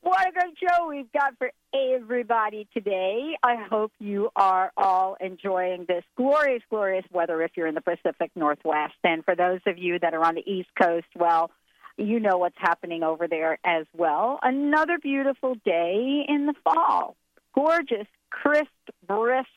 What 0.00 0.28
a 0.28 0.32
great 0.32 0.56
show 0.58 0.88
we've 0.88 1.12
got 1.12 1.36
for 1.38 1.50
everybody 1.74 2.68
today. 2.72 3.36
I 3.42 3.56
hope 3.68 3.92
you 3.98 4.30
are 4.36 4.72
all 4.76 5.16
enjoying 5.20 5.86
this 5.88 6.04
glorious, 6.16 6.62
glorious 6.70 7.04
weather 7.12 7.42
if 7.42 7.50
you're 7.56 7.66
in 7.66 7.74
the 7.74 7.80
Pacific 7.80 8.30
Northwest. 8.36 8.94
And 9.02 9.24
for 9.24 9.34
those 9.34 9.60
of 9.66 9.76
you 9.76 9.98
that 9.98 10.14
are 10.14 10.24
on 10.24 10.36
the 10.36 10.50
East 10.50 10.68
Coast, 10.80 11.06
well, 11.16 11.50
you 11.96 12.20
know 12.20 12.38
what's 12.38 12.56
happening 12.58 13.02
over 13.02 13.26
there 13.26 13.58
as 13.64 13.86
well. 13.92 14.38
Another 14.42 14.98
beautiful 14.98 15.56
day 15.64 16.24
in 16.28 16.46
the 16.46 16.54
fall. 16.62 17.16
Gorgeous, 17.54 18.06
crisp, 18.30 18.68
brisk. 19.06 19.48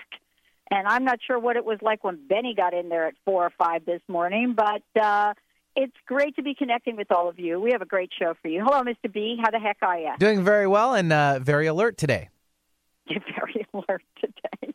And 0.71 0.87
I'm 0.87 1.05
not 1.05 1.19
sure 1.25 1.37
what 1.37 1.55
it 1.55 1.65
was 1.65 1.77
like 1.81 2.03
when 2.03 2.17
Benny 2.27 2.55
got 2.55 2.73
in 2.73 2.89
there 2.89 3.07
at 3.07 3.13
four 3.25 3.45
or 3.45 3.51
five 3.59 3.85
this 3.85 4.01
morning, 4.07 4.55
but 4.55 4.81
uh, 4.99 5.33
it's 5.75 5.95
great 6.05 6.35
to 6.35 6.43
be 6.43 6.53
connecting 6.53 6.95
with 6.95 7.11
all 7.11 7.29
of 7.29 7.39
you. 7.39 7.59
We 7.59 7.71
have 7.71 7.81
a 7.81 7.85
great 7.85 8.11
show 8.17 8.33
for 8.41 8.47
you. 8.47 8.63
Hello, 8.63 8.81
Mr. 8.81 9.11
B. 9.11 9.37
How 9.41 9.51
the 9.51 9.59
heck 9.59 9.77
are 9.81 9.97
you? 9.97 10.11
Doing 10.19 10.43
very 10.43 10.67
well 10.67 10.93
and 10.93 11.11
uh, 11.11 11.39
very 11.39 11.67
alert 11.67 11.97
today. 11.97 12.29
You're 13.07 13.21
very 13.35 13.65
alert 13.73 14.03
today. 14.19 14.73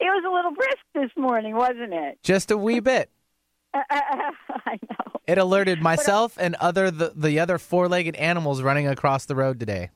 was 0.00 0.24
a 0.26 0.32
little 0.32 0.52
brisk 0.52 0.78
this 0.94 1.10
morning, 1.16 1.54
wasn't 1.54 1.92
it? 1.92 2.18
Just 2.22 2.50
a 2.50 2.56
wee 2.56 2.80
bit. 2.80 3.10
I 3.74 4.78
know. 4.88 5.20
It 5.26 5.38
alerted 5.38 5.80
myself 5.80 6.36
and 6.38 6.54
other 6.56 6.90
the, 6.90 7.12
the 7.16 7.40
other 7.40 7.58
four-legged 7.58 8.14
animals 8.16 8.62
running 8.62 8.86
across 8.86 9.24
the 9.24 9.34
road 9.34 9.58
today. 9.58 9.90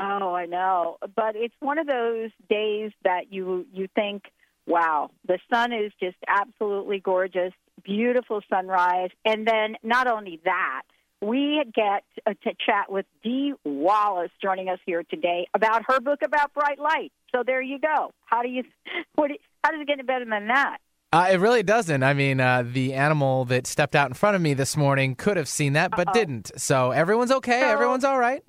Oh, 0.00 0.34
I 0.34 0.46
know. 0.46 0.98
But 1.14 1.36
it's 1.36 1.54
one 1.60 1.78
of 1.78 1.86
those 1.86 2.30
days 2.48 2.92
that 3.04 3.32
you 3.32 3.66
you 3.72 3.88
think, 3.94 4.24
wow, 4.66 5.10
the 5.26 5.38
sun 5.52 5.72
is 5.72 5.92
just 6.00 6.16
absolutely 6.26 7.00
gorgeous 7.00 7.52
beautiful 7.84 8.40
sunrise. 8.48 9.10
And 9.24 9.46
then 9.46 9.76
not 9.82 10.06
only 10.06 10.40
that, 10.44 10.82
we 11.20 11.62
get 11.74 12.04
uh, 12.26 12.34
to 12.42 12.50
chat 12.66 12.90
with 12.90 13.06
Dee 13.22 13.54
Wallace 13.64 14.32
joining 14.42 14.68
us 14.68 14.78
here 14.84 15.04
today 15.04 15.46
about 15.54 15.82
her 15.86 16.00
book 16.00 16.20
about 16.24 16.52
bright 16.52 16.78
light. 16.78 17.12
So 17.34 17.42
there 17.46 17.62
you 17.62 17.78
go. 17.78 18.12
How 18.24 18.42
do 18.42 18.48
you 18.48 18.64
what? 19.14 19.30
How 19.64 19.70
does 19.70 19.80
it 19.80 19.86
get 19.86 19.94
any 19.94 20.02
better 20.02 20.24
than 20.24 20.48
that? 20.48 20.78
Uh, 21.12 21.28
it 21.30 21.36
really 21.36 21.62
doesn't. 21.62 22.02
I 22.02 22.14
mean, 22.14 22.40
uh, 22.40 22.64
the 22.66 22.94
animal 22.94 23.44
that 23.46 23.66
stepped 23.66 23.94
out 23.94 24.08
in 24.08 24.14
front 24.14 24.34
of 24.34 24.40
me 24.40 24.54
this 24.54 24.78
morning 24.78 25.14
could 25.14 25.36
have 25.36 25.48
seen 25.48 25.74
that, 25.74 25.90
but 25.90 26.08
Uh-oh. 26.08 26.14
didn't. 26.14 26.50
So 26.56 26.90
everyone's 26.90 27.30
okay. 27.30 27.60
So, 27.60 27.66
Everyone's 27.66 28.04
all 28.04 28.18
right. 28.18 28.42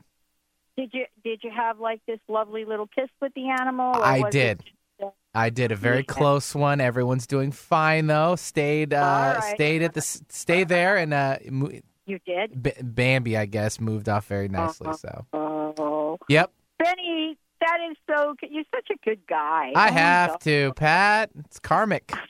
Did 0.78 0.90
you 0.94 1.06
did 1.24 1.42
you 1.44 1.52
have 1.56 1.80
like 1.80 2.02
this 2.08 2.20
lovely 2.28 2.66
little 2.66 2.88
kiss 2.88 3.10
with 3.22 3.34
the 3.36 3.50
animal? 3.50 3.94
I 3.96 4.30
did. 4.30 4.62
It, 4.62 4.68
I 5.36 5.50
did 5.50 5.72
a 5.72 5.76
very 5.76 6.04
close 6.04 6.54
one. 6.54 6.80
Everyone's 6.80 7.26
doing 7.26 7.52
fine 7.52 8.08
though. 8.08 8.36
Stayed 8.36 8.94
uh, 8.94 9.40
right. 9.40 9.56
stayed 9.56 9.82
at 9.82 9.94
the 9.94 10.02
stay 10.02 10.64
there 10.64 10.98
and 10.98 11.14
uh, 11.14 11.38
you 12.06 12.20
did. 12.26 12.62
B- 12.62 12.74
Bambi, 12.82 13.38
I 13.38 13.46
guess, 13.46 13.80
moved 13.80 14.10
off 14.10 14.28
very 14.28 14.50
nicely. 14.50 14.94
So. 14.94 15.26
Oh. 15.34 16.18
Yep. 16.28 16.52
Benny, 16.80 17.38
that 17.62 17.78
is 17.90 17.98
so. 18.10 18.36
You're 18.42 18.64
such 18.74 18.90
a 18.92 19.06
good 19.06 19.26
guy. 19.28 19.72
I 19.76 19.90
oh, 19.90 19.94
have 19.94 20.40
to, 20.40 20.74
Pat. 20.76 21.32
It's 21.46 21.60
karmic. 21.60 22.12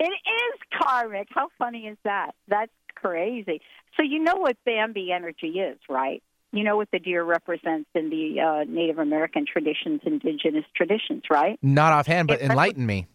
It 0.00 0.04
is 0.04 0.60
karmic. 0.80 1.26
How 1.30 1.48
funny 1.58 1.88
is 1.88 1.98
that? 2.04 2.36
That's 2.46 2.70
crazy. 2.94 3.60
So 3.96 4.04
you 4.04 4.20
know 4.20 4.36
what 4.36 4.56
Bambi 4.64 5.10
energy 5.10 5.58
is, 5.58 5.76
right? 5.88 6.22
You 6.52 6.64
know 6.64 6.76
what 6.76 6.88
the 6.90 6.98
deer 6.98 7.22
represents 7.22 7.88
in 7.94 8.08
the 8.08 8.40
uh, 8.40 8.64
Native 8.64 8.98
American 8.98 9.44
traditions, 9.50 10.00
indigenous 10.04 10.64
traditions, 10.74 11.24
right? 11.30 11.58
Not 11.62 11.92
offhand, 11.92 12.28
but 12.28 12.40
it 12.40 12.50
enlighten 12.50 12.86
me. 12.86 13.06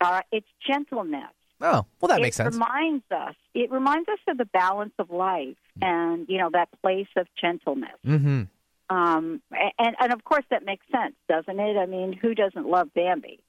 Uh, 0.00 0.20
it's 0.30 0.46
gentleness. 0.66 1.32
Oh, 1.60 1.86
well, 2.00 2.08
that 2.08 2.20
it 2.20 2.22
makes 2.22 2.36
sense. 2.36 2.54
It 2.54 2.58
reminds 2.58 3.04
us. 3.10 3.34
It 3.54 3.70
reminds 3.70 4.08
us 4.08 4.18
of 4.28 4.38
the 4.38 4.44
balance 4.44 4.92
of 4.98 5.10
life, 5.10 5.56
and 5.82 6.26
you 6.28 6.38
know 6.38 6.50
that 6.52 6.68
place 6.82 7.08
of 7.16 7.26
gentleness. 7.40 7.98
Mm-hmm. 8.06 8.42
Um, 8.90 9.42
and 9.50 9.96
and 9.98 10.12
of 10.12 10.24
course 10.24 10.44
that 10.50 10.64
makes 10.64 10.86
sense, 10.92 11.14
doesn't 11.28 11.58
it? 11.58 11.76
I 11.76 11.86
mean, 11.86 12.12
who 12.12 12.34
doesn't 12.34 12.66
love 12.66 12.92
Bambi? 12.94 13.40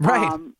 Right. 0.00 0.30
Um, 0.32 0.54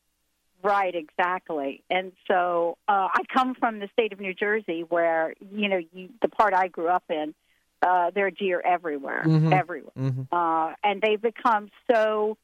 right, 0.63 0.95
exactly. 0.95 1.83
And 1.91 2.13
so 2.29 2.79
uh, 2.89 3.09
I 3.13 3.23
come 3.33 3.55
from 3.55 3.81
the 3.81 3.89
state 3.93 4.13
of 4.13 4.21
New 4.21 4.33
Jersey, 4.35 4.85
where 4.89 5.35
you 5.53 5.69
know 5.69 5.81
you, 5.93 6.11
the 6.23 6.29
part 6.29 6.55
I 6.55 6.69
grew 6.69 6.89
up 6.89 7.05
in 7.11 7.35
uh, 7.83 8.11
there 8.15 8.27
are 8.27 8.31
deer 8.31 8.61
everywhere, 8.61 9.23
mm-hmm. 9.25 9.53
everywhere, 9.53 9.93
mm-hmm. 9.99 10.23
Uh, 10.33 10.73
and 10.83 11.01
they've 11.01 11.21
become 11.21 11.69
so 11.91 12.37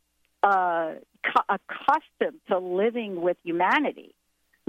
uh, 0.43 0.93
cu- 1.25 1.57
accustomed 1.57 2.41
to 2.49 2.59
living 2.59 3.21
with 3.21 3.37
humanity 3.45 4.15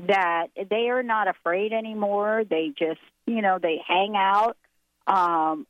that 0.08 0.48
they 0.70 0.90
are 0.90 1.04
not 1.04 1.28
afraid 1.28 1.74
anymore. 1.74 2.44
They 2.50 2.74
just, 2.78 3.02
you 3.26 3.42
know, 3.42 3.60
they 3.62 3.82
hang 3.86 4.16
out. 4.16 4.58
Um, 5.06 5.68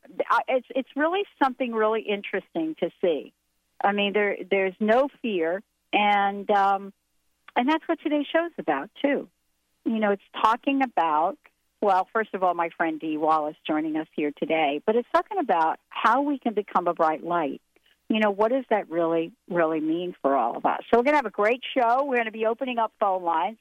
it's 0.48 0.66
it's 0.70 0.88
really 0.94 1.22
something 1.42 1.72
really 1.72 2.02
interesting 2.02 2.76
to 2.80 2.90
see. 3.00 3.32
I 3.82 3.92
mean, 3.92 4.12
there 4.12 4.36
there's 4.48 4.74
no 4.78 5.08
fear, 5.22 5.62
and 5.92 6.48
um, 6.50 6.92
and 7.56 7.68
that's 7.68 7.86
what 7.86 7.98
today's 8.00 8.26
show's 8.32 8.52
about 8.58 8.90
too. 9.02 9.28
You 9.84 9.98
know, 9.98 10.12
it's 10.12 10.22
talking 10.40 10.82
about 10.82 11.36
well, 11.84 12.08
first 12.14 12.30
of 12.32 12.42
all, 12.42 12.54
my 12.54 12.70
friend 12.78 12.98
Dee 12.98 13.18
Wallace 13.18 13.56
joining 13.66 13.96
us 13.96 14.06
here 14.16 14.32
today, 14.38 14.80
but 14.86 14.96
it's 14.96 15.06
talking 15.14 15.36
about 15.38 15.78
how 15.90 16.22
we 16.22 16.38
can 16.38 16.54
become 16.54 16.88
a 16.88 16.94
bright 16.94 17.22
light. 17.22 17.60
You 18.08 18.20
know, 18.20 18.30
what 18.30 18.52
does 18.52 18.64
that 18.70 18.88
really, 18.88 19.32
really 19.50 19.80
mean 19.80 20.14
for 20.22 20.34
all 20.34 20.56
of 20.56 20.64
us? 20.64 20.80
So 20.90 20.98
we're 20.98 21.04
going 21.04 21.12
to 21.12 21.18
have 21.18 21.26
a 21.26 21.30
great 21.30 21.60
show. 21.76 22.04
We're 22.04 22.16
going 22.16 22.24
to 22.24 22.32
be 22.32 22.46
opening 22.46 22.78
up 22.78 22.92
phone 22.98 23.22
lines. 23.22 23.58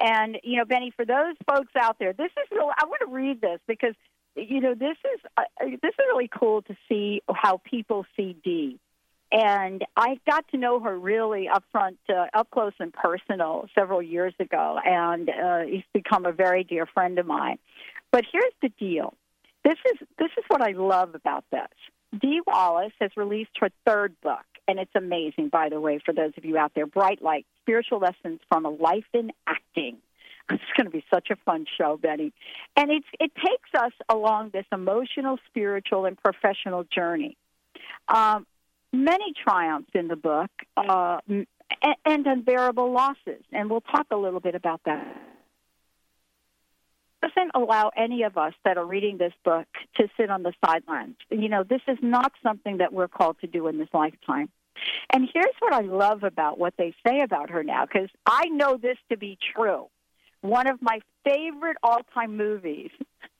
And, 0.00 0.38
you 0.42 0.56
know, 0.56 0.64
Benny, 0.64 0.90
for 0.96 1.04
those 1.04 1.36
folks 1.46 1.72
out 1.78 1.98
there, 1.98 2.14
this 2.14 2.30
is 2.30 2.50
really, 2.50 2.72
I 2.78 2.86
want 2.86 3.00
to 3.06 3.12
read 3.14 3.42
this 3.42 3.60
because, 3.68 3.94
you 4.36 4.62
know, 4.62 4.74
this 4.74 4.96
is, 5.14 5.20
uh, 5.36 5.42
this 5.60 5.76
is 5.84 6.04
really 6.08 6.30
cool 6.34 6.62
to 6.62 6.76
see 6.88 7.22
how 7.30 7.60
people 7.62 8.06
see 8.16 8.36
Dee 8.42 8.78
and 9.36 9.84
I 9.98 10.18
got 10.26 10.48
to 10.52 10.56
know 10.56 10.80
her 10.80 10.98
really 10.98 11.46
up 11.46 11.62
front, 11.70 11.98
uh, 12.08 12.26
up 12.32 12.50
close 12.50 12.72
and 12.78 12.90
personal 12.90 13.68
several 13.74 14.02
years 14.02 14.32
ago, 14.40 14.78
and 14.82 15.28
uh, 15.28 15.60
he's 15.68 15.84
become 15.92 16.24
a 16.24 16.32
very 16.32 16.64
dear 16.64 16.86
friend 16.86 17.18
of 17.18 17.26
mine. 17.26 17.58
But 18.10 18.24
here's 18.32 18.54
the 18.62 18.70
deal: 18.78 19.12
this 19.62 19.76
is 19.92 20.08
this 20.18 20.30
is 20.38 20.44
what 20.48 20.62
I 20.62 20.70
love 20.70 21.14
about 21.14 21.44
this. 21.52 21.68
Dee 22.18 22.40
Wallace 22.46 22.94
has 22.98 23.10
released 23.14 23.50
her 23.60 23.68
third 23.84 24.14
book, 24.22 24.46
and 24.66 24.78
it's 24.78 24.94
amazing, 24.94 25.50
by 25.50 25.68
the 25.68 25.80
way, 25.80 26.00
for 26.02 26.14
those 26.14 26.32
of 26.38 26.46
you 26.46 26.56
out 26.56 26.72
there. 26.74 26.86
Bright 26.86 27.20
Light: 27.20 27.44
Spiritual 27.60 27.98
Lessons 27.98 28.40
from 28.48 28.64
a 28.64 28.70
Life 28.70 29.04
in 29.12 29.32
Acting. 29.46 29.98
It's 30.48 30.62
going 30.76 30.86
to 30.86 30.90
be 30.90 31.04
such 31.12 31.28
a 31.30 31.36
fun 31.44 31.66
show, 31.76 31.98
Benny. 32.00 32.32
And 32.76 32.90
it's 32.90 33.06
it 33.20 33.32
takes 33.34 33.68
us 33.76 33.92
along 34.08 34.50
this 34.54 34.64
emotional, 34.72 35.38
spiritual, 35.48 36.06
and 36.06 36.16
professional 36.16 36.84
journey. 36.84 37.36
Um, 38.08 38.46
many 38.92 39.32
triumphs 39.42 39.90
in 39.94 40.08
the 40.08 40.16
book 40.16 40.50
uh, 40.76 41.18
and 41.28 42.26
unbearable 42.26 42.92
losses, 42.92 43.42
and 43.52 43.68
we'll 43.70 43.80
talk 43.80 44.06
a 44.10 44.16
little 44.16 44.40
bit 44.40 44.54
about 44.54 44.80
that. 44.84 45.04
Doesn't 47.22 47.52
allow 47.54 47.90
any 47.96 48.22
of 48.22 48.36
us 48.36 48.52
that 48.64 48.76
are 48.78 48.84
reading 48.84 49.18
this 49.18 49.32
book 49.44 49.66
to 49.96 50.08
sit 50.16 50.30
on 50.30 50.42
the 50.42 50.52
sidelines. 50.64 51.16
You 51.30 51.48
know, 51.48 51.64
this 51.64 51.80
is 51.88 51.98
not 52.00 52.32
something 52.42 52.78
that 52.78 52.92
we're 52.92 53.08
called 53.08 53.38
to 53.40 53.46
do 53.46 53.66
in 53.68 53.78
this 53.78 53.88
lifetime. 53.92 54.48
And 55.12 55.28
here's 55.32 55.54
what 55.60 55.72
I 55.72 55.80
love 55.80 56.22
about 56.22 56.58
what 56.58 56.74
they 56.76 56.94
say 57.06 57.22
about 57.22 57.50
her 57.50 57.64
now, 57.64 57.86
because 57.86 58.10
I 58.26 58.46
know 58.46 58.76
this 58.76 58.98
to 59.10 59.16
be 59.16 59.38
true. 59.54 59.88
one 60.42 60.66
of 60.68 60.80
my 60.80 61.00
favorite 61.24 61.76
all-time 61.82 62.36
movies. 62.36 62.90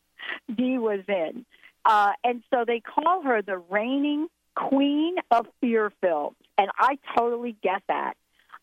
Dee 0.56 0.78
was 0.78 1.00
in, 1.08 1.44
uh, 1.84 2.12
and 2.24 2.42
so 2.52 2.64
they 2.66 2.80
call 2.80 3.22
her 3.22 3.42
the 3.42 3.58
reigning 3.58 4.26
queen 4.56 5.16
of 5.30 5.46
fear 5.60 5.92
films, 6.00 6.36
and 6.58 6.68
I 6.78 6.98
totally 7.16 7.56
get 7.62 7.82
that. 7.88 8.14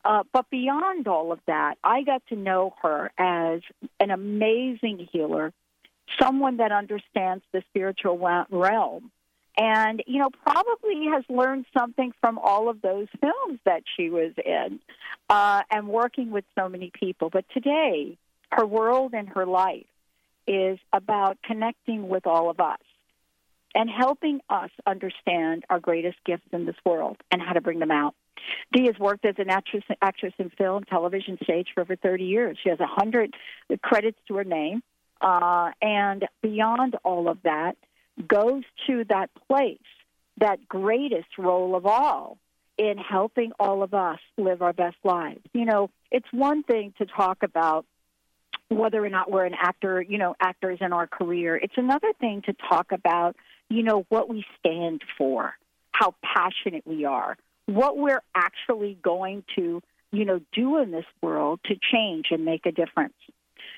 Uh, 0.03 0.23
but 0.33 0.49
beyond 0.49 1.07
all 1.07 1.31
of 1.31 1.39
that, 1.47 1.75
I 1.83 2.03
got 2.03 2.21
to 2.27 2.35
know 2.35 2.73
her 2.81 3.11
as 3.17 3.61
an 4.01 4.11
amazing 4.11 5.07
healer, 5.11 5.53
someone 6.21 6.57
that 6.57 6.73
understands 6.73 7.43
the 7.53 7.63
spiritual 7.69 8.17
realm, 8.49 9.11
and 9.55 10.03
you 10.05 10.19
know 10.19 10.29
probably 10.45 11.05
has 11.13 11.23
learned 11.29 11.65
something 11.77 12.11
from 12.19 12.37
all 12.37 12.69
of 12.69 12.81
those 12.81 13.07
films 13.21 13.59
that 13.63 13.83
she 13.95 14.09
was 14.09 14.33
in, 14.43 14.79
uh, 15.29 15.61
and 15.71 15.87
working 15.87 16.31
with 16.31 16.43
so 16.57 16.67
many 16.67 16.91
people. 16.93 17.29
But 17.29 17.45
today, 17.53 18.17
her 18.51 18.65
world 18.65 19.13
and 19.13 19.29
her 19.29 19.45
life 19.45 19.85
is 20.47 20.79
about 20.91 21.37
connecting 21.43 22.09
with 22.09 22.27
all 22.27 22.49
of 22.49 22.59
us 22.59 22.79
and 23.75 23.89
helping 23.89 24.39
us 24.49 24.69
understand 24.85 25.65
our 25.69 25.79
greatest 25.79 26.17
gifts 26.25 26.47
in 26.51 26.65
this 26.65 26.75
world 26.85 27.17
and 27.31 27.41
how 27.41 27.53
to 27.53 27.61
bring 27.61 27.79
them 27.79 27.91
out. 27.91 28.15
Dee 28.71 28.85
has 28.85 28.97
worked 28.99 29.25
as 29.25 29.35
an 29.37 29.49
actress, 29.49 29.83
actress 30.01 30.33
in 30.37 30.49
film, 30.51 30.83
television, 30.83 31.37
stage 31.43 31.67
for 31.73 31.81
over 31.81 31.95
30 31.95 32.25
years. 32.25 32.57
She 32.61 32.69
has 32.69 32.79
a 32.79 32.83
100 32.83 33.33
credits 33.81 34.17
to 34.27 34.35
her 34.35 34.43
name. 34.43 34.83
Uh, 35.21 35.71
and 35.81 36.27
beyond 36.41 36.97
all 37.03 37.29
of 37.29 37.37
that, 37.43 37.77
goes 38.27 38.63
to 38.87 39.05
that 39.09 39.29
place, 39.47 39.79
that 40.37 40.67
greatest 40.67 41.37
role 41.37 41.75
of 41.75 41.85
all 41.85 42.37
in 42.77 42.97
helping 42.97 43.51
all 43.59 43.83
of 43.83 43.93
us 43.93 44.19
live 44.37 44.61
our 44.61 44.73
best 44.73 44.97
lives. 45.03 45.41
You 45.53 45.65
know, 45.65 45.89
it's 46.11 46.27
one 46.31 46.63
thing 46.63 46.93
to 46.97 47.05
talk 47.05 47.43
about 47.43 47.85
whether 48.69 49.03
or 49.03 49.09
not 49.09 49.29
we're 49.31 49.45
an 49.45 49.55
actor, 49.59 50.01
you 50.01 50.17
know, 50.17 50.35
actors 50.39 50.79
in 50.81 50.93
our 50.93 51.07
career. 51.07 51.55
It's 51.55 51.77
another 51.77 52.11
thing 52.19 52.41
to 52.47 52.53
talk 52.53 52.91
about, 52.91 53.35
you 53.69 53.83
know, 53.83 54.05
what 54.09 54.29
we 54.29 54.45
stand 54.59 55.01
for, 55.17 55.53
how 55.91 56.15
passionate 56.23 56.85
we 56.85 57.05
are, 57.05 57.37
what 57.65 57.97
we're 57.97 58.21
actually 58.35 58.97
going 59.01 59.43
to, 59.55 59.81
you 60.11 60.25
know, 60.25 60.39
do 60.53 60.77
in 60.79 60.91
this 60.91 61.05
world 61.21 61.59
to 61.65 61.75
change 61.91 62.27
and 62.31 62.45
make 62.45 62.65
a 62.65 62.71
difference. 62.71 63.13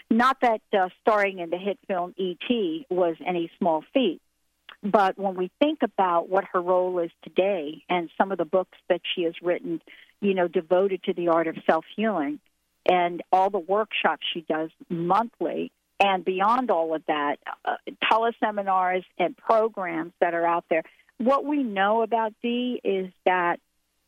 Not 0.09 0.37
that 0.41 0.61
uh, 0.73 0.89
starring 1.01 1.39
in 1.39 1.49
the 1.49 1.57
hit 1.57 1.79
film 1.87 2.13
E.T. 2.17 2.85
was 2.89 3.15
any 3.25 3.51
small 3.57 3.83
feat, 3.93 4.21
but 4.83 5.17
when 5.17 5.35
we 5.35 5.49
think 5.59 5.79
about 5.81 6.29
what 6.29 6.45
her 6.53 6.61
role 6.61 6.99
is 6.99 7.11
today 7.23 7.83
and 7.89 8.09
some 8.17 8.31
of 8.31 8.37
the 8.37 8.45
books 8.45 8.77
that 8.89 9.01
she 9.15 9.23
has 9.23 9.33
written, 9.41 9.81
you 10.21 10.33
know, 10.33 10.47
devoted 10.47 11.03
to 11.03 11.13
the 11.13 11.29
art 11.29 11.47
of 11.47 11.55
self 11.65 11.85
healing 11.95 12.39
and 12.87 13.23
all 13.31 13.49
the 13.49 13.59
workshops 13.59 14.25
she 14.31 14.41
does 14.47 14.69
monthly, 14.89 15.71
and 15.99 16.25
beyond 16.25 16.71
all 16.71 16.93
of 16.93 17.03
that, 17.07 17.37
uh, 17.63 17.75
teleseminars 18.03 19.03
and 19.17 19.35
programs 19.37 20.13
that 20.19 20.33
are 20.33 20.45
out 20.45 20.65
there. 20.69 20.83
What 21.17 21.45
we 21.45 21.63
know 21.63 22.01
about 22.01 22.33
Dee 22.41 22.81
is 22.83 23.11
that 23.25 23.59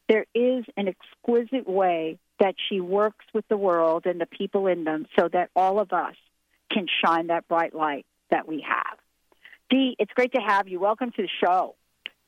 there 0.10 0.26
is 0.34 0.66
an 0.76 0.88
exquisite 0.88 1.68
way 1.68 2.18
that 2.40 2.56
she 2.70 2.82
works 2.82 3.26
with 3.34 3.48
the 3.48 3.58
world 3.58 4.06
and 4.06 4.20
the 4.20 4.26
people 4.26 4.68
in 4.68 4.84
them 4.84 5.06
so 5.18 5.28
that 5.32 5.50
all 5.56 5.80
of 5.80 5.92
us 5.94 6.16
can 6.72 6.88
shine 7.04 7.28
that 7.28 7.48
bright 7.48 7.74
light 7.74 8.06
that 8.30 8.48
we 8.48 8.66
have. 8.68 8.98
Dee, 9.70 9.96
it's 10.00 10.12
great 10.14 10.34
to 10.34 10.42
have 10.42 10.68
you. 10.68 10.80
Welcome 10.80 11.12
to 11.12 11.22
the 11.22 11.30
show. 11.44 11.76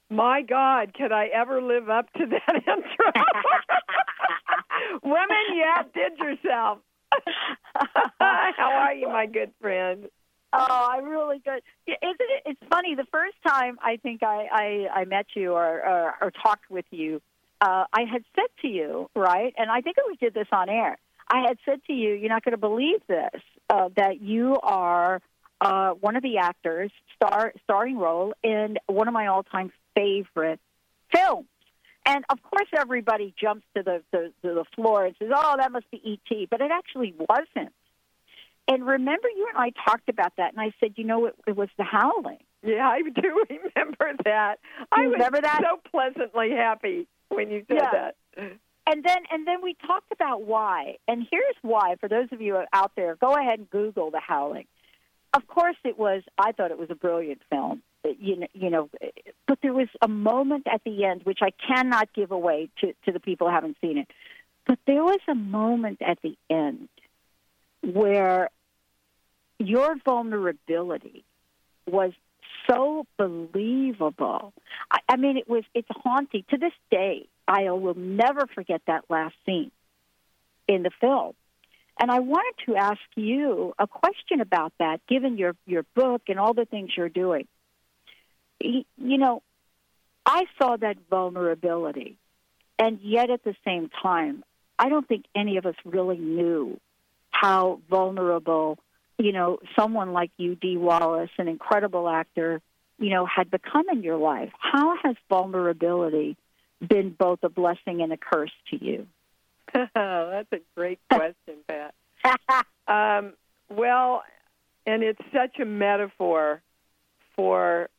My 0.09 0.41
God, 0.41 0.93
could 0.93 1.11
I 1.11 1.27
ever 1.27 1.61
live 1.61 1.89
up 1.89 2.11
to 2.13 2.25
that 2.25 2.55
intro? 2.55 3.23
Women, 5.03 5.55
you 5.55 5.63
outdid 5.63 6.17
yourself. 6.17 6.79
How 8.19 8.71
are 8.71 8.93
you, 8.93 9.07
my 9.07 9.25
good 9.25 9.51
friend? 9.61 10.09
Oh, 10.51 10.89
I'm 10.91 11.05
really 11.05 11.39
good. 11.39 11.61
Isn't 11.85 12.01
it? 12.01 12.43
It's 12.45 12.61
funny. 12.69 12.95
The 12.95 13.05
first 13.11 13.35
time 13.47 13.77
I 13.81 13.97
think 13.97 14.23
I 14.23 14.47
I, 14.51 15.01
I 15.01 15.05
met 15.05 15.27
you 15.35 15.53
or, 15.53 15.87
or 15.87 16.15
or 16.21 16.31
talked 16.31 16.69
with 16.71 16.85
you, 16.89 17.21
uh, 17.61 17.85
I 17.93 18.01
had 18.11 18.23
said 18.35 18.47
to 18.63 18.67
you, 18.67 19.09
right? 19.15 19.53
And 19.57 19.69
I 19.69 19.81
think 19.81 19.97
we 20.07 20.15
did 20.15 20.33
this 20.33 20.47
on 20.51 20.69
air. 20.69 20.97
I 21.31 21.41
had 21.47 21.57
said 21.65 21.81
to 21.85 21.93
you, 21.93 22.13
"You're 22.13 22.29
not 22.29 22.43
going 22.43 22.53
to 22.53 22.57
believe 22.57 23.01
this. 23.07 23.41
Uh, 23.69 23.89
that 23.95 24.21
you 24.21 24.57
are 24.63 25.21
uh, 25.61 25.91
one 25.91 26.15
of 26.15 26.23
the 26.23 26.37
actors, 26.37 26.91
star 27.15 27.53
starring 27.63 27.99
role 27.99 28.33
in 28.41 28.77
one 28.87 29.07
of 29.07 29.13
my 29.13 29.27
all-time 29.27 29.71
favorite 29.95 30.59
films." 31.13 31.47
And 32.09 32.25
of 32.29 32.41
course, 32.41 32.67
everybody 32.75 33.35
jumps 33.39 33.67
to 33.77 33.83
the, 33.83 34.01
the 34.11 34.33
to 34.41 34.55
the 34.55 34.65
floor 34.75 35.05
and 35.05 35.15
says, 35.19 35.29
"Oh, 35.33 35.55
that 35.59 35.71
must 35.71 35.89
be 35.91 36.01
E.T.," 36.03 36.47
but 36.49 36.59
it 36.59 36.71
actually 36.71 37.13
wasn't. 37.17 37.71
And 38.67 38.85
remember, 38.85 39.27
you 39.29 39.47
and 39.53 39.63
I 39.63 39.71
talked 39.87 40.09
about 40.09 40.33
that, 40.37 40.53
and 40.53 40.59
I 40.59 40.73
said, 40.79 40.93
"You 40.95 41.03
know, 41.03 41.27
it, 41.27 41.35
it 41.45 41.55
was 41.55 41.69
The 41.77 41.83
Howling." 41.83 42.39
Yeah, 42.63 42.89
I 42.89 43.01
do 43.03 43.45
remember 43.49 44.23
that. 44.25 44.55
I 44.91 45.01
remember 45.01 45.37
was 45.37 45.41
that? 45.43 45.61
so 45.61 45.79
pleasantly 45.91 46.49
happy 46.49 47.07
when 47.29 47.51
you 47.51 47.63
said 47.67 47.77
yeah. 47.77 47.91
that. 47.91 48.15
And 48.87 49.03
then 49.03 49.19
and 49.31 49.47
then 49.47 49.61
we 49.61 49.75
talked 49.85 50.11
about 50.11 50.41
why. 50.41 50.97
And 51.07 51.27
here's 51.29 51.55
why 51.61 51.95
for 51.99 52.09
those 52.09 52.27
of 52.31 52.41
you 52.41 52.59
out 52.73 52.93
there, 52.95 53.15
go 53.17 53.35
ahead 53.35 53.59
and 53.59 53.69
Google 53.69 54.09
The 54.09 54.19
Howling. 54.19 54.65
Of 55.35 55.45
course 55.45 55.77
it 55.85 55.99
was 55.99 56.23
I 56.39 56.53
thought 56.53 56.71
it 56.71 56.79
was 56.79 56.89
a 56.89 56.95
brilliant 56.95 57.41
film. 57.51 57.83
Uh, 58.05 58.09
you 58.19 58.37
know, 58.37 58.47
you 58.53 58.69
know, 58.69 58.89
but 59.47 59.59
there 59.61 59.73
was 59.73 59.89
a 60.01 60.07
moment 60.07 60.67
at 60.71 60.81
the 60.85 61.05
end 61.05 61.21
which 61.23 61.39
I 61.41 61.51
cannot 61.67 62.13
give 62.13 62.31
away 62.31 62.69
to 62.81 62.93
to 63.05 63.11
the 63.11 63.19
people 63.19 63.47
who 63.47 63.53
haven't 63.53 63.77
seen 63.81 63.97
it. 63.97 64.07
But 64.65 64.79
there 64.85 65.03
was 65.03 65.19
a 65.27 65.35
moment 65.35 66.01
at 66.01 66.19
the 66.21 66.37
end 66.49 66.89
where 67.81 68.49
your 69.57 69.95
vulnerability 70.05 71.23
was 71.87 72.13
so 72.69 73.05
believable. 73.17 74.53
I, 74.91 74.99
I 75.09 75.15
mean, 75.17 75.37
it 75.37 75.49
was 75.49 75.63
it's 75.73 75.87
haunting 75.91 76.45
to 76.49 76.57
this 76.57 76.73
day. 76.91 77.27
I 77.47 77.69
will 77.71 77.95
never 77.95 78.45
forget 78.53 78.81
that 78.87 79.05
last 79.09 79.35
scene 79.45 79.71
in 80.67 80.83
the 80.83 80.91
film. 81.01 81.33
And 81.99 82.09
I 82.09 82.19
wanted 82.19 82.53
to 82.67 82.75
ask 82.77 83.01
you 83.15 83.73
a 83.77 83.87
question 83.87 84.39
about 84.39 84.71
that, 84.79 85.01
given 85.07 85.37
your 85.37 85.55
your 85.65 85.83
book 85.95 86.21
and 86.27 86.39
all 86.39 86.53
the 86.53 86.65
things 86.65 86.91
you're 86.95 87.09
doing. 87.09 87.47
You 88.59 88.83
know, 88.97 89.41
I 90.25 90.45
saw 90.57 90.77
that 90.77 90.97
vulnerability, 91.09 92.17
and 92.77 92.99
yet 93.01 93.29
at 93.29 93.43
the 93.43 93.55
same 93.65 93.89
time, 94.01 94.43
I 94.77 94.89
don't 94.89 95.07
think 95.07 95.25
any 95.35 95.57
of 95.57 95.65
us 95.65 95.75
really 95.85 96.17
knew 96.17 96.79
how 97.31 97.79
vulnerable 97.89 98.79
you 99.19 99.33
know, 99.33 99.59
someone 99.77 100.13
like 100.13 100.31
you, 100.37 100.55
Dee 100.55 100.77
Wallace, 100.77 101.29
an 101.37 101.49
incredible 101.49 102.09
actor, 102.09 102.61
you 102.97 103.09
know, 103.09 103.25
had 103.25 103.51
become 103.51 103.89
in 103.91 104.01
your 104.01 104.17
life. 104.17 104.49
How 104.57 104.95
has 105.03 105.15
vulnerability 105.27 106.37
been 106.85 107.09
both 107.11 107.39
a 107.43 107.49
blessing 107.49 108.01
and 108.01 108.13
a 108.13 108.17
curse 108.17 108.53
to 108.71 108.83
you? 108.83 109.07
That's 109.73 110.47
a 110.53 110.59
great 110.75 110.99
question, 111.11 111.57
Pat. 111.67 111.93
um, 112.87 113.33
well, 113.69 114.23
and 114.87 115.03
it's 115.03 115.21
such 115.33 115.59
a 115.59 115.65
metaphor 115.65 116.61
for 117.35 117.89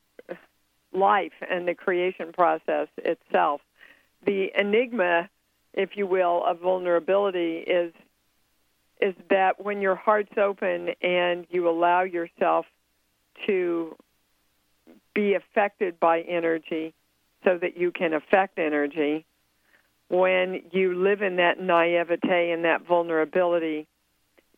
life 0.93 1.33
and 1.49 1.67
the 1.67 1.75
creation 1.75 2.33
process 2.33 2.89
itself. 2.99 3.61
The 4.25 4.51
enigma, 4.59 5.29
if 5.73 5.97
you 5.97 6.07
will, 6.07 6.45
of 6.45 6.61
vulnerability 6.61 7.59
is 7.59 7.93
is 9.01 9.15
that 9.31 9.65
when 9.65 9.81
your 9.81 9.95
heart's 9.95 10.37
open 10.37 10.91
and 11.01 11.47
you 11.49 11.71
allow 11.71 12.03
yourself 12.03 12.67
to 13.47 13.97
be 15.15 15.35
affected 15.35 15.99
by 15.99 16.21
energy 16.21 16.93
so 17.43 17.57
that 17.57 17.79
you 17.79 17.91
can 17.91 18.13
affect 18.13 18.59
energy, 18.59 19.25
when 20.09 20.61
you 20.71 20.95
live 21.03 21.23
in 21.23 21.37
that 21.37 21.59
naivete 21.59 22.51
and 22.51 22.65
that 22.65 22.87
vulnerability, 22.87 23.87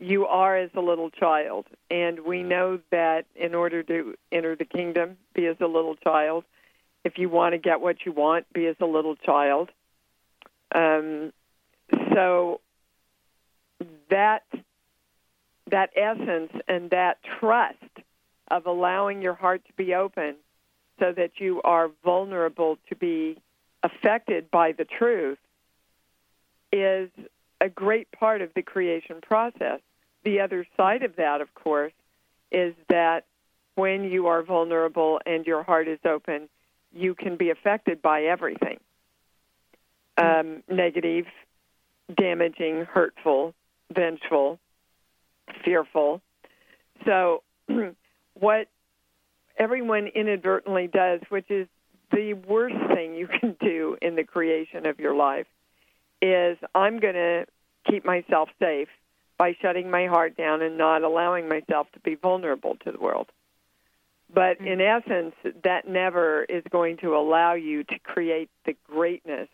you 0.03 0.27
are 0.27 0.57
as 0.57 0.71
a 0.75 0.81
little 0.81 1.11
child. 1.11 1.67
And 1.91 2.21
we 2.21 2.43
know 2.43 2.81
that 2.91 3.27
in 3.37 3.55
order 3.55 3.83
to 3.85 4.15
enter 4.33 4.57
the 4.57 4.65
kingdom, 4.65 5.17
be 5.35 5.47
as 5.47 5.57
a 5.61 5.67
little 5.67 5.97
child. 5.97 6.45
If 7.05 7.19
you 7.19 7.29
want 7.29 7.53
to 7.55 7.59
get 7.59 7.81
what 7.81 8.05
you 8.05 8.13
want, 8.13 8.53
be 8.53 8.67
as 8.67 8.77
a 8.81 8.87
little 8.87 9.17
child. 9.17 9.71
Um, 10.75 11.33
so 12.13 12.61
that 14.11 14.43
that 15.71 15.91
essence 15.97 16.53
and 16.69 16.91
that 16.91 17.19
trust 17.41 17.79
of 18.51 18.67
allowing 18.67 19.23
your 19.23 19.35
heart 19.35 19.63
to 19.67 19.73
be 19.73 19.95
open 19.95 20.35
so 21.01 21.13
that 21.13 21.33
you 21.39 21.63
are 21.63 21.91
vulnerable 22.05 22.79
to 22.89 22.97
be 22.97 23.39
affected 23.83 24.51
by 24.51 24.73
the 24.73 24.85
truth 24.85 25.39
is 26.73 27.09
a 27.61 27.69
great 27.69 28.11
part 28.13 28.43
of 28.43 28.51
the 28.55 28.63
creation 28.63 29.21
process. 29.23 29.81
The 30.25 30.41
other 30.41 30.67
side 30.77 31.03
of 31.03 31.17
that, 31.17 31.41
of 31.41 31.53
course, 31.55 31.93
is 32.51 32.75
that 32.89 33.25
when 33.75 34.05
you 34.05 34.27
are 34.27 34.43
vulnerable 34.43 35.21
and 35.25 35.47
your 35.47 35.63
heart 35.63 35.89
is 35.89 35.99
open, 36.05 36.49
you 36.93 37.15
can 37.15 37.37
be 37.37 37.51
affected 37.51 38.03
by 38.03 38.25
everything 38.25 38.79
um, 40.19 40.63
negative, 40.69 41.25
damaging, 42.15 42.85
hurtful, 42.85 43.55
vengeful, 43.93 44.59
fearful. 45.65 46.21
So, 47.07 47.43
what 48.35 48.69
everyone 49.59 50.09
inadvertently 50.09 50.89
does, 50.89 51.21
which 51.31 51.51
is 51.51 51.67
the 52.11 52.35
worst 52.35 52.77
thing 52.95 53.15
you 53.15 53.27
can 53.27 53.57
do 53.61 53.97
in 54.03 54.17
the 54.17 54.25
creation 54.25 54.87
of 54.87 55.01
your 55.01 55.15
life, 55.15 55.47
is 56.21 56.59
I'm 56.75 57.01
going 57.01 57.15
to 57.15 57.47
keep 57.91 58.05
myself 58.05 58.49
safe 58.61 58.89
by 59.43 59.57
shutting 59.61 59.91
my 59.91 60.07
heart 60.07 60.37
down 60.37 60.63
and 60.63 60.79
not 60.79 61.03
allowing 61.03 61.49
myself 61.49 61.89
to 61.93 61.99
be 61.99 62.15
vulnerable 62.15 62.77
to 62.77 62.93
the 62.93 62.99
world. 63.01 63.27
But 64.33 64.61
in 64.61 64.81
essence, 64.81 65.35
that 65.65 65.89
never 65.89 66.45
is 66.45 66.63
going 66.71 66.99
to 66.99 67.17
allow 67.17 67.55
you 67.55 67.83
to 67.83 67.99
create 68.05 68.51
the 68.67 68.77
greatness 68.89 69.49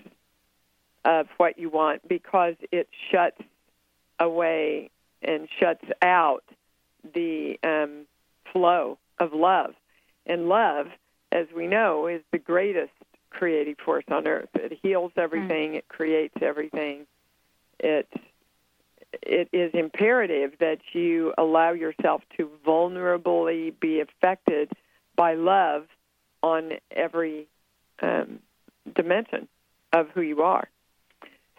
of 1.07 1.27
what 1.39 1.59
you 1.59 1.71
want 1.71 2.07
because 2.07 2.55
it 2.71 2.87
shuts 3.11 3.41
away 4.21 4.91
and 5.23 5.49
shuts 5.59 5.87
out 6.03 6.45
the 7.15 7.59
um, 7.65 8.05
flow 8.53 8.99
of 9.19 9.33
love. 9.33 9.73
And 10.27 10.51
love, 10.51 10.89
as 11.33 11.47
we 11.57 11.67
know, 11.67 12.09
is 12.09 12.21
the 12.31 12.39
greatest 12.39 12.93
creative 13.31 13.79
force 13.83 14.05
on 14.11 14.29
earth. 14.29 14.51
It 14.53 14.79
heals 14.83 15.13
everything, 15.17 15.73
mm. 15.73 15.77
it 15.77 15.89
creates 15.89 16.37
everything. 16.43 17.07
It 17.81 18.07
it 19.29 19.49
is 19.53 19.71
imperative 19.75 20.53
that 20.59 20.79
you 20.93 21.35
allow 21.37 21.73
yourself 21.73 22.23
to 22.37 22.51
vulnerably 22.67 23.79
be 23.79 24.01
affected 24.01 24.73
by 25.17 25.35
love 25.35 25.87
on 26.43 26.73
every 26.91 27.47
um, 28.03 28.41
dimension 28.95 29.49
of 29.93 30.09
who 30.15 30.23
you 30.23 30.43
are. 30.43 30.69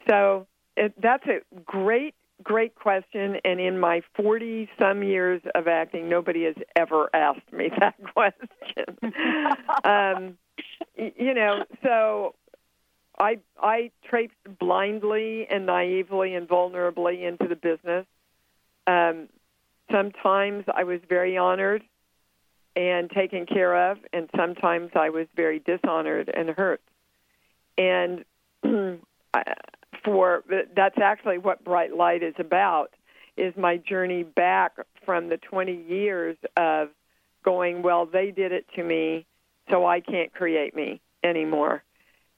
So 0.09 0.47
it, 0.75 0.93
that's 0.99 1.25
a 1.27 1.39
great, 1.65 2.15
great 2.41 2.73
question. 2.75 3.37
And 3.43 3.59
in 3.59 3.79
my 3.79 4.01
40 4.15 4.69
some 4.79 5.03
years 5.03 5.41
of 5.53 5.67
acting, 5.67 6.09
nobody 6.09 6.45
has 6.45 6.55
ever 6.75 7.09
asked 7.13 7.51
me 7.51 7.69
that 7.79 7.95
question. 8.13 9.13
um, 9.83 10.37
you 10.95 11.33
know, 11.33 11.65
so 11.83 12.35
I 13.19 13.39
I 13.61 13.91
traipsed 14.03 14.38
blindly 14.59 15.47
and 15.49 15.65
naively 15.65 16.35
and 16.35 16.47
vulnerably 16.47 17.23
into 17.23 17.47
the 17.47 17.55
business. 17.55 18.05
Um, 18.87 19.29
sometimes 19.91 20.65
I 20.73 20.83
was 20.83 20.99
very 21.07 21.37
honored 21.37 21.83
and 22.75 23.09
taken 23.09 23.45
care 23.45 23.91
of, 23.91 23.97
and 24.13 24.29
sometimes 24.35 24.91
I 24.95 25.09
was 25.09 25.27
very 25.35 25.59
dishonored 25.59 26.29
and 26.33 26.49
hurt. 26.49 26.81
And 27.77 28.25
for 30.03 30.43
that's 30.75 30.97
actually 31.01 31.37
what 31.37 31.63
Bright 31.63 31.95
Light 31.95 32.23
is 32.23 32.35
about 32.37 32.93
is 33.37 33.55
my 33.55 33.77
journey 33.77 34.23
back 34.23 34.73
from 35.05 35.29
the 35.29 35.37
20 35.37 35.73
years 35.87 36.37
of 36.57 36.89
going, 37.43 37.81
well, 37.81 38.05
they 38.05 38.31
did 38.31 38.51
it 38.51 38.65
to 38.75 38.83
me, 38.83 39.25
so 39.69 39.85
I 39.85 40.01
can't 40.01 40.33
create 40.33 40.75
me 40.75 41.01
anymore. 41.23 41.83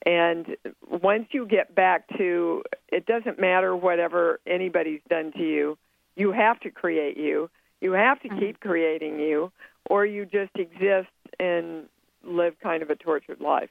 And 0.05 0.55
once 0.89 1.27
you 1.31 1.46
get 1.46 1.75
back 1.75 2.08
to, 2.17 2.63
it 2.88 3.05
doesn't 3.05 3.39
matter 3.39 3.75
whatever 3.75 4.39
anybody's 4.48 5.01
done 5.10 5.31
to 5.34 5.43
you, 5.43 5.77
you 6.15 6.31
have 6.31 6.60
to 6.62 6.72
create 6.72 7.17
you. 7.17 7.50
You 7.81 7.93
have 7.93 8.20
to 8.22 8.29
mm-hmm. 8.29 8.39
keep 8.39 8.60
creating 8.60 9.20
you, 9.20 9.51
or 9.89 10.05
you 10.05 10.25
just 10.25 10.55
exist 10.55 11.10
and 11.39 11.86
live 12.24 12.60
kind 12.62 12.84
of 12.84 12.89
a 12.89 12.96
tortured 12.96 13.41
life. 13.41 13.70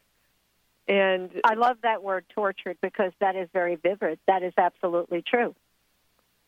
And 0.89 1.31
I 1.45 1.55
love 1.55 1.79
that 1.83 2.03
word 2.03 2.25
tortured 2.35 2.79
because 2.81 3.13
that 3.21 3.37
is 3.37 3.49
very 3.53 3.77
vivid. 3.77 4.19
That 4.27 4.43
is 4.43 4.53
absolutely 4.59 5.23
true. 5.23 5.55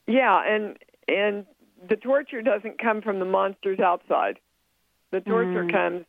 Yeah, 0.06 0.42
and 0.44 0.76
and 1.06 1.46
the 1.88 1.96
torture 1.96 2.42
doesn't 2.42 2.80
come 2.80 3.02
from 3.02 3.20
the 3.20 3.24
monsters 3.24 3.78
outside. 3.78 4.40
The 5.12 5.20
torture 5.20 5.64
mm. 5.64 5.72
comes 5.72 6.06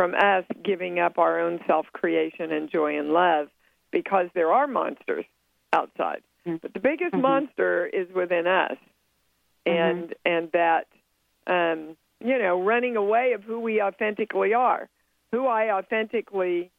from 0.00 0.14
us 0.14 0.46
giving 0.64 0.98
up 0.98 1.18
our 1.18 1.38
own 1.38 1.60
self 1.66 1.84
creation 1.92 2.52
and 2.52 2.70
joy 2.70 2.98
and 2.98 3.10
love 3.10 3.48
because 3.90 4.28
there 4.32 4.50
are 4.50 4.66
monsters 4.66 5.26
outside. 5.74 6.22
Mm-hmm. 6.46 6.56
But 6.62 6.72
the 6.72 6.80
biggest 6.80 7.12
mm-hmm. 7.12 7.20
monster 7.20 7.84
is 7.84 8.06
within 8.14 8.46
us. 8.46 8.78
And 9.66 10.04
mm-hmm. 10.04 10.12
and 10.24 10.52
that 10.52 10.86
um, 11.46 11.98
you 12.18 12.38
know, 12.38 12.62
running 12.62 12.96
away 12.96 13.34
of 13.34 13.42
who 13.42 13.60
we 13.60 13.82
authentically 13.82 14.54
are. 14.54 14.88
Who 15.32 15.46
I 15.46 15.70
authentically 15.76 16.70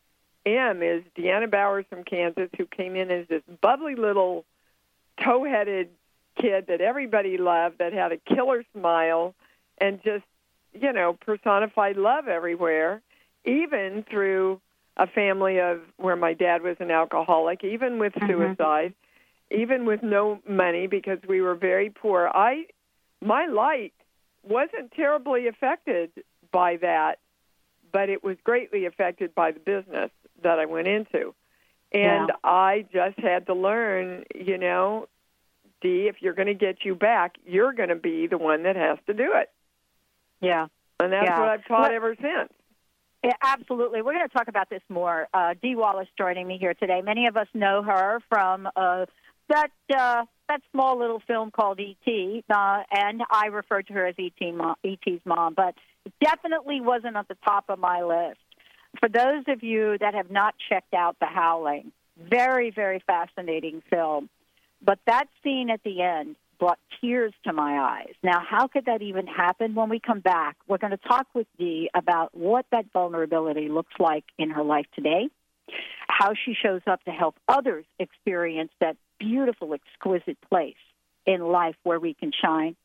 am 0.47 0.81
is 0.81 1.03
Deanna 1.15 1.49
Bowers 1.49 1.85
from 1.91 2.03
Kansas 2.03 2.49
who 2.57 2.65
came 2.65 2.95
in 2.95 3.11
as 3.11 3.27
this 3.27 3.43
bubbly 3.61 3.93
little 3.93 4.45
tow 5.23 5.43
headed 5.43 5.89
kid 6.41 6.65
that 6.69 6.81
everybody 6.81 7.37
loved 7.37 7.77
that 7.77 7.93
had 7.93 8.13
a 8.13 8.17
killer 8.17 8.63
smile 8.73 9.35
and 9.77 10.01
just 10.03 10.23
you 10.73 10.93
know, 10.93 11.13
personified 11.13 11.97
love 11.97 12.27
everywhere, 12.27 13.01
even 13.45 14.05
through 14.09 14.61
a 14.97 15.07
family 15.07 15.59
of 15.59 15.81
where 15.97 16.15
my 16.15 16.33
dad 16.33 16.61
was 16.61 16.77
an 16.79 16.91
alcoholic, 16.91 17.63
even 17.63 17.99
with 17.99 18.13
mm-hmm. 18.13 18.27
suicide, 18.27 18.93
even 19.49 19.85
with 19.85 20.03
no 20.03 20.39
money 20.47 20.87
because 20.87 21.19
we 21.27 21.41
were 21.41 21.55
very 21.55 21.89
poor. 21.89 22.29
I 22.33 22.65
my 23.21 23.45
light 23.45 23.93
wasn't 24.43 24.91
terribly 24.93 25.47
affected 25.47 26.11
by 26.51 26.77
that, 26.77 27.19
but 27.91 28.09
it 28.09 28.23
was 28.23 28.37
greatly 28.43 28.85
affected 28.85 29.35
by 29.35 29.51
the 29.51 29.59
business 29.59 30.11
that 30.43 30.59
I 30.59 30.65
went 30.65 30.87
into. 30.87 31.33
And 31.93 32.29
yeah. 32.29 32.35
I 32.43 32.85
just 32.91 33.19
had 33.19 33.47
to 33.47 33.53
learn, 33.53 34.23
you 34.33 34.57
know, 34.57 35.07
Dee, 35.81 36.07
if 36.07 36.21
you're 36.21 36.33
going 36.33 36.47
to 36.47 36.53
get 36.53 36.85
you 36.85 36.95
back, 36.95 37.35
you're 37.45 37.73
going 37.73 37.89
to 37.89 37.95
be 37.95 38.27
the 38.27 38.37
one 38.37 38.63
that 38.63 38.75
has 38.75 38.97
to 39.07 39.13
do 39.13 39.33
it. 39.35 39.49
Yeah. 40.39 40.67
And 40.99 41.11
that's 41.11 41.25
yeah. 41.25 41.39
what 41.39 41.49
I've 41.49 41.65
taught 41.65 41.89
well, 41.89 41.95
ever 41.95 42.15
since. 42.15 42.51
Yeah, 43.23 43.33
absolutely. 43.43 44.01
We're 44.01 44.13
going 44.13 44.27
to 44.27 44.33
talk 44.33 44.47
about 44.47 44.69
this 44.69 44.81
more. 44.89 45.27
Uh, 45.33 45.53
Dee 45.61 45.75
Wallace 45.75 46.07
joining 46.17 46.47
me 46.47 46.57
here 46.59 46.73
today. 46.73 47.01
Many 47.03 47.27
of 47.27 47.37
us 47.37 47.47
know 47.53 47.83
her 47.83 48.19
from 48.29 48.67
uh, 48.75 49.05
that 49.49 49.71
uh, 49.95 50.25
that 50.49 50.61
small 50.71 50.97
little 50.97 51.21
film 51.27 51.51
called 51.51 51.79
E.T., 51.79 52.43
uh, 52.49 52.83
and 52.91 53.21
I 53.29 53.47
referred 53.47 53.87
to 53.87 53.93
her 53.93 54.07
as 54.07 54.15
E.T. 54.17 54.51
Mom, 54.51 54.75
E.T.'s 54.83 55.21
mom, 55.23 55.53
but 55.53 55.75
definitely 56.19 56.81
wasn't 56.81 57.15
at 57.15 57.27
the 57.27 57.37
top 57.45 57.65
of 57.69 57.77
my 57.77 58.01
list. 58.01 58.39
For 58.99 59.07
those 59.07 59.43
of 59.47 59.63
you 59.63 59.97
that 59.99 60.13
have 60.13 60.31
not 60.31 60.55
checked 60.69 60.93
out 60.93 61.15
The 61.19 61.27
Howling, 61.27 61.91
very, 62.17 62.71
very 62.71 63.03
fascinating 63.05 63.81
film. 63.89 64.29
But 64.83 64.99
that 65.05 65.25
scene 65.43 65.69
at 65.69 65.83
the 65.83 66.01
end 66.01 66.35
brought 66.61 66.77
tears 67.01 67.33
to 67.43 67.51
my 67.51 67.79
eyes. 67.79 68.13
Now, 68.21 68.39
how 68.47 68.67
could 68.67 68.85
that 68.85 69.01
even 69.01 69.25
happen? 69.25 69.73
When 69.73 69.89
we 69.89 69.99
come 69.99 70.19
back, 70.19 70.57
we're 70.67 70.77
going 70.77 70.91
to 70.91 70.97
talk 70.97 71.25
with 71.33 71.47
Dee 71.57 71.89
about 71.95 72.37
what 72.37 72.67
that 72.71 72.85
vulnerability 72.93 73.67
looks 73.67 73.93
like 73.99 74.25
in 74.37 74.51
her 74.51 74.61
life 74.61 74.85
today, 74.93 75.29
how 76.07 76.33
she 76.45 76.53
shows 76.53 76.81
up 76.85 77.03
to 77.05 77.11
help 77.11 77.35
others 77.47 77.83
experience 77.97 78.69
that 78.79 78.95
beautiful, 79.19 79.73
exquisite 79.73 80.37
place 80.49 80.75
in 81.25 81.41
life 81.41 81.75
where 81.81 81.99
we 81.99 82.13
can 82.13 82.31
shine, 82.31 82.75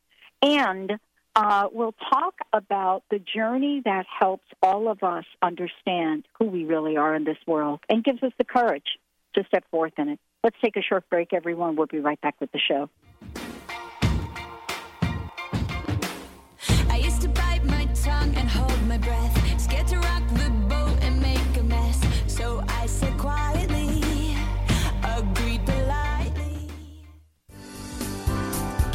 and 0.40 0.92
uh, 1.34 1.68
we'll 1.70 1.94
talk 2.10 2.34
about 2.54 3.02
the 3.10 3.18
journey 3.18 3.82
that 3.84 4.06
helps 4.18 4.46
all 4.62 4.90
of 4.90 5.02
us 5.02 5.26
understand 5.42 6.24
who 6.38 6.46
we 6.46 6.64
really 6.64 6.96
are 6.96 7.14
in 7.14 7.24
this 7.24 7.36
world 7.46 7.80
and 7.90 8.02
gives 8.02 8.22
us 8.22 8.32
the 8.38 8.44
courage 8.44 8.98
to 9.34 9.44
step 9.48 9.64
forth 9.70 9.92
in 9.98 10.08
it. 10.08 10.20
Let's 10.42 10.56
take 10.64 10.76
a 10.76 10.82
short 10.82 11.06
break, 11.10 11.34
everyone. 11.34 11.76
We'll 11.76 11.88
be 11.88 12.00
right 12.00 12.20
back 12.22 12.40
with 12.40 12.52
the 12.52 12.58
show. 12.58 12.88
tongue 18.06 18.32
and 18.36 18.48
hold 18.48 18.86
my 18.86 18.98
breath. 18.98 19.60
Scared 19.60 19.88
to 19.88 19.98
run. 19.98 20.15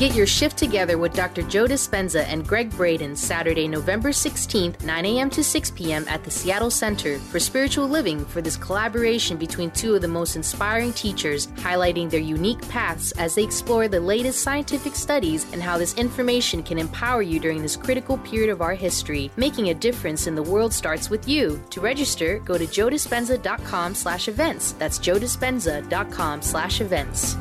Get 0.01 0.15
your 0.15 0.25
shift 0.25 0.57
together 0.57 0.97
with 0.97 1.13
Dr. 1.13 1.43
Joe 1.43 1.67
Dispenza 1.67 2.23
and 2.23 2.47
Gregg 2.47 2.71
Braden 2.71 3.15
Saturday, 3.15 3.67
November 3.67 4.09
16th, 4.09 4.83
9 4.83 5.05
a.m. 5.05 5.29
to 5.29 5.43
6 5.43 5.71
p.m. 5.75 6.07
at 6.07 6.23
the 6.23 6.31
Seattle 6.31 6.71
Center 6.71 7.19
for 7.19 7.39
Spiritual 7.39 7.87
Living 7.87 8.25
for 8.25 8.41
this 8.41 8.57
collaboration 8.57 9.37
between 9.37 9.69
two 9.69 9.93
of 9.93 10.01
the 10.01 10.07
most 10.07 10.35
inspiring 10.35 10.91
teachers, 10.93 11.49
highlighting 11.57 12.09
their 12.09 12.19
unique 12.19 12.67
paths 12.67 13.11
as 13.11 13.35
they 13.35 13.43
explore 13.43 13.87
the 13.87 13.99
latest 13.99 14.41
scientific 14.41 14.95
studies 14.95 15.45
and 15.53 15.61
how 15.61 15.77
this 15.77 15.93
information 15.93 16.63
can 16.63 16.79
empower 16.79 17.21
you 17.21 17.39
during 17.39 17.61
this 17.61 17.77
critical 17.77 18.17
period 18.17 18.49
of 18.49 18.59
our 18.59 18.73
history. 18.73 19.29
Making 19.37 19.69
a 19.69 19.75
difference 19.75 20.25
in 20.25 20.33
the 20.33 20.41
world 20.41 20.73
starts 20.73 21.11
with 21.11 21.27
you. 21.27 21.63
To 21.69 21.79
register, 21.79 22.39
go 22.39 22.57
to 22.57 22.65
joedispenza.com 22.65 23.93
slash 23.93 24.27
events. 24.27 24.71
That's 24.79 24.97
joedispenza.com 24.97 26.41
slash 26.41 26.81
events. 26.81 27.35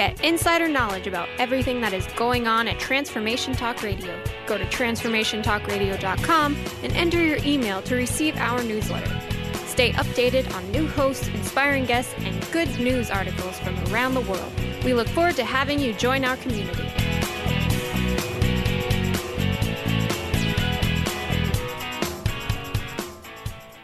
Get 0.00 0.24
insider 0.24 0.66
knowledge 0.66 1.06
about 1.06 1.28
everything 1.38 1.82
that 1.82 1.92
is 1.92 2.06
going 2.16 2.48
on 2.48 2.66
at 2.68 2.78
Transformation 2.78 3.52
Talk 3.52 3.82
Radio. 3.82 4.18
Go 4.46 4.56
to 4.56 4.64
transformationtalkradio.com 4.64 6.56
and 6.82 6.92
enter 6.94 7.22
your 7.22 7.36
email 7.44 7.82
to 7.82 7.96
receive 7.96 8.34
our 8.38 8.62
newsletter. 8.62 9.20
Stay 9.66 9.92
updated 9.92 10.50
on 10.54 10.72
new 10.72 10.86
hosts, 10.86 11.28
inspiring 11.28 11.84
guests, 11.84 12.14
and 12.20 12.50
good 12.50 12.70
news 12.80 13.10
articles 13.10 13.58
from 13.58 13.78
around 13.92 14.14
the 14.14 14.22
world. 14.22 14.50
We 14.86 14.94
look 14.94 15.08
forward 15.08 15.36
to 15.36 15.44
having 15.44 15.78
you 15.78 15.92
join 15.92 16.24
our 16.24 16.38
community. 16.38 16.99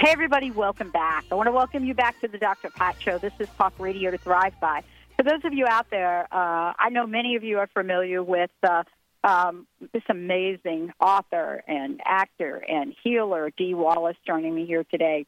Hey, 0.00 0.12
everybody, 0.12 0.50
welcome 0.50 0.90
back. 0.90 1.26
I 1.30 1.34
want 1.34 1.48
to 1.48 1.52
welcome 1.52 1.84
you 1.84 1.92
back 1.92 2.18
to 2.22 2.28
the 2.28 2.38
Dr. 2.38 2.70
Pat 2.70 2.96
Show. 3.02 3.18
This 3.18 3.34
is 3.38 3.48
Talk 3.58 3.74
Radio 3.78 4.10
to 4.10 4.16
Thrive 4.16 4.58
By. 4.58 4.82
For 5.18 5.24
those 5.24 5.44
of 5.44 5.52
you 5.52 5.66
out 5.66 5.90
there, 5.90 6.22
uh, 6.32 6.72
I 6.78 6.88
know 6.90 7.06
many 7.06 7.36
of 7.36 7.44
you 7.44 7.58
are 7.58 7.66
familiar 7.66 8.22
with 8.22 8.48
uh, 8.62 8.84
um, 9.24 9.66
this 9.92 10.02
amazing 10.08 10.90
author 11.02 11.62
and 11.68 12.00
actor 12.06 12.64
and 12.66 12.94
healer, 13.04 13.50
Dee 13.58 13.74
Wallace, 13.74 14.16
joining 14.26 14.54
me 14.54 14.64
here 14.64 14.84
today 14.84 15.26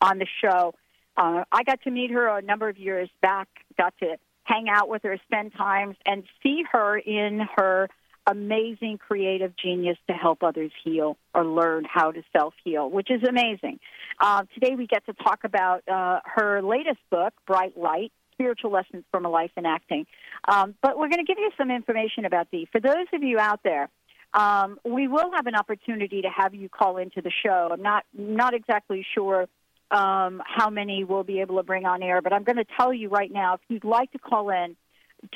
on 0.00 0.18
the 0.18 0.26
show. 0.40 0.72
Uh, 1.16 1.42
I 1.50 1.64
got 1.64 1.82
to 1.82 1.90
meet 1.90 2.12
her 2.12 2.28
a 2.28 2.42
number 2.42 2.68
of 2.68 2.78
years 2.78 3.10
back, 3.22 3.48
got 3.76 3.92
to 3.98 4.18
hang 4.44 4.68
out 4.68 4.88
with 4.88 5.02
her, 5.02 5.18
spend 5.24 5.52
times, 5.54 5.96
and 6.06 6.22
see 6.44 6.62
her 6.70 6.96
in 6.96 7.40
her 7.56 7.88
amazing 8.26 8.98
creative 8.98 9.52
genius 9.56 9.98
to 10.08 10.14
help 10.14 10.42
others 10.42 10.70
heal 10.84 11.16
or 11.34 11.44
learn 11.44 11.84
how 11.84 12.12
to 12.12 12.22
self 12.36 12.54
heal, 12.64 12.88
which 12.90 13.10
is 13.10 13.22
amazing. 13.28 13.78
Uh, 14.20 14.44
today 14.54 14.74
we 14.76 14.86
get 14.86 15.04
to 15.06 15.12
talk 15.12 15.40
about 15.44 15.86
uh, 15.88 16.20
her 16.24 16.62
latest 16.62 17.00
book, 17.10 17.32
Bright 17.46 17.76
Light 17.76 18.12
Spiritual 18.32 18.70
Lessons 18.72 19.04
from 19.10 19.24
a 19.24 19.28
Life 19.28 19.52
in 19.56 19.66
Acting. 19.66 20.06
Um, 20.48 20.74
but 20.82 20.98
we're 20.98 21.08
going 21.08 21.24
to 21.24 21.24
give 21.24 21.38
you 21.38 21.50
some 21.56 21.70
information 21.70 22.24
about 22.24 22.50
Dee. 22.50 22.68
For 22.70 22.80
those 22.80 23.06
of 23.12 23.22
you 23.22 23.38
out 23.38 23.60
there, 23.62 23.88
um, 24.34 24.78
we 24.84 25.08
will 25.08 25.30
have 25.34 25.46
an 25.46 25.54
opportunity 25.54 26.22
to 26.22 26.28
have 26.28 26.54
you 26.54 26.68
call 26.68 26.96
into 26.96 27.20
the 27.20 27.32
show. 27.44 27.70
I'm 27.72 27.82
not 27.82 28.04
not 28.16 28.54
exactly 28.54 29.04
sure 29.14 29.46
um, 29.90 30.42
how 30.46 30.70
many 30.70 31.04
we'll 31.04 31.24
be 31.24 31.40
able 31.40 31.56
to 31.56 31.62
bring 31.62 31.84
on 31.84 32.02
air, 32.02 32.22
but 32.22 32.32
I'm 32.32 32.44
going 32.44 32.56
to 32.56 32.64
tell 32.78 32.94
you 32.94 33.08
right 33.10 33.30
now 33.30 33.54
if 33.54 33.60
you'd 33.68 33.84
like 33.84 34.10
to 34.12 34.18
call 34.18 34.48
in 34.50 34.76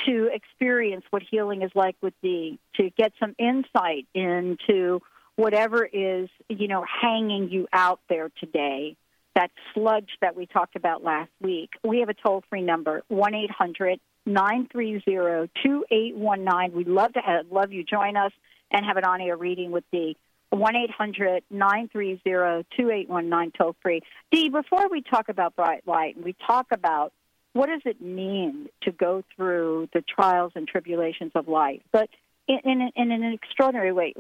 to 0.07 0.31
experience 0.33 1.05
what 1.11 1.23
healing 1.31 1.63
is 1.63 1.71
like 1.75 1.97
with 2.01 2.15
Dee, 2.23 2.59
to 2.77 2.91
get 2.91 3.13
some 3.21 3.35
insight 3.39 4.07
into 4.15 5.01
whatever 5.37 5.85
is 5.85 6.29
you 6.49 6.69
know 6.69 6.85
hanging 6.85 7.51
you 7.51 7.69
out 7.73 8.01
there 8.09 8.31
today, 8.41 8.97
that 9.35 9.51
sludge 9.75 10.11
that 10.21 10.37
we 10.37 10.47
talked 10.47 10.77
about 10.77 11.05
last 11.05 11.31
week. 11.41 11.71
We 11.85 12.01
have 12.01 12.09
a 12.09 12.15
toll 12.15 12.43
free 12.51 12.63
number 12.63 13.03
one 13.09 13.35
eight 13.35 13.51
hundred 13.51 14.01
nine 14.25 14.69
three 14.71 15.03
zero 15.09 15.49
two 15.63 15.85
eight 15.91 16.17
one 16.17 16.45
nine. 16.45 16.73
We'd 16.73 16.89
love 16.89 17.13
to 17.15 17.21
have, 17.21 17.47
love 17.51 17.73
you 17.73 17.85
join 17.85 18.17
us 18.17 18.33
and 18.71 18.85
have 18.85 18.97
an 18.97 19.05
on 19.05 19.21
air 19.21 19.37
reading 19.37 19.71
with 19.71 19.85
Dee. 19.93 20.17
1 20.51 20.77
800 20.77 21.43
930 21.51 22.67
2819 22.77 23.53
toll 23.59 23.77
free. 23.83 24.01
Dee, 24.31 24.49
before 24.49 24.89
we 24.89 25.03
talk 25.03 25.29
about 25.29 25.57
Bright 25.57 25.87
Light, 25.87 26.17
and 26.17 26.25
we 26.25 26.37
talk 26.47 26.67
about 26.71 27.13
what 27.57 27.69
does 27.69 27.83
it 27.85 28.01
mean 28.01 28.69
to 28.83 28.93
go 28.93 29.23
through 29.35 29.89
the 29.93 30.03
trials 30.03 30.53
and 30.55 30.69
tribulations 30.69 31.33
of 31.35 31.49
life, 31.49 31.81
but 31.93 32.09
in, 32.49 32.59
in, 32.65 32.91
in 32.95 33.11
an 33.11 33.33
extraordinary 33.33 33.93
way. 33.93 34.15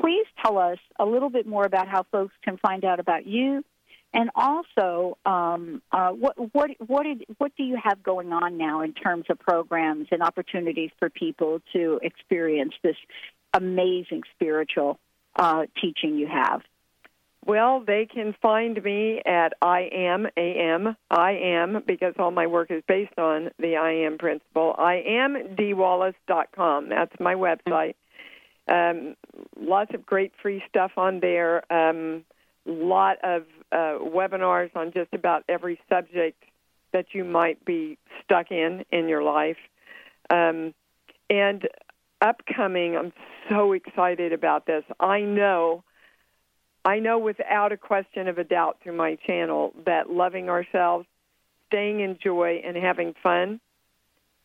Please 0.00 0.26
tell 0.42 0.58
us 0.58 0.78
a 0.98 1.04
little 1.04 1.30
bit 1.30 1.46
more 1.46 1.64
about 1.64 1.88
how 1.88 2.04
folks 2.10 2.34
can 2.44 2.58
find 2.58 2.84
out 2.84 3.00
about 3.00 3.26
you, 3.26 3.64
and 4.12 4.30
also 4.34 5.16
um, 5.24 5.82
uh, 5.92 6.10
what 6.10 6.36
what 6.52 6.70
what 6.86 7.04
did, 7.04 7.24
what 7.38 7.52
do 7.56 7.62
you 7.62 7.78
have 7.82 8.02
going 8.02 8.32
on 8.32 8.56
now 8.56 8.82
in 8.82 8.92
terms 8.92 9.24
of 9.30 9.38
programs 9.38 10.08
and 10.10 10.22
opportunities 10.22 10.90
for 10.98 11.10
people 11.10 11.60
to 11.72 12.00
experience 12.02 12.74
this 12.82 12.96
amazing 13.54 14.22
spiritual 14.34 14.98
uh, 15.36 15.62
teaching 15.80 16.16
you 16.16 16.26
have? 16.26 16.60
Well, 17.46 17.82
they 17.86 18.06
can 18.06 18.34
find 18.42 18.82
me 18.82 19.22
at 19.24 19.54
I 19.62 19.88
am 19.92 20.26
AM 20.36 20.96
I 21.10 21.32
am 21.32 21.82
because 21.86 22.14
all 22.18 22.30
my 22.30 22.46
work 22.46 22.70
is 22.70 22.82
based 22.86 23.18
on 23.18 23.50
the 23.58 23.76
I 23.76 23.92
am 23.92 24.18
principle. 24.18 24.74
I 24.78 24.96
am 25.06 25.34
deewallace.com. 25.56 26.88
That's 26.90 27.14
my 27.18 27.34
website. 27.34 27.94
Um, 28.68 29.16
lots 29.58 29.92
of 29.94 30.04
great 30.04 30.32
free 30.40 30.62
stuff 30.68 30.92
on 30.96 31.20
there. 31.20 31.64
Um, 31.72 32.24
lot 32.66 33.16
of 33.24 33.44
uh, 33.72 33.98
webinars 34.00 34.74
on 34.76 34.92
just 34.92 35.12
about 35.14 35.44
every 35.48 35.80
subject 35.88 36.44
that 36.92 37.06
you 37.12 37.24
might 37.24 37.64
be 37.64 37.98
stuck 38.22 38.50
in 38.50 38.84
in 38.90 39.08
your 39.08 39.22
life. 39.22 39.56
Um, 40.28 40.74
and 41.28 41.68
upcoming, 42.20 42.96
I'm 42.96 43.12
so 43.48 43.72
excited 43.72 44.32
about 44.32 44.66
this. 44.66 44.84
I 44.98 45.20
know, 45.20 45.84
I 46.84 46.98
know 46.98 47.18
without 47.18 47.72
a 47.72 47.76
question 47.76 48.28
of 48.28 48.38
a 48.38 48.44
doubt 48.44 48.78
through 48.82 48.96
my 48.96 49.16
channel 49.26 49.74
that 49.84 50.10
loving 50.10 50.48
ourselves, 50.48 51.06
staying 51.66 52.00
in 52.00 52.18
joy, 52.22 52.62
and 52.64 52.76
having 52.76 53.14
fun 53.22 53.60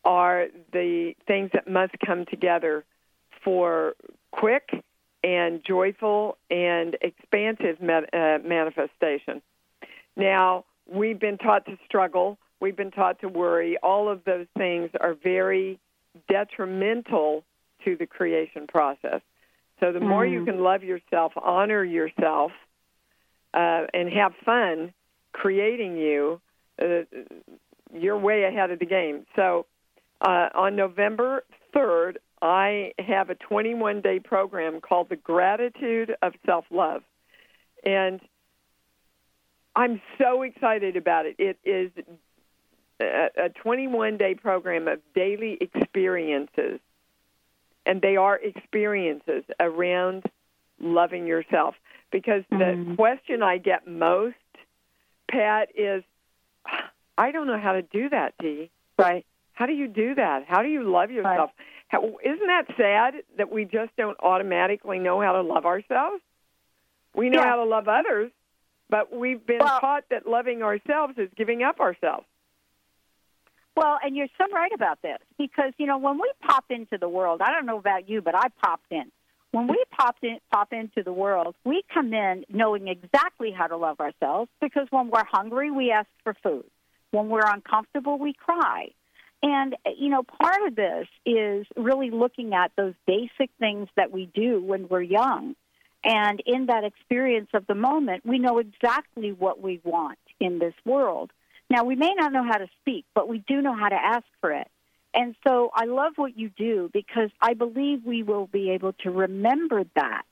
are 0.04 0.46
the 0.72 1.14
things 1.26 1.50
that 1.54 1.68
must 1.68 1.94
come 2.04 2.26
together 2.26 2.84
for 3.42 3.94
quick 4.30 4.70
and 5.24 5.64
joyful 5.64 6.36
and 6.50 6.96
expansive 7.00 7.78
uh, 7.80 8.38
manifestation. 8.44 9.42
Now, 10.16 10.64
we've 10.90 11.18
been 11.18 11.38
taught 11.38 11.64
to 11.66 11.78
struggle, 11.84 12.38
we've 12.60 12.76
been 12.76 12.90
taught 12.90 13.20
to 13.20 13.28
worry. 13.28 13.76
All 13.82 14.08
of 14.08 14.24
those 14.24 14.46
things 14.56 14.90
are 15.00 15.14
very 15.14 15.80
detrimental 16.28 17.44
to 17.84 17.96
the 17.96 18.06
creation 18.06 18.66
process. 18.66 19.20
So, 19.80 19.92
the 19.92 20.00
more 20.00 20.24
you 20.24 20.40
Mhm. 20.40 20.46
can 20.46 20.62
love 20.62 20.82
yourself, 20.82 21.32
honor 21.36 21.84
yourself, 21.84 22.52
uh, 23.54 23.86
and 23.92 24.08
have 24.10 24.34
fun 24.36 24.92
creating 25.32 25.96
you, 25.98 26.40
uh, 26.80 27.02
you're 27.92 28.18
way 28.18 28.44
ahead 28.44 28.70
of 28.70 28.78
the 28.78 28.86
game. 28.86 29.26
So, 29.36 29.66
uh, 30.20 30.48
on 30.54 30.76
November 30.76 31.44
3rd, 31.72 32.18
I 32.42 32.92
have 32.98 33.30
a 33.30 33.34
21 33.34 34.00
day 34.00 34.18
program 34.18 34.80
called 34.80 35.08
The 35.08 35.16
Gratitude 35.16 36.16
of 36.22 36.34
Self 36.44 36.64
Love. 36.70 37.02
And 37.84 38.20
I'm 39.74 40.00
so 40.18 40.42
excited 40.42 40.96
about 40.96 41.26
it. 41.26 41.36
It 41.38 41.58
is 41.64 41.90
a, 43.00 43.28
a 43.36 43.48
21 43.50 44.16
day 44.16 44.34
program 44.34 44.88
of 44.88 45.00
daily 45.14 45.58
experiences, 45.60 46.80
and 47.86 48.02
they 48.02 48.16
are 48.16 48.36
experiences 48.36 49.44
around 49.60 50.24
loving 50.80 51.26
yourself. 51.26 51.74
Because 52.12 52.42
the 52.50 52.56
mm-hmm. 52.56 52.94
question 52.94 53.42
I 53.42 53.58
get 53.58 53.86
most, 53.86 54.34
Pat, 55.30 55.68
is 55.74 56.02
I 57.16 57.32
don't 57.32 57.46
know 57.46 57.58
how 57.58 57.72
to 57.72 57.82
do 57.82 58.08
that, 58.10 58.34
Dee. 58.40 58.70
Right. 58.98 59.24
How 59.52 59.66
do 59.66 59.72
you 59.72 59.88
do 59.88 60.14
that? 60.14 60.44
How 60.46 60.62
do 60.62 60.68
you 60.68 60.90
love 60.90 61.10
yourself? 61.10 61.50
How, 61.88 62.02
isn't 62.24 62.46
that 62.46 62.64
sad 62.76 63.14
that 63.38 63.50
we 63.50 63.64
just 63.64 63.94
don't 63.96 64.18
automatically 64.20 64.98
know 64.98 65.20
how 65.20 65.32
to 65.32 65.42
love 65.42 65.64
ourselves? 65.64 66.20
We 67.14 67.30
know 67.30 67.40
Yeah. 67.40 67.48
how 67.48 67.56
to 67.56 67.64
love 67.64 67.88
others, 67.88 68.30
but 68.90 69.12
we've 69.12 69.44
been 69.44 69.60
taught 69.60 70.04
that 70.10 70.26
loving 70.26 70.62
ourselves 70.62 71.14
is 71.16 71.30
giving 71.36 71.62
up 71.62 71.80
ourselves. 71.80 72.26
Well, 73.76 73.98
and 74.02 74.16
you're 74.16 74.28
so 74.38 74.46
right 74.52 74.72
about 74.74 75.02
this 75.02 75.18
because 75.38 75.72
you 75.76 75.86
know 75.86 75.98
when 75.98 76.16
we 76.16 76.30
pop 76.40 76.64
into 76.70 76.96
the 76.98 77.08
world, 77.08 77.42
I 77.42 77.52
don't 77.52 77.66
know 77.66 77.78
about 77.78 78.08
you, 78.08 78.22
but 78.22 78.34
I 78.34 78.48
popped 78.62 78.90
in. 78.90 79.12
When 79.52 79.68
we 79.68 79.82
popped 79.90 80.24
in, 80.24 80.38
pop 80.50 80.72
into 80.72 81.02
the 81.02 81.12
world, 81.12 81.54
we 81.64 81.82
come 81.92 82.12
in 82.12 82.44
knowing 82.48 82.88
exactly 82.88 83.52
how 83.52 83.66
to 83.66 83.76
love 83.76 84.00
ourselves 84.00 84.50
because 84.60 84.86
when 84.90 85.10
we're 85.10 85.24
hungry, 85.24 85.70
we 85.70 85.90
ask 85.90 86.08
for 86.24 86.34
food. 86.42 86.64
When 87.10 87.28
we're 87.28 87.46
uncomfortable, 87.46 88.18
we 88.18 88.32
cry. 88.32 88.88
And 89.42 89.76
you 89.98 90.08
know, 90.08 90.22
part 90.22 90.66
of 90.66 90.74
this 90.74 91.06
is 91.26 91.66
really 91.76 92.10
looking 92.10 92.54
at 92.54 92.72
those 92.76 92.94
basic 93.06 93.50
things 93.58 93.88
that 93.96 94.10
we 94.10 94.30
do 94.34 94.60
when 94.60 94.88
we're 94.88 95.02
young. 95.02 95.54
And 96.02 96.40
in 96.46 96.66
that 96.66 96.84
experience 96.84 97.48
of 97.52 97.66
the 97.66 97.74
moment, 97.74 98.24
we 98.24 98.38
know 98.38 98.58
exactly 98.58 99.32
what 99.32 99.60
we 99.60 99.80
want 99.84 100.18
in 100.40 100.60
this 100.60 100.74
world. 100.84 101.30
Now, 101.68 101.84
we 101.84 101.96
may 101.96 102.14
not 102.14 102.32
know 102.32 102.44
how 102.44 102.58
to 102.58 102.68
speak, 102.80 103.04
but 103.14 103.28
we 103.28 103.38
do 103.46 103.60
know 103.60 103.74
how 103.74 103.88
to 103.88 103.96
ask 103.96 104.24
for 104.40 104.52
it. 104.52 104.68
And 105.12 105.34
so 105.46 105.70
I 105.74 105.86
love 105.86 106.12
what 106.16 106.36
you 106.38 106.50
do 106.50 106.90
because 106.92 107.30
I 107.40 107.54
believe 107.54 108.04
we 108.04 108.22
will 108.22 108.46
be 108.46 108.70
able 108.70 108.92
to 109.04 109.10
remember 109.10 109.84
that, 109.94 110.22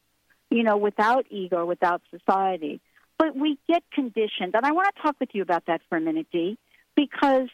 you 0.51 0.63
know, 0.63 0.77
without 0.77 1.27
ego, 1.31 1.65
without 1.65 2.03
society. 2.11 2.81
But 3.19 3.35
we 3.35 3.59
get 3.69 3.83
conditioned. 3.93 4.55
And 4.55 4.65
I 4.65 4.73
want 4.73 4.95
to 4.95 5.03
talk 5.03 5.17
with 5.19 5.31
you 5.33 5.43
about 5.43 5.67
that 5.67 5.81
for 5.89 5.97
a 5.97 6.01
minute, 6.01 6.27
Dee, 6.31 6.59
because 6.95 7.49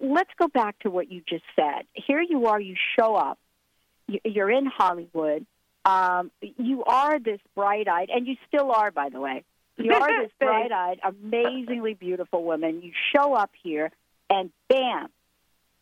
let's 0.00 0.30
go 0.38 0.48
back 0.48 0.78
to 0.80 0.90
what 0.90 1.10
you 1.12 1.22
just 1.28 1.44
said. 1.54 1.84
Here 1.92 2.20
you 2.20 2.46
are, 2.46 2.60
you 2.60 2.76
show 2.98 3.14
up, 3.14 3.38
You- 4.08 4.20
you're 4.24 4.50
in 4.50 4.66
Hollywood. 4.66 5.46
Um, 5.84 6.30
you 6.40 6.84
are 6.84 7.18
this 7.18 7.40
bright 7.54 7.88
eyed, 7.88 8.08
and 8.10 8.26
you 8.26 8.36
still 8.46 8.70
are, 8.72 8.90
by 8.90 9.08
the 9.08 9.20
way. 9.20 9.44
You 9.76 9.92
are 9.92 10.22
this 10.22 10.32
bright 10.38 10.72
eyed, 10.72 11.00
amazingly 11.04 11.94
beautiful 11.94 12.44
woman. 12.44 12.82
You 12.82 12.92
show 13.14 13.34
up 13.34 13.50
here, 13.62 13.90
and 14.30 14.50
bam, 14.68 15.08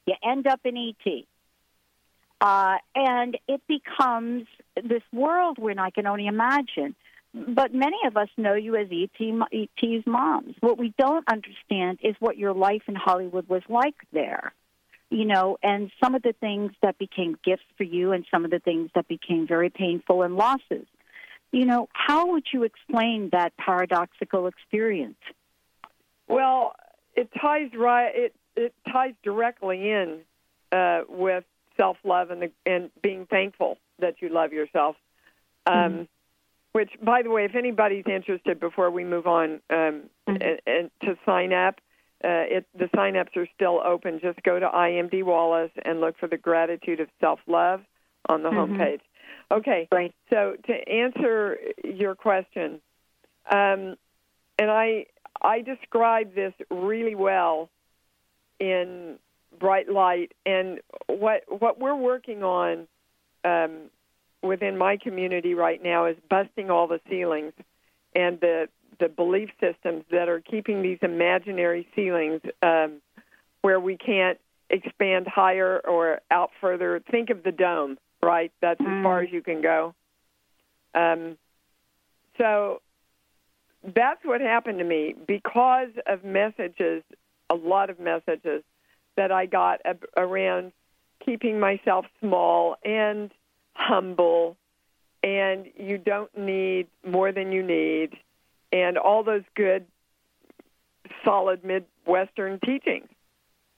you 0.06 0.14
end 0.22 0.46
up 0.46 0.60
in 0.64 0.76
ET. 0.76 1.24
Uh, 2.40 2.78
and 2.94 3.36
it 3.48 3.60
becomes 3.68 4.46
this 4.76 5.02
world 5.12 5.58
where 5.58 5.78
I 5.78 5.90
can 5.90 6.06
only 6.06 6.26
imagine. 6.26 6.94
But 7.32 7.72
many 7.72 7.98
of 8.06 8.16
us 8.16 8.28
know 8.36 8.54
you 8.54 8.76
as 8.76 8.88
ET, 8.90 9.20
ET's 9.52 10.06
moms. 10.06 10.56
What 10.60 10.78
we 10.78 10.92
don't 10.98 11.28
understand 11.28 11.98
is 12.02 12.16
what 12.18 12.38
your 12.38 12.54
life 12.54 12.82
in 12.88 12.96
Hollywood 12.96 13.48
was 13.48 13.62
like 13.68 13.94
there. 14.12 14.52
You 15.10 15.24
know, 15.24 15.58
and 15.62 15.90
some 16.02 16.14
of 16.14 16.22
the 16.22 16.34
things 16.40 16.72
that 16.82 16.98
became 16.98 17.36
gifts 17.44 17.64
for 17.76 17.82
you 17.84 18.12
and 18.12 18.24
some 18.30 18.44
of 18.44 18.50
the 18.50 18.60
things 18.60 18.90
that 18.94 19.06
became 19.06 19.46
very 19.46 19.68
painful 19.68 20.22
and 20.22 20.36
losses. 20.36 20.86
You 21.52 21.64
know, 21.64 21.88
how 21.92 22.32
would 22.32 22.44
you 22.52 22.62
explain 22.62 23.30
that 23.32 23.56
paradoxical 23.56 24.46
experience? 24.46 25.18
Well, 26.28 26.74
it 27.16 27.28
ties 27.40 27.70
right. 27.76 28.12
It 28.14 28.34
it 28.56 28.74
ties 28.90 29.14
directly 29.22 29.90
in 29.90 30.20
uh, 30.72 31.02
with 31.08 31.44
self 31.76 31.96
love 32.04 32.30
and 32.30 32.42
the, 32.42 32.52
and 32.66 32.90
being 33.02 33.26
thankful 33.26 33.78
that 33.98 34.16
you 34.20 34.28
love 34.28 34.52
yourself. 34.52 34.96
Um, 35.66 36.08
Which, 36.72 36.90
by 37.02 37.22
the 37.22 37.30
way, 37.30 37.44
if 37.44 37.56
anybody's 37.56 38.04
interested, 38.06 38.60
before 38.60 38.92
we 38.92 39.02
move 39.02 39.26
on, 39.26 39.60
um, 39.70 40.02
and, 40.28 40.60
and 40.66 40.90
to 41.02 41.18
sign 41.26 41.52
up, 41.52 41.80
uh, 42.22 42.46
it, 42.46 42.66
the 42.78 42.88
sign 42.94 43.16
ups 43.16 43.32
are 43.36 43.48
still 43.56 43.80
open. 43.84 44.20
Just 44.22 44.40
go 44.44 44.60
to 44.60 44.66
I 44.66 44.90
Am 44.90 45.08
Dee 45.08 45.24
Wallace 45.24 45.72
and 45.84 46.00
look 46.00 46.16
for 46.18 46.28
the 46.28 46.36
gratitude 46.36 47.00
of 47.00 47.08
self 47.20 47.40
love 47.48 47.80
on 48.28 48.44
the 48.44 48.50
Mhm. 48.50 48.76
homepage. 48.76 49.00
Okay. 49.50 49.88
Right. 49.92 50.14
So 50.30 50.56
to 50.66 50.88
answer 50.88 51.58
your 51.84 52.14
question, 52.14 52.80
um, 53.50 53.96
and 54.58 54.70
I 54.70 55.06
I 55.42 55.62
describe 55.62 56.34
this 56.34 56.52
really 56.70 57.14
well 57.14 57.68
in 58.58 59.18
Bright 59.58 59.90
Light, 59.90 60.32
and 60.46 60.80
what 61.06 61.42
what 61.48 61.80
we're 61.80 61.96
working 61.96 62.42
on 62.42 62.86
um, 63.44 63.90
within 64.42 64.76
my 64.76 64.96
community 64.96 65.54
right 65.54 65.82
now 65.82 66.06
is 66.06 66.16
busting 66.28 66.70
all 66.70 66.86
the 66.86 67.00
ceilings 67.08 67.52
and 68.14 68.40
the 68.40 68.68
the 68.98 69.08
belief 69.08 69.48
systems 69.60 70.04
that 70.10 70.28
are 70.28 70.40
keeping 70.40 70.82
these 70.82 70.98
imaginary 71.02 71.88
ceilings 71.96 72.42
um, 72.62 73.00
where 73.62 73.80
we 73.80 73.96
can't 73.96 74.38
expand 74.68 75.26
higher 75.26 75.80
or 75.86 76.20
out 76.30 76.50
further. 76.60 77.00
Think 77.10 77.30
of 77.30 77.42
the 77.42 77.50
dome, 77.50 77.98
right? 78.22 78.52
That's 78.60 78.80
as 78.80 79.02
far 79.02 79.20
as 79.20 79.30
you 79.32 79.42
can 79.42 79.60
go. 79.62 79.94
Um, 80.94 81.38
so 82.38 82.80
that's 83.94 84.24
what 84.24 84.40
happened 84.40 84.78
to 84.78 84.84
me 84.84 85.14
because 85.26 85.90
of 86.06 86.24
messages, 86.24 87.02
a 87.48 87.54
lot 87.54 87.90
of 87.90 87.98
messages 87.98 88.62
that 89.16 89.32
I 89.32 89.46
got 89.46 89.80
ab- 89.84 90.04
around 90.16 90.72
keeping 91.24 91.60
myself 91.60 92.06
small 92.20 92.76
and 92.84 93.30
humble, 93.74 94.56
and 95.22 95.66
you 95.76 95.98
don't 95.98 96.36
need 96.36 96.88
more 97.06 97.32
than 97.32 97.52
you 97.52 97.62
need, 97.62 98.16
and 98.72 98.96
all 98.98 99.22
those 99.22 99.42
good, 99.54 99.86
solid 101.24 101.64
Midwestern 101.64 102.58
teachings, 102.60 103.08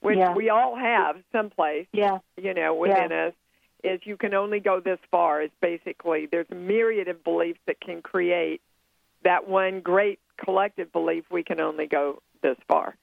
which 0.00 0.18
Yeah. 0.18 0.35
we 0.35 0.50
all 0.50 0.76
have 0.76 1.22
someplace, 1.33 1.87
Yeah. 1.92 2.18
you 2.37 2.55
know, 2.55 2.74
within 2.74 3.11
us, 3.12 3.35
is 3.83 4.01
you 4.05 4.16
can 4.16 4.35
only 4.35 4.61
go 4.61 4.81
this 4.81 4.99
far. 5.11 5.42
Is 5.42 5.51
basically 5.61 6.27
there's 6.27 6.47
a 6.51 6.55
myriad 6.55 7.09
of 7.09 7.25
beliefs 7.25 7.61
that 7.66 7.81
can 7.81 8.03
create 8.03 8.61
that 9.25 9.49
one 9.49 9.81
great 9.81 10.18
collective 10.42 10.92
belief. 10.92 11.25
We 11.31 11.42
can 11.42 11.61
only 11.61 11.87
go 11.87 12.23
this 12.42 12.57
far, 12.68 12.97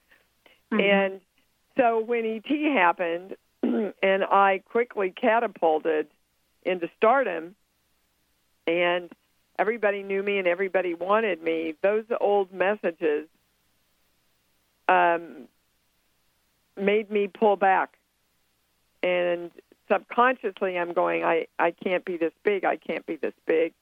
and 0.71 1.21
so 1.77 1.99
when 1.99 2.25
ET 2.25 2.73
happened, 2.73 3.35
and 3.63 4.23
I 4.23 4.61
quickly 4.69 5.11
catapulted 5.11 6.07
into 6.63 6.89
stardom, 6.97 7.55
and 8.67 9.09
everybody 9.57 10.03
knew 10.03 10.21
me 10.21 10.39
and 10.39 10.47
everybody 10.47 10.93
wanted 10.93 11.41
me. 11.41 11.75
Those 11.81 12.03
old 12.19 12.53
messages 12.53 13.27
um, 14.87 15.47
made 16.75 17.09
me 17.09 17.27
pull 17.27 17.55
back, 17.55 17.93
and 19.01 19.51
subconsciously, 19.91 20.77
I'm 20.77 20.93
going, 20.93 21.23
I 21.23 21.47
I 21.57 21.71
can't 21.71 22.05
be 22.05 22.17
this 22.17 22.33
big. 22.43 22.65
I 22.65 22.77
can't 22.77 23.05
be 23.05 23.15
this 23.15 23.33
big. 23.45 23.73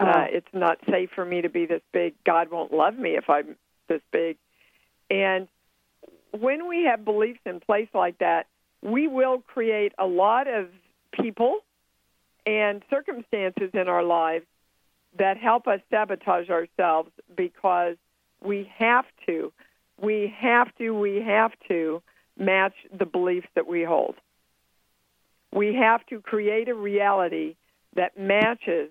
Uh, 0.00 0.26
it's 0.30 0.48
not 0.52 0.78
safe 0.88 1.10
for 1.12 1.24
me 1.24 1.42
to 1.42 1.48
be 1.48 1.66
this 1.66 1.82
big. 1.92 2.14
God 2.24 2.50
won't 2.52 2.72
love 2.72 2.96
me 2.96 3.16
if 3.16 3.28
I'm 3.28 3.56
this 3.88 4.00
big. 4.12 4.36
And 5.10 5.48
when 6.30 6.68
we 6.68 6.84
have 6.84 7.04
beliefs 7.04 7.40
in 7.44 7.58
place 7.58 7.88
like 7.92 8.18
that, 8.18 8.46
we 8.82 9.08
will 9.08 9.38
create 9.40 9.92
a 9.98 10.06
lot 10.06 10.46
of 10.46 10.68
people 11.12 11.60
and 12.46 12.82
circumstances 12.88 13.70
in 13.74 13.88
our 13.88 14.04
lives 14.04 14.46
that 15.18 15.36
help 15.36 15.66
us 15.66 15.80
sabotage 15.90 16.48
ourselves 16.48 17.10
because 17.36 17.96
we 18.40 18.70
have 18.76 19.04
to, 19.26 19.52
we 20.00 20.32
have 20.38 20.68
to, 20.76 20.92
we 20.92 21.20
have 21.22 21.52
to 21.66 22.00
match 22.38 22.74
the 22.96 23.06
beliefs 23.06 23.48
that 23.54 23.66
we 23.66 23.82
hold. 23.82 24.14
We 25.52 25.74
have 25.74 26.04
to 26.06 26.20
create 26.20 26.68
a 26.68 26.74
reality 26.74 27.56
that 27.94 28.18
matches 28.18 28.90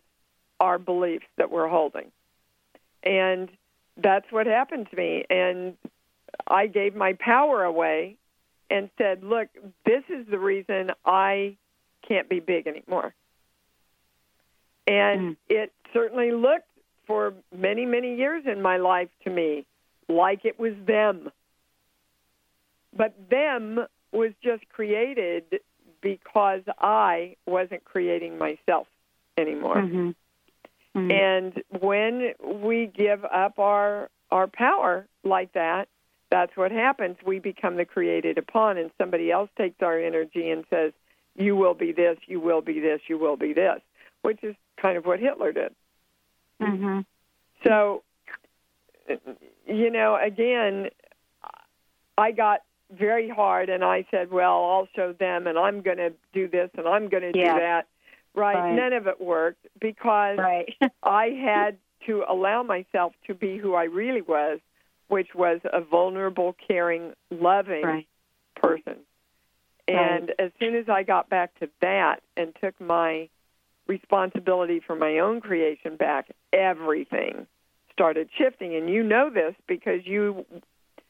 our 0.59 0.79
beliefs 0.79 1.25
that 1.37 1.51
we're 1.51 1.67
holding. 1.67 2.11
And 3.03 3.49
that's 3.95 4.25
what 4.31 4.47
happened 4.47 4.87
to 4.89 4.97
me. 4.97 5.23
And 5.29 5.75
I 6.47 6.67
gave 6.67 6.95
my 6.95 7.13
power 7.13 7.63
away 7.63 8.17
and 8.69 8.89
said, 8.97 9.23
look, 9.23 9.47
this 9.85 10.03
is 10.09 10.27
the 10.29 10.39
reason 10.39 10.91
I 11.05 11.57
can't 12.07 12.27
be 12.27 12.39
big 12.39 12.67
anymore. 12.67 13.13
And 14.87 15.21
mm. 15.21 15.37
it 15.49 15.71
certainly 15.93 16.31
looked 16.31 16.67
for 17.05 17.33
many, 17.55 17.85
many 17.85 18.15
years 18.15 18.43
in 18.45 18.61
my 18.61 18.77
life 18.77 19.09
to 19.23 19.29
me 19.29 19.65
like 20.09 20.45
it 20.45 20.59
was 20.59 20.73
them. 20.85 21.29
But 22.95 23.13
them 23.29 23.85
was 24.11 24.31
just 24.43 24.67
created 24.69 25.59
because 26.01 26.61
I 26.79 27.35
wasn't 27.45 27.83
creating 27.85 28.37
myself 28.37 28.87
anymore. 29.37 29.77
Mhm. 29.77 30.15
Mhm. 30.95 31.11
And 31.11 31.63
when 31.81 32.33
we 32.41 32.87
give 32.87 33.23
up 33.25 33.59
our 33.59 34.09
our 34.29 34.47
power 34.47 35.07
like 35.23 35.53
that, 35.53 35.87
that's 36.29 36.55
what 36.57 36.71
happens. 36.71 37.17
We 37.25 37.39
become 37.39 37.77
the 37.77 37.85
created 37.85 38.37
upon, 38.37 38.77
and 38.77 38.91
somebody 38.97 39.31
else 39.31 39.49
takes 39.57 39.81
our 39.81 39.97
energy 39.97 40.49
and 40.49 40.65
says, 40.69 40.91
"You 41.35 41.55
will 41.55 41.73
be 41.73 41.93
this. 41.93 42.17
You 42.27 42.39
will 42.39 42.61
be 42.61 42.79
this. 42.79 43.01
You 43.07 43.17
will 43.17 43.37
be 43.37 43.53
this," 43.53 43.81
which 44.21 44.43
is 44.43 44.55
kind 44.75 44.97
of 44.97 45.05
what 45.05 45.19
Hitler 45.19 45.51
did. 45.53 45.73
Mhm. 46.59 47.05
So, 47.63 48.03
you 49.65 49.89
know, 49.89 50.15
again, 50.15 50.89
I 52.17 52.31
got 52.31 52.63
very 52.91 53.29
hard, 53.29 53.69
and 53.69 53.83
I 53.83 54.05
said, 54.11 54.31
"Well, 54.31 54.63
I'll 54.65 54.87
show 54.95 55.13
them, 55.13 55.47
and 55.47 55.57
I'm 55.57 55.81
going 55.81 55.97
to 55.97 56.13
do 56.33 56.47
this, 56.47 56.69
and 56.77 56.87
I'm 56.87 57.09
going 57.09 57.31
to 57.33 57.37
Yeah. 57.37 57.53
do 57.53 57.59
that." 57.59 57.87
Right. 58.33 58.55
Right. 58.55 58.73
None 58.73 58.93
of 58.93 59.07
it 59.07 59.19
worked 59.19 59.65
because 59.79 60.37
Right. 60.37 60.75
I 61.03 61.29
had 61.29 61.77
to 62.05 62.23
allow 62.29 62.63
myself 62.63 63.13
to 63.25 63.33
be 63.33 63.57
who 63.57 63.73
I 63.73 63.85
really 63.85 64.21
was, 64.21 64.59
which 65.07 65.33
was 65.33 65.59
a 65.65 65.81
vulnerable, 65.81 66.53
caring, 66.67 67.13
loving 67.31 67.83
Right. 67.83 68.07
person. 68.55 68.97
And 69.87 70.33
as 70.37 70.51
soon 70.59 70.75
as 70.75 70.89
I 70.89 71.03
got 71.03 71.29
back 71.29 71.57
to 71.59 71.69
that 71.81 72.21
and 72.35 72.53
took 72.61 72.79
my 72.79 73.29
responsibility 73.87 74.81
for 74.81 74.95
my 74.95 75.19
own 75.19 75.39
creation 75.39 75.95
back, 75.95 76.27
everything 76.51 77.47
started 77.93 78.29
shifting. 78.37 78.75
And 78.75 78.89
you 78.89 79.01
know 79.01 79.29
this 79.29 79.55
because 79.65 80.05
you 80.05 80.45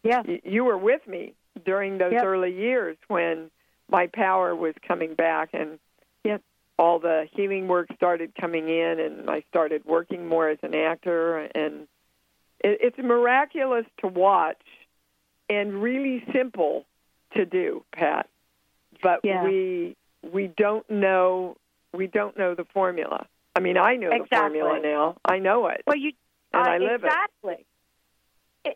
yeah. 0.04 0.22
you 0.44 0.64
were 0.64 0.78
with 0.78 1.06
me 1.08 1.34
during 1.58 1.98
those 1.98 2.14
Yep. 2.14 2.24
early 2.24 2.52
years 2.54 2.98
when 3.08 3.50
my 3.90 4.08
power 4.08 4.56
was 4.56 4.74
coming 4.88 5.14
back 5.14 5.50
and 5.54 5.80
Yep. 6.24 6.42
all 6.78 7.00
the 7.00 7.28
healing 7.32 7.68
work 7.68 7.88
started 7.96 8.34
coming 8.36 8.70
in 8.70 9.00
and 9.00 9.30
I 9.30 9.42
started 9.50 9.86
working 9.86 10.28
more 10.28 10.50
as 10.50 10.60
an 10.62 10.76
actor 10.76 11.38
and 11.56 11.88
it, 12.60 12.80
it's 12.82 12.98
miraculous 12.98 13.86
to 14.00 14.08
watch 14.08 14.62
and 15.50 15.82
really 15.82 16.24
simple 16.34 16.86
to 17.36 17.46
do, 17.46 17.84
Pat. 17.94 18.28
But 19.02 19.22
Yeah. 19.24 19.44
we 19.44 19.96
we 20.24 20.48
don't 20.48 20.90
know 20.90 21.56
we 21.94 22.08
don't 22.08 22.38
know 22.38 22.54
the 22.56 22.66
formula. 22.66 23.26
I 23.56 23.60
mean, 23.60 23.78
I 23.78 23.96
know 23.96 24.10
the 24.10 24.26
formula 24.28 24.80
now. 24.80 25.18
I 25.26 25.40
know 25.40 25.68
it. 25.68 25.82
Well, 25.88 25.96
you 25.96 26.12
and 26.54 26.68
uh, 26.68 26.72
I 26.72 26.78
live 26.78 27.04
it. 27.04 27.08
exactly. 27.08 27.66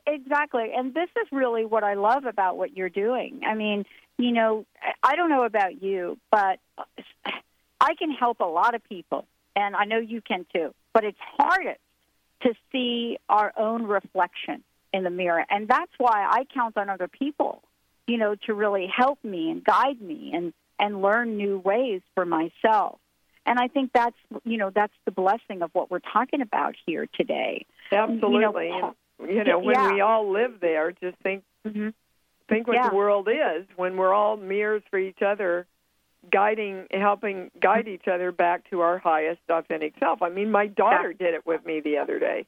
Exactly. 0.06 0.72
And 0.76 0.94
this 0.94 1.10
is 1.22 1.28
really 1.32 1.66
what 1.66 1.84
I 1.84 1.96
love 1.96 2.26
about 2.26 2.58
what 2.58 2.76
you're 2.76 2.90
doing. 2.90 3.42
I 3.46 3.56
mean, 3.56 3.86
you 4.18 4.32
know, 4.32 4.66
I- 5.04 5.16
don't 5.16 5.30
know 5.30 5.44
about 5.44 5.82
you, 5.82 6.18
but 6.32 6.60
uh, 6.78 6.84
I 7.80 7.96
can 7.96 8.12
help 8.12 8.40
a 8.40 8.46
lot 8.46 8.76
of 8.76 8.84
people, 8.84 9.26
and 9.56 9.76
I 9.76 9.86
know 9.86 9.98
you 10.00 10.22
can 10.22 10.46
too. 10.54 10.74
But 10.94 11.04
it's 11.04 11.18
hardest 11.38 11.80
to 12.44 12.54
see 12.72 13.18
our 13.30 13.54
own 13.58 13.84
reflection 13.84 14.64
in 14.94 15.04
the 15.04 15.10
mirror. 15.10 15.46
And 15.50 15.68
that's 15.68 15.92
why 15.98 16.26
I 16.30 16.46
count 16.54 16.78
on 16.78 16.90
other 16.90 17.08
people, 17.08 17.64
you 18.08 18.18
know, 18.18 18.36
to 18.46 18.54
really 18.54 18.88
help 18.88 19.24
me 19.24 19.50
and 19.50 19.64
guide 19.64 20.02
me 20.02 20.32
and, 20.34 20.54
and 20.80 21.02
learn 21.02 21.38
new 21.38 21.60
ways 21.60 22.02
for 22.16 22.26
myself. 22.26 23.00
And 23.46 23.58
I 23.60 23.68
think 23.68 23.92
that's, 23.94 24.16
you 24.44 24.58
know, 24.58 24.70
that's 24.74 24.94
the 25.06 25.12
blessing 25.12 25.62
of 25.62 25.72
what 25.74 25.90
we're 25.90 26.00
talking 26.00 26.42
about 26.42 26.76
here 26.86 27.08
today. 27.16 27.66
Absolutely. 27.92 28.68
You 28.68 28.82
know, 28.82 28.96
you 29.28 29.44
know, 29.44 29.60
when 29.60 29.76
yeah. 29.76 29.94
we 29.94 30.02
all 30.02 30.32
live 30.32 30.60
there, 30.60 30.92
just 30.92 31.18
think 31.20 31.44
Mhm. 31.66 31.94
think 32.48 32.68
what 32.68 32.76
Yeah. 32.76 32.90
the 32.90 32.96
world 32.96 33.30
is 33.30 33.66
when 33.76 33.98
we're 33.98 34.14
all 34.14 34.38
mirrors 34.38 34.84
for 34.90 35.00
each 35.00 35.22
other, 35.22 35.68
guiding, 36.30 36.88
helping 36.92 37.50
guide 37.60 37.88
each 37.88 38.08
other 38.08 38.32
back 38.32 38.70
to 38.70 38.82
our 38.82 38.98
highest 38.98 39.42
authentic 39.50 39.94
self. 40.00 40.22
I 40.22 40.30
mean, 40.30 40.52
my 40.52 40.68
daughter 40.68 41.14
did 41.14 41.34
it 41.34 41.46
with 41.46 41.66
me 41.66 41.80
the 41.80 41.98
other 41.98 42.20
day. 42.20 42.46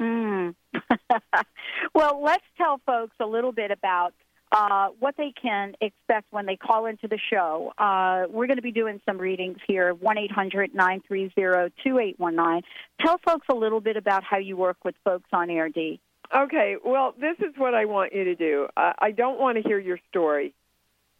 Mm. 0.00 0.54
well, 1.94 2.20
let's 2.22 2.44
tell 2.56 2.78
folks 2.86 3.16
a 3.20 3.26
little 3.26 3.52
bit 3.52 3.70
about 3.70 4.14
uh, 4.52 4.88
what 5.00 5.16
they 5.16 5.32
can 5.40 5.74
expect 5.80 6.26
when 6.30 6.46
they 6.46 6.56
call 6.56 6.86
into 6.86 7.08
the 7.08 7.18
show. 7.30 7.72
Uh, 7.78 8.24
we're 8.30 8.46
going 8.46 8.56
to 8.56 8.62
be 8.62 8.72
doing 8.72 9.00
some 9.04 9.18
readings 9.18 9.58
here, 9.66 9.92
1 9.94 10.18
800 10.18 10.74
930 10.74 11.72
2819. 11.82 12.62
Tell 13.00 13.18
folks 13.18 13.46
a 13.50 13.54
little 13.54 13.80
bit 13.80 13.96
about 13.96 14.22
how 14.24 14.38
you 14.38 14.56
work 14.56 14.78
with 14.84 14.94
folks 15.04 15.28
on 15.32 15.50
air, 15.50 15.68
Dee. 15.68 16.00
Okay, 16.34 16.76
well, 16.84 17.14
this 17.20 17.36
is 17.38 17.54
what 17.56 17.74
I 17.74 17.84
want 17.84 18.12
you 18.12 18.24
to 18.24 18.34
do. 18.34 18.68
I, 18.76 18.94
I 18.98 19.10
don't 19.10 19.38
want 19.38 19.56
to 19.56 19.68
hear 19.68 19.78
your 19.78 19.98
story. 20.10 20.54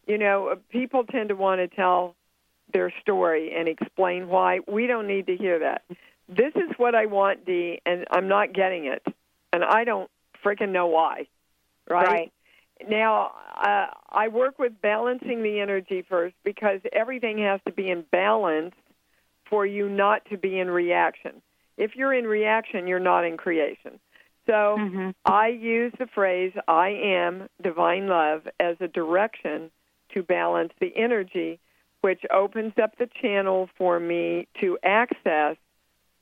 You 0.05 0.17
know, 0.17 0.49
uh, 0.49 0.55
people 0.69 1.03
tend 1.05 1.29
to 1.29 1.35
want 1.35 1.59
to 1.59 1.67
tell 1.67 2.15
their 2.73 2.91
story 3.01 3.53
and 3.55 3.67
explain 3.67 4.27
why. 4.27 4.59
We 4.67 4.87
don't 4.87 5.07
need 5.07 5.27
to 5.27 5.35
hear 5.35 5.59
that. 5.59 5.83
This 6.29 6.53
is 6.55 6.71
what 6.77 6.95
I 6.95 7.05
want, 7.05 7.45
Dee, 7.45 7.81
and 7.85 8.05
I'm 8.11 8.27
not 8.27 8.53
getting 8.53 8.85
it. 8.85 9.05
And 9.53 9.63
I 9.63 9.85
don't 9.85 10.09
freaking 10.43 10.69
know 10.69 10.87
why. 10.87 11.27
Right? 11.89 12.07
Right. 12.07 12.33
Now, 12.87 13.31
uh, 13.55 13.87
I 14.09 14.27
work 14.27 14.59
with 14.59 14.81
balancing 14.81 15.43
the 15.43 15.59
energy 15.59 16.05
first 16.07 16.35
because 16.43 16.79
everything 16.91 17.39
has 17.39 17.59
to 17.65 17.73
be 17.73 17.89
in 17.89 18.03
balance 18.11 18.75
for 19.49 19.65
you 19.65 19.89
not 19.89 20.25
to 20.29 20.37
be 20.37 20.59
in 20.59 20.69
reaction. 20.69 21.41
If 21.77 21.95
you're 21.95 22.13
in 22.13 22.25
reaction, 22.25 22.87
you're 22.87 22.99
not 22.99 23.23
in 23.23 23.37
creation. 23.37 23.99
So 24.45 24.77
Mm-hmm. 24.79 25.09
I 25.25 25.47
use 25.47 25.93
the 25.99 26.07
phrase 26.07 26.53
I 26.67 26.89
am 26.89 27.49
divine 27.61 28.07
love 28.07 28.47
as 28.59 28.77
a 28.79 28.87
direction 28.87 29.69
to 30.13 30.23
balance 30.23 30.71
the 30.79 30.95
energy, 30.95 31.59
which 32.01 32.21
opens 32.33 32.73
up 32.81 32.97
the 32.97 33.09
channel 33.21 33.69
for 33.77 33.99
me 33.99 34.47
to 34.61 34.77
access 34.83 35.57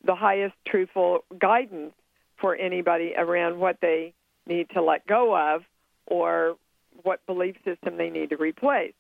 the 0.04 0.16
highest 0.16 0.56
truthful 0.68 1.24
guidance 1.40 1.94
for 2.38 2.56
anybody 2.56 3.14
around 3.16 3.60
what 3.60 3.78
they 3.82 4.14
need 4.48 4.70
to 4.72 4.82
let 4.82 5.06
go 5.08 5.36
of 5.36 5.64
or 6.08 6.58
what 7.04 7.26
belief 7.26 7.56
system 7.64 7.98
they 7.98 8.10
need 8.10 8.30
to 8.30 8.38
replace. 8.38 8.94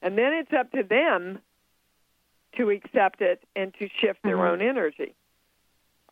And 0.00 0.16
then 0.18 0.32
it's 0.32 0.52
up 0.52 0.70
to 0.72 0.82
them 0.82 1.40
to 2.56 2.70
accept 2.70 3.20
it 3.20 3.42
and 3.56 3.72
to 3.74 3.88
shift 4.00 4.22
their 4.22 4.36
Mhm. 4.36 4.50
own 4.50 4.62
energy. 4.62 5.14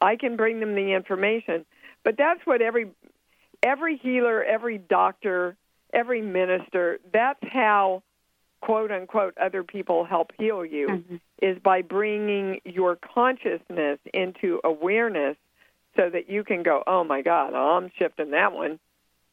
I 0.00 0.16
can 0.16 0.36
bring 0.36 0.60
them 0.60 0.74
the 0.74 0.92
information, 0.92 1.66
but 2.02 2.16
that's 2.16 2.44
what 2.46 2.62
every 2.62 2.90
every 3.62 3.96
healer, 3.96 4.42
every 4.42 4.78
doctor, 4.78 5.54
every 5.92 6.22
minister, 6.22 6.98
that's 7.12 7.42
how 7.46 8.02
quote 8.62 8.90
unquote 8.90 9.36
other 9.36 9.62
people 9.62 10.04
help 10.04 10.32
heal 10.38 10.64
you 10.64 10.88
Mhm. 10.88 11.20
is 11.42 11.58
by 11.58 11.82
bringing 11.82 12.60
your 12.64 12.96
consciousness 12.96 13.98
into 14.14 14.60
awareness 14.64 15.36
so 15.96 16.08
that 16.08 16.30
you 16.30 16.44
can 16.44 16.62
go, 16.62 16.82
"Oh 16.86 17.04
my 17.04 17.20
god, 17.20 17.54
I'm 17.54 17.90
shifting 17.90 18.30
that 18.30 18.52
one. 18.52 18.78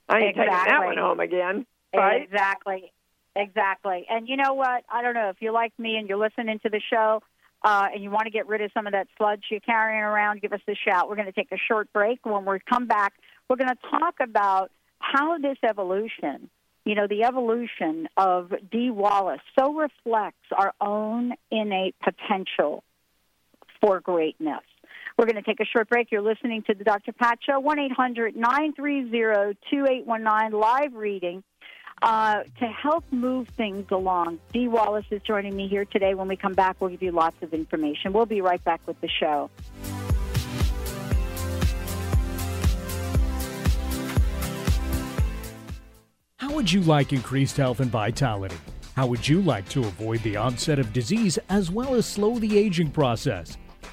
I 0.09 0.19
ain't 0.19 0.35
taking 0.35 0.51
that 0.51 0.63
Exactly. 0.67 0.87
one 0.87 0.97
home 0.97 1.19
again." 1.19 1.65
Right? 1.93 2.21
Exactly. 2.21 2.91
Exactly. 3.35 4.05
And 4.09 4.27
you 4.27 4.35
know 4.35 4.53
what? 4.53 4.83
I 4.89 5.01
don't 5.01 5.13
know 5.13 5.29
if 5.29 5.37
you're 5.39 5.53
like 5.53 5.71
me 5.77 5.95
and 5.97 6.09
you're 6.09 6.17
listening 6.17 6.59
to 6.59 6.69
the 6.69 6.81
show 6.89 7.21
uh, 7.63 7.87
and 7.93 8.03
you 8.03 8.09
want 8.09 8.25
to 8.25 8.31
get 8.31 8.47
rid 8.47 8.61
of 8.61 8.71
some 8.73 8.87
of 8.87 8.93
that 8.93 9.07
sludge 9.17 9.43
you're 9.51 9.59
carrying 9.59 10.01
around, 10.01 10.41
give 10.41 10.53
us 10.53 10.61
a 10.67 10.73
shout. 10.73 11.07
We're 11.07 11.15
going 11.15 11.27
to 11.27 11.31
take 11.31 11.51
a 11.51 11.57
short 11.67 11.91
break. 11.93 12.25
When 12.25 12.45
we 12.45 12.59
come 12.67 12.87
back, 12.87 13.13
we're 13.47 13.55
going 13.57 13.69
to 13.69 13.89
talk 13.89 14.15
about 14.19 14.71
how 14.99 15.37
this 15.37 15.57
evolution, 15.63 16.49
you 16.85 16.95
know, 16.95 17.07
the 17.07 17.23
evolution 17.23 18.07
of 18.17 18.51
Dee 18.71 18.89
Wallace, 18.89 19.41
so 19.57 19.73
reflects 19.73 20.45
our 20.57 20.73
own 20.81 21.33
innate 21.51 21.95
potential 22.03 22.83
for 23.81 23.99
greatness. 23.99 24.63
We're 25.17 25.25
going 25.25 25.35
to 25.35 25.41
take 25.41 25.59
a 25.59 25.65
short 25.65 25.89
break. 25.89 26.11
You're 26.11 26.21
listening 26.21 26.61
to 26.67 26.75
the 26.75 26.83
Dr. 26.83 27.11
Pat 27.11 27.39
Show, 27.43 27.59
1 27.59 27.79
800 27.79 28.35
930 28.35 29.57
2819, 29.71 30.59
live 30.59 30.93
reading. 30.93 31.43
Uh, 32.03 32.43
to 32.59 32.67
help 32.67 33.03
move 33.09 33.47
things 33.49 33.87
along, 33.89 34.37
Dee 34.53 34.67
Wallace 34.67 35.07
is 35.09 35.19
joining 35.23 35.55
me 35.55 35.67
here 35.67 35.85
today. 35.85 36.13
When 36.13 36.27
we 36.27 36.35
come 36.35 36.53
back, 36.53 36.79
we'll 36.79 36.91
give 36.91 37.01
you 37.01 37.11
lots 37.11 37.41
of 37.41 37.55
information. 37.55 38.13
We'll 38.13 38.27
be 38.27 38.41
right 38.41 38.63
back 38.63 38.81
with 38.85 39.01
the 39.01 39.09
show. 39.09 39.49
How 46.37 46.53
would 46.53 46.71
you 46.71 46.81
like 46.81 47.11
increased 47.11 47.57
health 47.57 47.79
and 47.79 47.89
vitality? 47.89 48.57
How 48.95 49.07
would 49.07 49.27
you 49.27 49.41
like 49.41 49.67
to 49.69 49.79
avoid 49.79 50.21
the 50.21 50.37
onset 50.37 50.77
of 50.77 50.93
disease 50.93 51.39
as 51.49 51.71
well 51.71 51.95
as 51.95 52.05
slow 52.05 52.37
the 52.37 52.59
aging 52.59 52.91
process? 52.91 53.57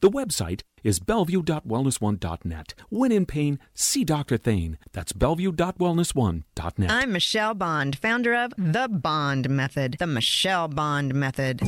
The 0.00 0.10
website 0.10 0.62
is 0.84 1.00
bellevue.wellness1.net. 1.00 2.74
When 2.88 3.10
in 3.10 3.26
pain, 3.26 3.58
see 3.74 4.04
Dr. 4.04 4.36
Thane. 4.36 4.78
That's 4.92 5.12
bellevue.wellness1.net. 5.12 6.90
I'm 6.90 7.12
Michelle 7.12 7.54
Bond, 7.54 7.98
founder 7.98 8.34
of 8.34 8.52
The 8.56 8.88
Bond 8.88 9.50
Method, 9.50 9.96
the 9.98 10.06
Michelle 10.06 10.68
Bond 10.68 11.14
Method. 11.14 11.60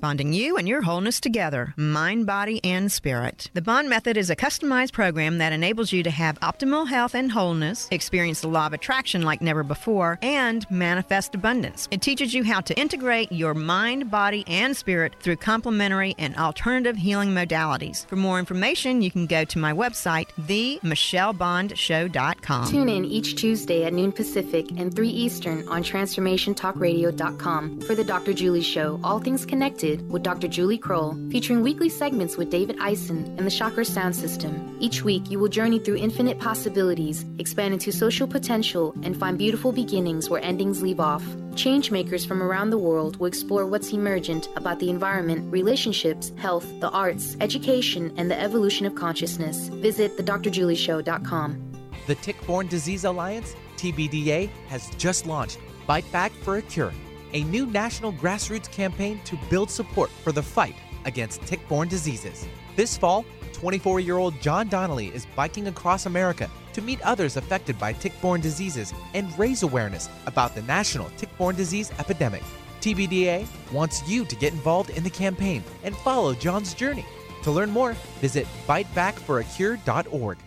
Bonding 0.00 0.32
you 0.32 0.56
and 0.56 0.66
your 0.66 0.80
wholeness 0.80 1.20
together, 1.20 1.74
mind, 1.76 2.24
body, 2.24 2.64
and 2.64 2.90
spirit. 2.90 3.50
The 3.52 3.60
Bond 3.60 3.90
Method 3.90 4.16
is 4.16 4.30
a 4.30 4.36
customized 4.36 4.92
program 4.92 5.36
that 5.38 5.52
enables 5.52 5.92
you 5.92 6.02
to 6.02 6.10
have 6.10 6.40
optimal 6.40 6.88
health 6.88 7.14
and 7.14 7.30
wholeness, 7.30 7.86
experience 7.90 8.40
the 8.40 8.48
law 8.48 8.66
of 8.66 8.72
attraction 8.72 9.20
like 9.20 9.42
never 9.42 9.62
before, 9.62 10.18
and 10.22 10.64
manifest 10.70 11.34
abundance. 11.34 11.86
It 11.90 12.00
teaches 12.00 12.32
you 12.32 12.44
how 12.44 12.62
to 12.62 12.80
integrate 12.80 13.30
your 13.30 13.52
mind, 13.52 14.10
body, 14.10 14.42
and 14.46 14.74
spirit 14.74 15.12
through 15.20 15.36
complementary 15.36 16.14
and 16.18 16.34
alternative 16.36 16.96
healing 16.96 17.32
modalities. 17.32 18.06
For 18.06 18.16
more 18.16 18.38
information, 18.38 19.02
you 19.02 19.10
can 19.10 19.26
go 19.26 19.44
to 19.44 19.58
my 19.58 19.74
website, 19.74 20.28
themichellebondshow.com. 20.40 22.70
Tune 22.70 22.88
in 22.88 23.04
each 23.04 23.36
Tuesday 23.36 23.84
at 23.84 23.92
noon 23.92 24.12
Pacific 24.12 24.70
and 24.78 24.96
3 24.96 25.10
Eastern 25.10 25.68
on 25.68 25.82
TransformationTalkRadio.com 25.82 27.82
for 27.82 27.94
the 27.94 28.04
Dr. 28.04 28.32
Julie 28.32 28.62
Show, 28.62 28.98
All 29.04 29.18
Things 29.18 29.44
Connected 29.44 29.89
with 30.10 30.22
Dr. 30.22 30.48
Julie 30.48 30.78
Kroll, 30.78 31.16
featuring 31.30 31.62
weekly 31.62 31.88
segments 31.88 32.36
with 32.36 32.50
David 32.50 32.76
Eisen 32.80 33.24
and 33.36 33.46
the 33.46 33.50
Chakra 33.50 33.84
Sound 33.84 34.14
System. 34.14 34.76
Each 34.80 35.02
week, 35.02 35.30
you 35.30 35.38
will 35.38 35.48
journey 35.48 35.78
through 35.78 35.96
infinite 35.96 36.38
possibilities, 36.38 37.24
expand 37.38 37.74
into 37.74 37.92
social 37.92 38.26
potential, 38.26 38.94
and 39.02 39.16
find 39.16 39.36
beautiful 39.36 39.72
beginnings 39.72 40.30
where 40.30 40.42
endings 40.42 40.82
leave 40.82 41.00
off. 41.00 41.24
Changemakers 41.54 42.26
from 42.26 42.42
around 42.42 42.70
the 42.70 42.78
world 42.78 43.16
will 43.16 43.26
explore 43.26 43.66
what's 43.66 43.92
emergent 43.92 44.48
about 44.56 44.78
the 44.78 44.90
environment, 44.90 45.52
relationships, 45.52 46.32
health, 46.36 46.66
the 46.80 46.90
arts, 46.90 47.36
education, 47.40 48.14
and 48.16 48.30
the 48.30 48.40
evolution 48.40 48.86
of 48.86 48.94
consciousness. 48.94 49.68
Visit 49.68 50.16
thedrjulieshow.com. 50.16 51.66
The 52.06 52.14
Tick-Borne 52.14 52.68
Disease 52.68 53.04
Alliance, 53.04 53.54
TBDA, 53.76 54.48
has 54.68 54.90
just 54.90 55.26
launched 55.26 55.58
Bite 55.86 56.10
Back 56.12 56.32
for 56.42 56.56
a 56.56 56.62
Cure, 56.62 56.92
a 57.32 57.44
new 57.44 57.66
national 57.66 58.12
grassroots 58.12 58.70
campaign 58.70 59.20
to 59.24 59.38
build 59.48 59.70
support 59.70 60.10
for 60.10 60.32
the 60.32 60.42
fight 60.42 60.74
against 61.04 61.42
tick-borne 61.42 61.88
diseases. 61.88 62.46
This 62.76 62.96
fall, 62.96 63.24
24-year-old 63.52 64.40
John 64.40 64.68
Donnelly 64.68 65.08
is 65.08 65.26
biking 65.36 65.68
across 65.68 66.06
America 66.06 66.50
to 66.72 66.82
meet 66.82 67.00
others 67.02 67.36
affected 67.36 67.78
by 67.78 67.92
tick-borne 67.92 68.40
diseases 68.40 68.92
and 69.14 69.36
raise 69.38 69.62
awareness 69.62 70.08
about 70.26 70.54
the 70.54 70.62
national 70.62 71.10
tick-borne 71.16 71.56
disease 71.56 71.90
epidemic. 71.98 72.42
TBDA 72.80 73.46
wants 73.72 74.08
you 74.08 74.24
to 74.24 74.36
get 74.36 74.52
involved 74.52 74.90
in 74.90 75.02
the 75.02 75.10
campaign 75.10 75.62
and 75.84 75.96
follow 75.96 76.34
John's 76.34 76.74
journey. 76.74 77.04
To 77.42 77.50
learn 77.50 77.70
more, 77.70 77.92
visit 78.20 78.46
bitebackforacure.org. 78.66 80.38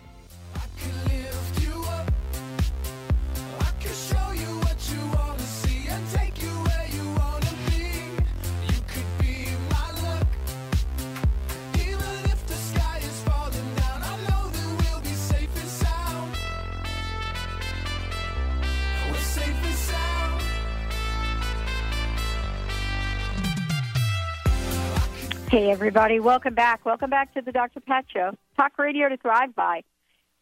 Hey, 25.54 25.70
everybody. 25.70 26.18
Welcome 26.18 26.54
back. 26.54 26.84
Welcome 26.84 27.10
back 27.10 27.32
to 27.34 27.40
the 27.40 27.52
Dr. 27.52 27.78
Pat 27.78 28.06
Show. 28.12 28.32
Talk 28.56 28.76
radio 28.76 29.08
to 29.08 29.16
thrive 29.16 29.54
by. 29.54 29.84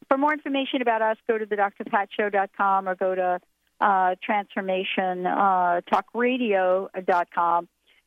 For 0.09 0.16
more 0.16 0.33
information 0.33 0.81
about 0.81 1.03
us, 1.03 1.18
go 1.29 1.37
to 1.37 1.44
the 1.44 1.55
drpatshow.com 1.55 2.88
or 2.88 2.94
go 2.94 3.14
to 3.14 3.38
uh, 3.83 4.14
transformation 4.25 5.27
uh, 5.27 5.83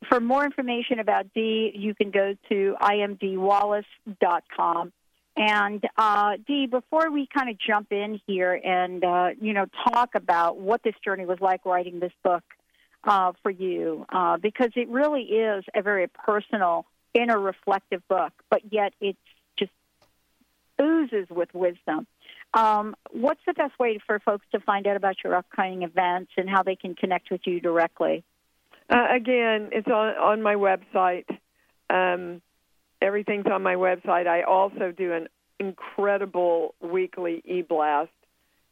For 0.10 0.20
more 0.20 0.46
information 0.46 0.98
about 0.98 1.32
Dee, 1.36 1.74
you 1.76 1.94
can 1.94 2.10
go 2.10 2.34
to 2.50 2.76
iamdeewallace.com. 2.82 4.92
And 5.38 5.84
uh, 6.00 6.32
Dee, 6.48 6.66
before 6.66 7.12
we 7.12 7.28
kind 7.32 7.52
of 7.52 7.60
jump 7.60 7.92
in 7.92 8.20
here 8.26 8.56
and 8.56 9.04
uh, 9.04 9.30
you 9.40 9.54
know 9.54 9.68
talk 9.94 10.16
about 10.16 10.58
what 10.58 10.82
this 10.82 10.96
journey 11.04 11.28
was 11.28 11.38
like 11.40 11.68
writing 11.68 12.00
this 12.00 12.14
book 12.24 12.44
uh, 13.04 13.34
for 13.44 13.52
you, 13.52 14.08
uh, 14.12 14.38
because 14.38 14.72
it 14.76 14.90
really 14.90 15.22
is 15.22 15.64
a 15.76 15.84
very 15.84 16.08
personal, 16.08 16.88
inner 17.16 17.40
reflective 17.40 18.08
book, 18.08 18.34
but 18.50 18.62
yet 18.72 18.94
it 19.00 19.16
just 19.58 19.72
oozes 20.82 21.28
with 21.30 21.54
wisdom. 21.54 22.06
Um, 22.54 22.96
what's 23.12 23.42
the 23.46 23.54
best 23.54 23.78
way 23.80 24.00
for 24.06 24.20
folks 24.20 24.46
to 24.52 24.60
find 24.60 24.88
out 24.88 24.96
about 24.96 25.16
your 25.24 25.36
upcoming 25.36 25.84
events 25.84 26.32
and 26.38 26.50
how 26.50 26.64
they 26.64 26.76
can 26.76 26.96
connect 26.96 27.32
with 27.32 27.42
you 27.46 27.60
directly? 27.60 28.24
Uh, 28.90 29.08
again, 29.10 29.70
it's 29.72 29.88
on 29.88 30.16
on 30.16 30.42
my 30.42 30.56
website. 30.56 31.26
Um, 31.90 32.42
everything's 33.02 33.48
on 33.48 33.64
my 33.64 33.76
website. 33.76 34.28
I 34.28 34.44
also 34.44 34.92
do 34.92 35.12
an 35.14 35.28
incredible 35.60 36.76
weekly 36.82 37.42
e-blast, 37.46 38.12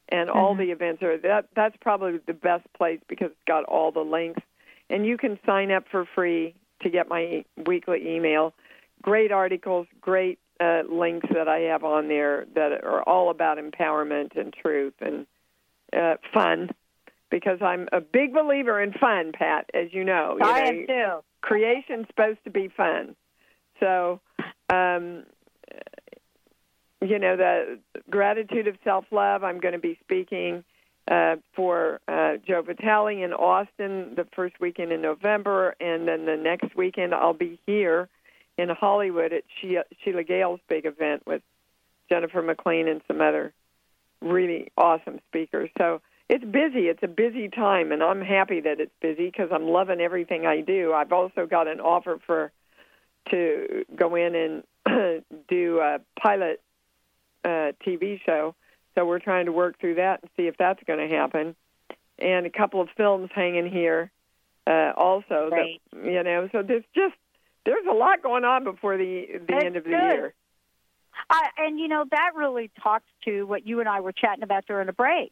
and 0.10 0.29
all 0.29 0.53
Mm-hmm. 0.53 0.60
the 0.60 0.71
events 0.71 1.01
are 1.03 1.17
that. 1.17 1.47
That's 1.56 1.75
probably 1.82 2.19
the 2.25 2.34
best 2.34 2.65
place 2.73 2.99
because 3.08 3.32
it's 3.32 3.47
got 3.47 3.63
all 3.65 3.91
the 3.91 4.01
links, 4.01 4.41
and 4.89 5.06
you 5.06 5.17
can 5.17 5.39
sign 5.46 5.71
up 5.71 5.85
for 5.89 6.06
free 6.13 6.56
to 6.84 6.90
get 6.90 7.08
my 7.10 7.46
weekly 7.65 8.15
email. 8.15 8.54
Great 9.02 9.31
articles, 9.31 9.88
great 10.00 10.40
uh, 10.60 10.81
links 10.90 11.27
that 11.34 11.48
I 11.48 11.60
have 11.71 11.84
on 11.84 12.08
there 12.08 12.46
that 12.56 12.84
are 12.84 13.04
all 13.04 13.29
about 13.29 13.58
empowerment 13.58 14.38
and 14.40 14.54
truth 14.54 14.94
and 15.02 15.25
uh, 15.96 16.15
fun. 16.34 16.69
Because 17.29 17.60
I'm 17.62 17.88
a 17.92 18.00
big 18.00 18.31
believer 18.34 18.79
in 18.81 18.94
fun, 18.94 19.31
Pat, 19.34 19.69
as 19.73 19.88
you 19.92 20.04
know. 20.04 20.38
You 20.40 20.46
I 20.46 20.60
know, 20.62 20.67
am 20.69 20.88
too. 20.88 21.23
creation's 21.42 22.06
supposed 22.08 22.38
to 22.44 22.52
be 22.52 22.67
fun. 22.67 23.15
So, 23.79 24.19
um, 24.69 25.23
you 27.02 27.17
know, 27.17 27.36
the 27.36 27.79
gratitude 28.10 28.67
of 28.67 28.75
self 28.84 29.06
love. 29.12 29.44
I'm 29.44 29.60
going 29.60 29.73
to 29.73 29.79
be 29.79 29.98
speaking 30.04 30.63
uh, 31.10 31.35
for 31.56 31.99
uh, 32.08 32.37
Joe 32.47 32.62
Vitale 32.62 33.23
in 33.23 33.33
Austin 33.33 34.13
the 34.15 34.25
first 34.35 34.60
weekend 34.60 34.91
in 34.91 35.01
November, 35.01 35.75
and 35.79 36.08
then 36.08 36.25
the 36.25 36.37
next 36.37 36.75
weekend 36.75 37.13
I'll 37.13 37.33
be 37.33 37.60
here 37.65 38.10
in 38.58 38.69
Hollywood 38.69 39.33
at 39.33 39.43
Sheila, 39.60 39.83
Sheila 40.04 40.23
Gale's 40.23 40.60
big 40.69 40.85
event 40.85 41.23
with 41.25 41.41
Jennifer 42.10 42.41
McLean 42.41 42.87
and 42.87 43.01
some 43.08 43.21
other 43.21 43.54
really 44.21 44.71
awesome 44.77 45.19
speakers. 45.29 45.69
So 45.77 46.01
it's 46.29 46.43
busy. 46.43 46.87
It's 46.87 47.04
a 47.04 47.08
busy 47.08 47.49
time, 47.49 47.91
and 47.91 48.01
I'm 48.01 48.21
happy 48.21 48.62
that 48.62 48.79
it's 48.79 48.93
busy 49.01 49.25
because 49.25 49.49
I'm 49.51 49.67
loving 49.67 49.99
everything 49.99 50.45
I 50.45 50.62
do. 50.62 50.93
I've 50.93 51.12
also 51.12 51.45
got 51.45 51.67
an 51.67 51.79
offer 51.79 52.19
for 52.25 52.51
to 53.31 53.85
go 53.95 54.15
in 54.15 54.63
and 54.85 55.23
do 55.49 55.79
a 55.79 55.99
pilot 56.19 56.62
uh, 57.43 57.71
TV 57.85 58.19
show. 58.25 58.56
So 58.96 59.06
we're 59.06 59.19
trying 59.19 59.46
to 59.46 59.52
work 59.52 59.79
through 59.79 59.96
that 59.96 60.21
and 60.21 60.31
see 60.37 60.48
if 60.48 60.58
that's 60.58 60.83
going 60.83 61.08
to 61.08 61.15
happen. 61.15 61.56
And 62.19 62.46
a 62.46 62.50
couple 62.50 62.81
of 62.81 62.89
films 62.96 63.29
hanging 63.33 63.69
here 63.69 64.12
uh, 64.67 64.94
also. 64.96 65.50
Right. 65.52 65.81
That, 65.91 66.06
you 66.06 66.23
know, 66.23 66.50
so 66.52 66.62
there's 66.62 66.83
just 66.94 67.15
there's 67.65 67.85
a 67.89 67.94
lot 67.94 68.21
going 68.21 68.44
on 68.44 68.63
before 68.63 68.98
the 68.98 69.27
the 69.33 69.46
That's 69.48 69.65
end 69.65 69.75
of 69.77 69.83
the 69.83 69.89
good. 69.89 70.13
year. 70.13 70.33
Uh, 71.29 71.39
and 71.58 71.79
you 71.79 71.87
know 71.87 72.06
that 72.12 72.31
really 72.35 72.71
talks 72.81 73.06
to 73.25 73.44
what 73.44 73.67
you 73.67 73.79
and 73.79 73.89
I 73.89 74.02
were 74.02 74.12
chatting 74.12 74.44
about 74.44 74.65
during 74.65 74.87
the 74.87 74.94
break 74.94 75.31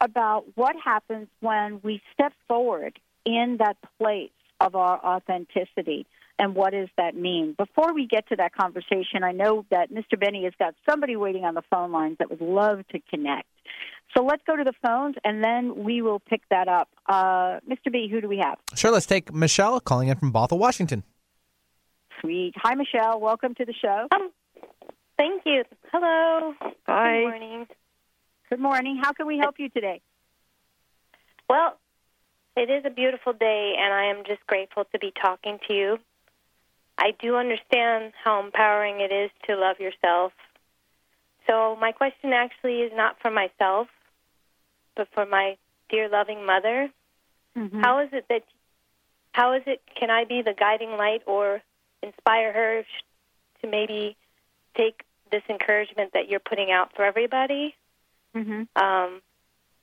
about 0.00 0.44
what 0.54 0.76
happens 0.82 1.28
when 1.40 1.80
we 1.82 2.00
step 2.14 2.32
forward 2.48 2.98
in 3.24 3.58
that 3.58 3.76
place 3.98 4.30
of 4.60 4.74
our 4.74 4.98
authenticity 5.04 6.06
and 6.40 6.54
what 6.54 6.72
does 6.72 6.88
that 6.96 7.14
mean. 7.14 7.54
Before 7.56 7.92
we 7.92 8.06
get 8.06 8.26
to 8.30 8.36
that 8.36 8.54
conversation, 8.54 9.22
I 9.22 9.32
know 9.32 9.66
that 9.70 9.92
Mr. 9.92 10.18
Benny 10.18 10.44
has 10.44 10.54
got 10.58 10.74
somebody 10.88 11.14
waiting 11.14 11.44
on 11.44 11.52
the 11.52 11.62
phone 11.70 11.92
lines 11.92 12.16
that 12.18 12.30
would 12.30 12.40
love 12.40 12.80
to 12.88 12.98
connect. 13.10 13.46
So 14.16 14.24
let's 14.24 14.42
go 14.46 14.56
to 14.56 14.64
the 14.64 14.72
phones 14.82 15.16
and 15.22 15.44
then 15.44 15.84
we 15.84 16.00
will 16.00 16.18
pick 16.18 16.40
that 16.48 16.66
up. 16.66 16.88
Uh, 17.06 17.60
Mr. 17.68 17.92
B, 17.92 18.08
who 18.10 18.22
do 18.22 18.28
we 18.28 18.38
have? 18.38 18.56
Sure, 18.74 18.90
let's 18.90 19.04
take 19.04 19.32
Michelle 19.34 19.78
calling 19.80 20.08
in 20.08 20.16
from 20.16 20.32
Bothell, 20.32 20.58
Washington. 20.58 21.04
Sweet. 22.22 22.54
Hi, 22.56 22.74
Michelle. 22.74 23.20
Welcome 23.20 23.54
to 23.56 23.66
the 23.66 23.74
show. 23.74 24.08
Thank 25.18 25.42
you. 25.44 25.64
Hello. 25.92 26.54
Hi. 26.86 27.16
Good 27.16 27.22
morning. 27.22 27.66
Good 28.48 28.60
morning. 28.60 29.00
How 29.02 29.12
can 29.12 29.26
we 29.26 29.36
help 29.36 29.56
you 29.58 29.68
today? 29.68 30.00
Well, 31.50 31.78
it 32.56 32.70
is 32.70 32.84
a 32.86 32.90
beautiful 32.90 33.34
day, 33.34 33.74
and 33.78 33.92
I 33.92 34.06
am 34.06 34.24
just 34.26 34.44
grateful 34.46 34.84
to 34.92 34.98
be 34.98 35.12
talking 35.22 35.58
to 35.68 35.74
you. 35.74 35.98
I 37.00 37.12
do 37.18 37.36
understand 37.36 38.12
how 38.22 38.44
empowering 38.44 39.00
it 39.00 39.10
is 39.10 39.30
to 39.48 39.56
love 39.56 39.80
yourself. 39.80 40.32
So, 41.48 41.76
my 41.80 41.92
question 41.92 42.32
actually 42.32 42.82
is 42.82 42.92
not 42.94 43.16
for 43.20 43.30
myself, 43.30 43.88
but 44.94 45.08
for 45.14 45.24
my 45.24 45.56
dear 45.88 46.08
loving 46.08 46.44
mother. 46.44 46.90
Mm-hmm. 47.56 47.80
How 47.80 48.00
is 48.00 48.10
it 48.12 48.26
that, 48.28 48.44
how 49.32 49.54
is 49.54 49.62
it, 49.66 49.80
can 49.98 50.10
I 50.10 50.24
be 50.24 50.42
the 50.42 50.52
guiding 50.52 50.90
light 50.90 51.22
or 51.26 51.62
inspire 52.02 52.52
her 52.52 52.84
to 53.62 53.66
maybe 53.68 54.16
take 54.76 55.02
this 55.32 55.42
encouragement 55.48 56.12
that 56.12 56.28
you're 56.28 56.38
putting 56.38 56.70
out 56.70 56.94
for 56.94 57.04
everybody? 57.04 57.74
Mm-hmm. 58.36 58.62
um, 58.80 59.22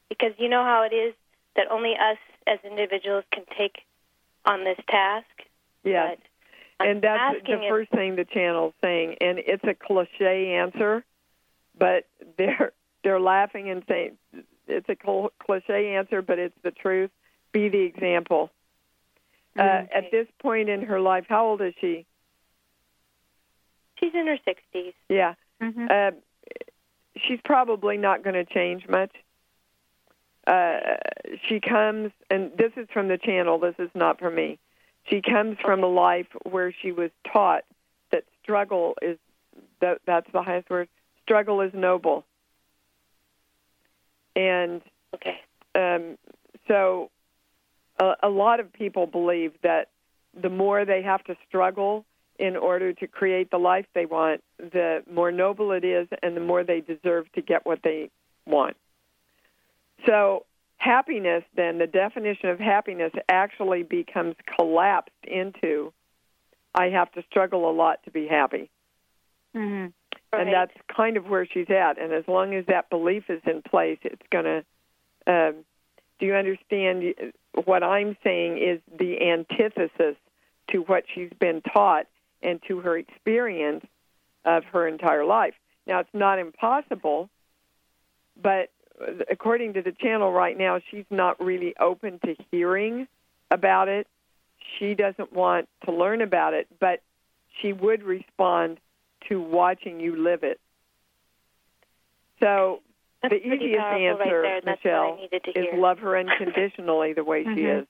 because 0.07 0.31
you 0.37 0.47
know 0.47 0.63
how 0.63 0.87
it 0.89 0.95
is 0.95 1.13
that 1.57 1.69
only 1.69 1.95
us 1.95 2.17
as 2.45 2.59
individuals 2.63 3.25
can 3.33 3.43
take 3.57 3.83
on 4.45 4.63
this 4.63 4.77
task. 4.89 5.25
Yes. 5.83 6.17
And 6.79 7.01
that's 7.01 7.41
the 7.45 7.65
first 7.69 7.91
thing 7.91 8.15
the 8.15 8.25
channel's 8.25 8.73
saying, 8.83 9.15
and 9.19 9.39
it's 9.39 9.63
a 9.63 9.73
cliche 9.73 10.53
answer, 10.53 11.03
but 11.77 12.05
they're 12.37 12.71
they're 13.03 13.19
laughing 13.19 13.69
and 13.69 13.83
saying 13.87 14.17
it's 14.67 14.89
a 14.89 14.97
cl- 15.03 15.31
cliche 15.39 15.95
answer, 15.95 16.21
but 16.21 16.39
it's 16.39 16.57
the 16.63 16.71
truth. 16.71 17.11
Be 17.51 17.69
the 17.69 17.79
example. 17.79 18.51
Uh, 19.57 19.85
at 19.91 20.11
this 20.11 20.27
point 20.39 20.69
in 20.69 20.83
her 20.83 20.99
life, 20.99 21.25
how 21.27 21.47
old 21.47 21.61
is 21.61 21.73
she? 21.81 22.05
She's 23.95 24.13
in 24.13 24.27
her 24.27 24.37
60s. 24.47 24.93
Yeah. 25.09 25.33
Mm-hmm. 25.61 25.87
Uh, 25.89 26.11
she's 27.15 27.39
probably 27.43 27.97
not 27.97 28.23
going 28.23 28.35
to 28.35 28.45
change 28.45 28.87
much. 28.87 29.11
Uh, 30.45 30.79
she 31.47 31.59
comes, 31.59 32.11
and 32.29 32.51
this 32.57 32.71
is 32.77 32.87
from 32.93 33.07
the 33.07 33.17
channel. 33.17 33.57
This 33.57 33.75
is 33.79 33.89
not 33.95 34.19
from 34.19 34.35
me. 34.35 34.59
She 35.09 35.21
comes 35.21 35.57
from 35.63 35.83
a 35.83 35.87
life 35.87 36.27
where 36.43 36.73
she 36.81 36.91
was 36.91 37.11
taught 37.31 37.63
that 38.11 38.23
struggle 38.43 38.95
is 39.01 39.17
that 39.79 39.99
that's 40.05 40.27
the 40.33 40.41
highest 40.41 40.69
word. 40.69 40.89
Struggle 41.23 41.61
is 41.61 41.71
noble. 41.73 42.25
And 44.35 44.81
okay. 45.15 45.39
um, 45.75 46.17
so 46.67 47.09
a, 47.99 48.13
a 48.23 48.29
lot 48.29 48.59
of 48.59 48.71
people 48.71 49.07
believe 49.07 49.53
that 49.63 49.89
the 50.39 50.49
more 50.49 50.85
they 50.85 51.01
have 51.01 51.23
to 51.25 51.35
struggle 51.47 52.05
in 52.37 52.55
order 52.55 52.93
to 52.93 53.07
create 53.07 53.49
the 53.49 53.57
life 53.57 53.85
they 53.95 54.05
want, 54.05 54.43
the 54.59 55.03
more 55.11 55.31
noble 55.31 55.71
it 55.71 55.83
is 55.83 56.07
and 56.21 56.35
the 56.37 56.41
more 56.41 56.63
they 56.63 56.81
deserve 56.81 57.31
to 57.33 57.41
get 57.41 57.65
what 57.65 57.79
they 57.83 58.09
want. 58.45 58.77
So, 60.05 60.45
happiness, 60.87 61.43
then, 61.55 61.77
the 61.77 61.87
definition 61.87 62.49
of 62.49 62.59
happiness 62.59 63.11
actually 63.29 63.83
becomes 63.83 64.35
collapsed 64.55 65.11
into 65.23 65.91
I 66.73 66.89
have 66.89 67.11
to 67.13 67.23
struggle 67.29 67.69
a 67.69 67.73
lot 67.73 68.03
to 68.05 68.11
be 68.11 68.27
happy. 68.27 68.69
Mm-hmm. 69.55 69.87
And 70.33 70.53
that's 70.53 70.73
kind 70.95 71.17
of 71.17 71.25
where 71.25 71.45
she's 71.45 71.69
at. 71.69 71.99
And 71.99 72.13
as 72.13 72.25
long 72.27 72.53
as 72.53 72.65
that 72.67 72.89
belief 72.89 73.23
is 73.29 73.41
in 73.45 73.61
place, 73.61 73.97
it's 74.03 74.21
going 74.31 74.45
to. 74.45 74.63
Um, 75.25 75.55
do 76.19 76.25
you 76.25 76.35
understand? 76.35 77.03
What 77.65 77.83
I'm 77.83 78.15
saying 78.23 78.59
is 78.59 78.79
the 78.99 79.19
antithesis 79.21 80.15
to 80.71 80.79
what 80.79 81.05
she's 81.13 81.31
been 81.39 81.61
taught 81.61 82.05
and 82.43 82.61
to 82.67 82.79
her 82.81 82.97
experience 82.97 83.85
of 84.45 84.63
her 84.65 84.87
entire 84.87 85.25
life. 85.25 85.55
Now, 85.87 85.99
it's 85.99 86.13
not 86.13 86.37
impossible, 86.39 87.29
but 88.41 88.69
according 89.29 89.73
to 89.73 89.81
the 89.81 89.91
channel 89.91 90.31
right 90.31 90.57
now, 90.57 90.79
she's 90.91 91.05
not 91.09 91.39
really 91.39 91.75
open 91.79 92.19
to 92.25 92.35
hearing 92.51 93.07
about 93.51 93.87
it. 93.87 94.07
She 94.77 94.93
doesn't 94.95 95.31
want 95.33 95.67
to 95.85 95.91
learn 95.91 96.21
about 96.21 96.53
it, 96.53 96.67
but 96.79 97.01
she 97.61 97.73
would 97.73 98.03
respond 98.03 98.79
to 99.29 99.41
watching 99.41 99.99
you 99.99 100.15
live 100.15 100.43
it. 100.43 100.59
So 102.39 102.81
That's 103.21 103.33
the 103.33 103.47
easiest 103.47 103.79
powerful 103.79 103.99
right 103.99 104.27
answer, 104.27 104.41
there. 104.41 104.61
That's 104.61 104.83
what 104.83 104.93
I 104.93 105.29
Michelle, 105.55 105.73
is 105.73 105.79
love 105.79 105.99
her 105.99 106.17
unconditionally 106.17 107.13
the 107.13 107.23
way 107.23 107.43
she 107.43 107.49
Mhm. 107.49 107.81
is. 107.81 107.87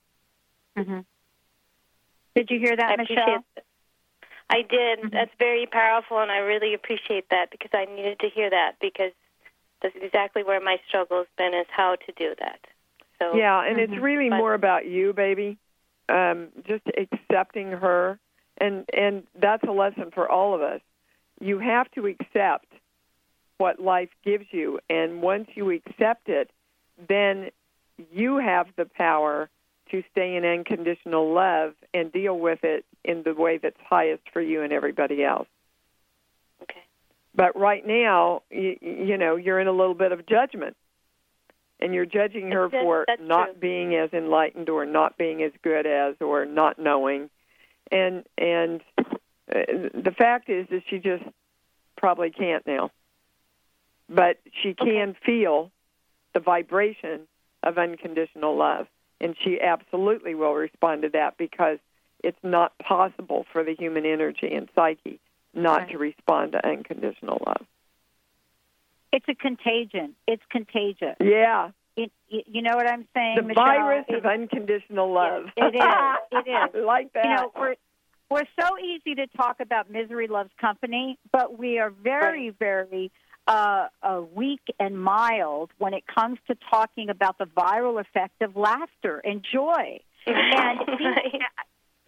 Mm-hmm. 0.77 0.99
Did 2.35 2.51
you 2.51 2.59
hear 2.59 2.75
that, 2.75 2.91
I 2.91 2.95
Michelle? 2.97 3.17
appreciate 3.17 3.41
that. 3.55 3.63
I 4.49 4.61
did. 4.61 5.11
That's 5.11 5.33
very 5.39 5.65
powerful, 5.65 6.19
and 6.19 6.31
I 6.31 6.37
really 6.37 6.73
appreciate 6.73 7.27
that 7.29 7.49
because 7.51 7.71
I 7.73 7.85
needed 7.85 8.19
to 8.19 8.29
hear 8.29 8.49
that 8.49 8.75
because 8.79 9.11
that's 9.81 9.95
exactly 10.01 10.43
where 10.43 10.59
my 10.59 10.77
struggle 10.87 11.17
has 11.17 11.27
been 11.37 11.53
is 11.53 11.67
how 11.69 11.95
to 12.05 12.11
do 12.13 12.33
that. 12.39 12.59
So 13.19 13.35
Yeah, 13.35 13.63
and 13.63 13.79
it's 13.79 13.95
really 13.97 14.29
But- 14.29 14.37
more 14.37 14.53
about 14.53 14.85
you, 14.85 15.13
baby. 15.13 15.57
Um, 16.09 16.49
just 16.65 16.83
accepting 16.97 17.71
her, 17.71 18.17
and 18.59 18.89
and 18.93 19.27
that's 19.35 19.63
a 19.63 19.71
lesson 19.71 20.11
for 20.11 20.29
all 20.29 20.53
of 20.53 20.61
us. 20.61 20.81
You 21.39 21.59
have 21.59 21.91
to 21.91 22.07
accept 22.07 22.67
what 23.57 23.79
life 23.79 24.09
gives 24.23 24.45
you, 24.51 24.79
and 24.89 25.21
once 25.21 25.49
you 25.55 25.69
accept 25.71 26.29
it, 26.29 26.49
then 26.97 27.51
you 28.11 28.37
have 28.37 28.67
the 28.75 28.85
power 28.85 29.49
to 29.91 30.03
stay 30.11 30.35
in 30.35 30.45
unconditional 30.45 31.33
love 31.33 31.73
and 31.93 32.11
deal 32.11 32.37
with 32.39 32.63
it 32.63 32.85
in 33.03 33.23
the 33.23 33.33
way 33.33 33.57
that's 33.57 33.79
highest 33.81 34.23
for 34.31 34.41
you 34.41 34.61
and 34.61 34.71
everybody 34.71 35.23
else. 35.23 35.47
Okay. 37.39 37.51
But 37.53 37.59
right 37.59 37.85
now, 37.85 38.43
you, 38.49 38.77
you 38.81 39.17
know, 39.17 39.35
you're 39.35 39.59
in 39.59 39.67
a 39.67 39.71
little 39.71 39.93
bit 39.93 40.11
of 40.11 40.25
judgment. 40.25 40.75
And 41.79 41.93
you're 41.93 42.07
judging 42.07 42.51
her 42.51 42.67
That's- 42.67 42.83
for 42.83 43.05
that's 43.07 43.21
not 43.21 43.51
true. 43.51 43.59
being 43.59 43.95
as 43.95 44.11
enlightened 44.11 44.67
or 44.67 44.85
not 44.85 45.15
being 45.15 45.43
as 45.43 45.51
good 45.61 45.85
as 45.85 46.15
or 46.19 46.45
not 46.45 46.79
knowing. 46.79 47.29
And 47.91 48.25
and 48.37 48.81
uh, 48.97 49.89
the 49.93 50.13
fact 50.17 50.49
is 50.49 50.67
that 50.69 50.81
she 50.89 50.97
just 50.97 51.23
probably 51.95 52.31
can't 52.31 52.65
now. 52.65 52.89
But 54.09 54.39
she 54.63 54.73
can 54.73 55.15
feel 55.23 55.71
the 56.33 56.39
vibration 56.39 57.27
of 57.61 57.77
unconditional 57.77 58.57
love. 58.57 58.87
And 59.21 59.35
she 59.43 59.61
absolutely 59.61 60.33
will 60.33 60.53
respond 60.53 61.03
to 61.03 61.09
that 61.09 61.37
because 61.37 61.77
it's 62.23 62.37
not 62.41 62.75
possible 62.79 63.45
for 63.53 63.63
the 63.63 63.75
human 63.75 64.05
energy 64.05 64.51
and 64.51 64.67
psyche 64.73 65.19
not 65.57 65.89
to 65.89 65.97
respond 65.97 66.53
to 66.53 66.65
unconditional 66.65 67.41
love. 67.45 67.65
It's 69.11 69.25
a 69.29 69.35
contagion. 69.35 70.15
It's 70.27 70.43
contagious. 70.51 71.15
Yeah. 71.19 71.69
It, 71.95 72.11
you 72.29 72.41
you 72.45 72.61
know 72.61 72.75
what 72.75 72.87
I'm 72.87 73.07
saying, 73.13 73.37
The 73.37 73.43
Michelle? 73.43 73.65
virus 73.65 74.05
It- 74.07 74.15
of 74.15 74.25
unconditional 74.25 75.11
love. 75.11 75.45
It 75.55 75.75
is. 75.75 75.81
It 76.31 76.47
is. 76.49 76.69
I 76.75 76.79
like 76.85 77.13
that. 77.13 77.25
You 77.25 77.35
know, 77.35 77.51
we're 77.57 77.75
we're 78.29 78.45
so 78.59 78.77
easy 78.77 79.15
to 79.15 79.27
talk 79.27 79.59
about 79.61 79.89
misery 79.89 80.27
loves 80.27 80.51
company, 80.59 81.17
but 81.31 81.57
we 81.57 81.79
are 81.79 81.89
very, 81.89 82.49
very 82.49 83.09
uh, 83.47 83.87
uh, 84.03 84.21
weak 84.35 84.59
and 84.79 85.01
mild 85.01 85.71
when 85.77 85.93
it 85.93 86.03
comes 86.13 86.37
to 86.47 86.55
talking 86.69 87.09
about 87.09 87.37
the 87.37 87.45
viral 87.45 87.99
effect 88.01 88.41
of 88.41 88.55
laughter 88.57 89.19
and 89.23 89.43
joy. 89.51 89.99
And 90.27 90.79
these, 90.99 91.41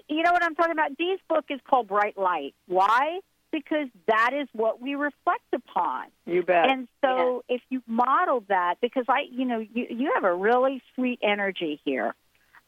you 0.09 0.23
know 0.23 0.33
what 0.33 0.43
I'm 0.43 0.55
talking 0.55 0.73
about? 0.73 0.97
Dee's 0.97 1.19
book 1.29 1.45
is 1.49 1.61
called 1.69 1.87
Bright 1.87 2.17
Light. 2.17 2.53
Why? 2.67 3.19
Because 3.51 3.87
that 4.07 4.31
is 4.33 4.47
what 4.53 4.79
we 4.79 4.95
reflect 4.95 5.53
upon. 5.53 6.05
You 6.25 6.43
bet. 6.43 6.69
And 6.69 6.87
so 7.03 7.43
if 7.49 7.61
you 7.69 7.81
model 7.87 8.43
that, 8.47 8.75
because 8.79 9.05
I, 9.09 9.21
you 9.31 9.45
know, 9.45 9.59
you, 9.59 9.87
you 9.89 10.11
have 10.13 10.23
a 10.23 10.33
really 10.33 10.83
sweet 10.95 11.19
energy 11.23 11.81
here. 11.83 12.13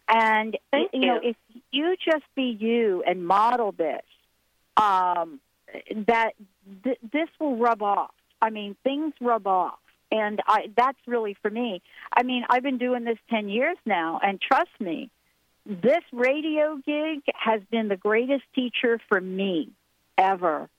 And, 0.07 0.57
Thank 0.71 0.89
you 0.93 1.05
know, 1.05 1.19
if 1.23 1.36
you 1.71 1.95
just 2.03 2.25
be 2.36 2.57
you 2.59 3.03
and 3.05 3.25
model 3.25 3.71
this, 3.71 4.01
um, 4.75 5.39
that 6.07 6.32
th- 6.84 6.99
this 7.13 7.29
will 7.39 7.57
rub 7.57 7.82
off. 7.82 8.13
I 8.41 8.49
mean, 8.49 8.75
things 8.84 9.13
rub 9.21 9.45
off, 9.45 9.79
and 10.11 10.41
I, 10.47 10.71
that's 10.75 10.97
really 11.05 11.38
for 11.41 11.51
me. 11.51 11.82
I 12.11 12.23
mean, 12.23 12.43
I've 12.49 12.63
been 12.63 12.79
doing 12.79 13.03
this 13.03 13.19
ten 13.29 13.49
years 13.49 13.77
now, 13.86 14.19
and 14.21 14.41
trust 14.41 14.71
me, 14.79 15.11
this 15.65 16.01
radio 16.11 16.77
gig 16.84 17.21
has 17.36 17.61
been 17.69 17.88
the 17.88 17.95
greatest 17.95 18.43
teacher 18.55 18.99
for 19.07 19.21
me 19.21 19.69
ever. 20.22 20.69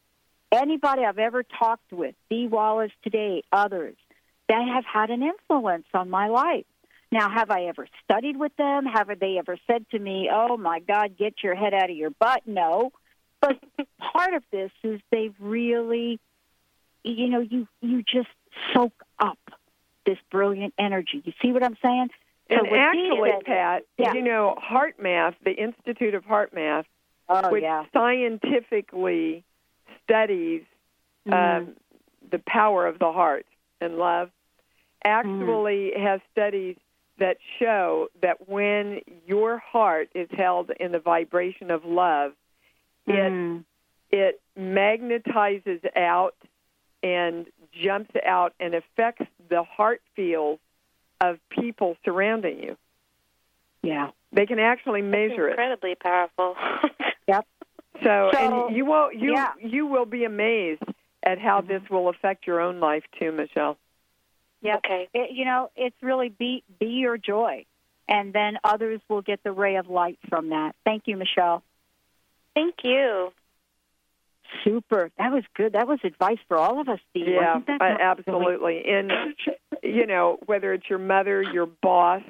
Anybody 0.50 1.04
I've 1.04 1.18
ever 1.18 1.42
talked 1.42 1.92
with, 1.92 2.14
Dee 2.30 2.46
Wallace 2.46 2.92
today, 3.02 3.42
others, 3.52 3.96
they 4.48 4.54
have 4.54 4.84
had 4.84 5.10
an 5.10 5.22
influence 5.22 5.86
on 5.94 6.10
my 6.10 6.28
life. 6.28 6.66
Now, 7.10 7.28
have 7.30 7.50
I 7.50 7.64
ever 7.64 7.86
studied 8.04 8.38
with 8.38 8.56
them? 8.56 8.86
Have 8.86 9.08
they 9.18 9.38
ever 9.38 9.58
said 9.66 9.88
to 9.90 9.98
me, 9.98 10.30
"Oh 10.32 10.56
my 10.56 10.80
God, 10.80 11.16
get 11.18 11.42
your 11.42 11.54
head 11.54 11.74
out 11.74 11.90
of 11.90 11.96
your 11.96 12.10
butt"? 12.10 12.46
No, 12.46 12.92
but 13.40 13.58
part 14.12 14.34
of 14.34 14.42
this 14.50 14.70
is 14.82 15.00
they've 15.10 15.34
really, 15.38 16.20
you 17.04 17.28
know, 17.28 17.40
you 17.40 17.68
you 17.82 18.02
just 18.02 18.30
soak 18.72 18.94
up 19.18 19.38
this 20.06 20.18
brilliant 20.30 20.74
energy. 20.78 21.22
You 21.24 21.32
see 21.42 21.52
what 21.52 21.62
I'm 21.62 21.76
saying? 21.82 22.08
So 22.50 22.58
and 22.58 22.68
actually, 22.68 23.32
Pat, 23.44 23.84
yeah. 23.98 24.14
you 24.14 24.22
know, 24.22 24.56
HeartMath, 24.58 25.34
the 25.44 25.52
Institute 25.52 26.14
of 26.14 26.24
HeartMath, 26.24 26.84
Oh, 27.32 27.50
which 27.50 27.62
yeah. 27.62 27.84
scientifically 27.92 29.44
studies 30.04 30.62
Mm. 31.26 31.32
um, 31.32 31.76
the 32.30 32.40
power 32.40 32.84
of 32.86 32.98
the 32.98 33.12
heart 33.12 33.46
and 33.80 33.96
love, 33.96 34.30
actually 35.04 35.92
Mm. 35.96 36.00
has 36.00 36.20
studies 36.32 36.76
that 37.18 37.36
show 37.60 38.08
that 38.20 38.48
when 38.48 39.00
your 39.24 39.58
heart 39.58 40.08
is 40.14 40.28
held 40.32 40.70
in 40.80 40.90
the 40.90 40.98
vibration 40.98 41.70
of 41.70 41.84
love, 41.84 42.34
Mm. 43.06 43.64
it 44.10 44.18
it 44.18 44.40
magnetizes 44.58 45.80
out 45.96 46.34
and 47.02 47.46
jumps 47.72 48.14
out 48.26 48.52
and 48.60 48.74
affects 48.74 49.26
the 49.48 49.62
heart 49.62 50.02
fields 50.14 50.60
of 51.20 51.38
people 51.48 51.96
surrounding 52.04 52.62
you. 52.62 52.76
Yeah. 53.82 54.10
They 54.32 54.44
can 54.46 54.58
actually 54.58 55.02
measure 55.02 55.46
it. 55.48 55.52
Incredibly 55.52 55.94
powerful. 55.94 56.56
Yep. 58.04 58.30
So, 58.32 58.38
So, 58.38 58.66
and 58.66 58.76
you 58.76 58.84
will 58.84 59.12
you 59.12 59.32
yeah. 59.32 59.52
you 59.60 59.86
will 59.86 60.06
be 60.06 60.24
amazed 60.24 60.82
at 61.22 61.38
how 61.38 61.60
mm-hmm. 61.60 61.68
this 61.68 61.82
will 61.90 62.08
affect 62.08 62.46
your 62.46 62.60
own 62.60 62.80
life 62.80 63.04
too, 63.18 63.32
Michelle. 63.32 63.78
Yep. 64.62 64.78
Okay. 64.84 65.08
It, 65.12 65.30
you 65.32 65.44
know, 65.44 65.70
it's 65.76 65.96
really 66.02 66.28
be 66.28 66.62
be 66.78 66.86
your 66.86 67.18
joy, 67.18 67.64
and 68.08 68.32
then 68.32 68.58
others 68.64 69.00
will 69.08 69.22
get 69.22 69.42
the 69.42 69.52
ray 69.52 69.76
of 69.76 69.88
light 69.88 70.18
from 70.28 70.50
that. 70.50 70.74
Thank 70.84 71.04
you, 71.06 71.16
Michelle. 71.16 71.62
Thank 72.54 72.76
you. 72.84 73.32
Super. 74.64 75.10
That 75.16 75.32
was 75.32 75.44
good. 75.54 75.72
That 75.72 75.88
was 75.88 75.98
advice 76.04 76.38
for 76.46 76.58
all 76.58 76.80
of 76.80 76.88
us, 76.88 76.98
Steve. 77.10 77.28
Yeah, 77.28 77.54
Wasn't 77.54 77.66
that 77.66 78.00
absolutely. 78.00 78.84
And 78.86 79.12
you 79.82 80.06
know, 80.06 80.38
whether 80.46 80.72
it's 80.72 80.88
your 80.88 80.98
mother, 80.98 81.42
your 81.42 81.66
boss, 81.66 82.22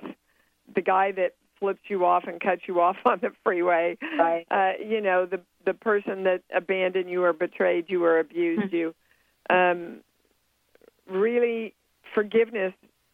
the 0.75 0.83
guy 0.83 1.13
that 1.13 1.35
flips 1.63 1.81
you 1.89 2.05
off 2.05 2.25
and 2.27 2.41
cuts 2.41 2.63
you 2.67 2.81
off 2.81 2.97
on 3.07 3.21
the 3.23 3.31
freeway, 3.45 3.97
Right. 4.19 4.45
uh, 4.51 4.73
you 4.85 5.01
know, 5.01 5.27
the 5.27 5.41
the 5.65 5.75
person 5.75 6.25
that 6.25 6.43
abandoned 6.53 7.09
you 7.09 7.23
or 7.23 7.33
betrayed 7.33 7.85
you 7.89 8.05
or 8.05 8.19
abused 8.19 8.73
you. 8.73 8.93
Um, 9.49 10.01
really, 11.09 11.75
forgiveness. 12.15 12.73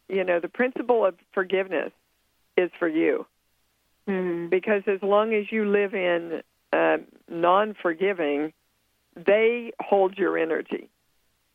You 0.09 0.24
know, 0.24 0.40
the 0.40 0.49
principle 0.49 1.05
of 1.05 1.14
forgiveness 1.34 1.92
is 2.57 2.70
for 2.78 2.88
you. 2.88 3.26
Mhm. 4.09 4.49
because 4.49 4.82
as 4.86 5.03
long 5.03 5.34
as 5.34 5.53
you 5.53 5.66
live 5.68 5.92
in 5.94 6.42
uh, 6.72 6.96
non-forgiving, 7.28 8.55
they 9.14 9.70
hold 9.82 10.16
your 10.16 10.38
energy, 10.38 10.88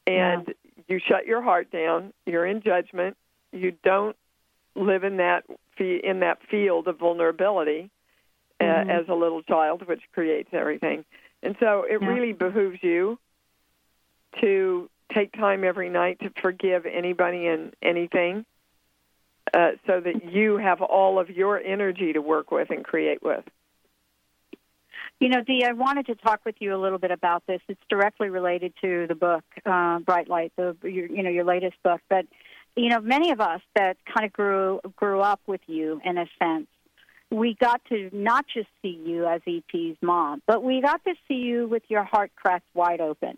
and 0.06 0.54
you 0.88 1.00
shut 1.00 1.26
your 1.26 1.42
heart 1.42 1.72
down. 1.72 2.14
You're 2.28 2.46
in 2.46 2.62
judgment. 2.62 3.18
You 3.52 3.72
don't 3.84 4.16
live 4.76 5.04
in 5.04 5.18
that 5.18 5.46
in 5.80 6.20
that 6.20 6.42
field 6.50 6.88
of 6.88 6.98
vulnerability 7.00 7.90
uh, 8.60 8.64
Mhm. 8.64 8.90
as 8.90 9.10
a 9.10 9.14
little 9.14 9.42
child, 9.44 9.86
which 9.88 10.02
creates 10.14 10.50
everything. 10.54 11.04
And 11.42 11.58
so 11.60 11.84
it 11.84 12.02
Yeah. 12.02 12.08
really 12.08 12.34
behooves 12.34 12.82
you 12.82 13.20
to 14.42 14.90
take 15.14 15.32
time 15.34 15.64
every 15.64 15.90
night 15.90 16.20
to 16.20 16.30
forgive 16.42 16.86
anybody 16.86 17.48
and 17.48 17.74
anything 17.82 18.46
uh, 19.54 19.74
so 19.86 20.00
that 20.00 20.24
you 20.24 20.58
have 20.58 20.82
all 20.82 21.20
of 21.20 21.30
your 21.30 21.60
energy 21.60 22.14
to 22.14 22.22
work 22.22 22.50
with 22.52 22.72
and 22.72 22.84
create 22.84 23.22
with. 23.22 23.44
You 25.20 25.30
know, 25.30 25.42
Dee, 25.42 25.64
I 25.64 25.74
wanted 25.74 26.08
to 26.08 26.16
talk 26.16 26.42
with 26.46 26.56
you 26.60 26.76
a 26.76 26.80
little 26.80 26.98
bit 26.98 27.12
about 27.12 27.46
this. 27.46 27.62
It's 27.68 27.82
directly 27.90 28.30
related 28.30 28.74
to 28.82 29.06
the 29.08 29.16
book, 29.16 29.44
uh, 29.66 30.00
Bright 30.00 30.28
Light, 30.28 30.54
the 30.56 30.76
your, 30.84 31.06
you 31.08 31.22
know 31.24 31.30
your 31.30 31.44
latest 31.44 31.76
book. 31.84 32.02
But 32.10 32.26
you 32.76 32.90
know, 32.90 33.00
many 33.02 33.32
of 33.32 33.40
us 33.40 33.62
that 33.76 33.98
kind 34.14 34.26
of 34.26 34.34
grew 34.34 34.80
grew 34.96 35.20
up 35.20 35.42
with 35.46 35.62
you 35.68 36.02
in 36.04 36.18
a 36.18 36.26
sense, 36.40 36.68
we 37.30 37.56
got 37.60 37.82
to 37.90 38.10
not 38.12 38.46
just 38.54 38.68
see 38.82 39.00
you 39.06 39.26
as 39.26 39.42
ET's 39.48 39.98
mom, 40.02 40.42
but 40.48 40.64
we 40.64 40.82
got 40.82 41.04
to 41.06 41.14
see 41.28 41.36
you 41.36 41.68
with 41.68 41.84
your 41.88 42.04
heart 42.04 42.32
cracked 42.36 42.68
wide 42.74 43.02
open. 43.02 43.38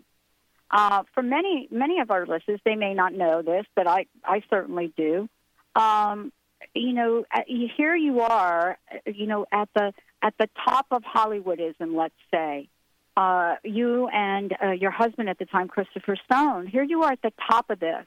Uh, 0.70 1.04
for 1.14 1.22
many 1.22 1.68
many 1.70 2.00
of 2.00 2.10
our 2.10 2.26
listeners, 2.26 2.60
they 2.64 2.74
may 2.74 2.94
not 2.94 3.12
know 3.12 3.42
this, 3.42 3.64
but 3.74 3.86
I 3.86 4.06
I 4.24 4.42
certainly 4.50 4.92
do. 4.96 5.28
Um, 5.74 6.32
you 6.74 6.92
know, 6.92 7.24
uh, 7.32 7.42
here 7.46 7.94
you 7.94 8.20
are, 8.20 8.78
you 9.06 9.26
know, 9.26 9.46
at 9.52 9.68
the 9.74 9.92
at 10.22 10.34
the 10.38 10.48
top 10.64 10.86
of 10.90 11.02
Hollywoodism, 11.02 11.94
let's 11.94 12.14
say. 12.32 12.68
Uh, 13.16 13.54
you 13.64 14.08
and 14.08 14.54
uh, 14.62 14.72
your 14.72 14.90
husband 14.90 15.30
at 15.30 15.38
the 15.38 15.46
time, 15.46 15.68
Christopher 15.68 16.16
Stone. 16.26 16.66
Here 16.66 16.82
you 16.82 17.02
are 17.02 17.12
at 17.12 17.22
the 17.22 17.32
top 17.50 17.70
of 17.70 17.80
this. 17.80 18.04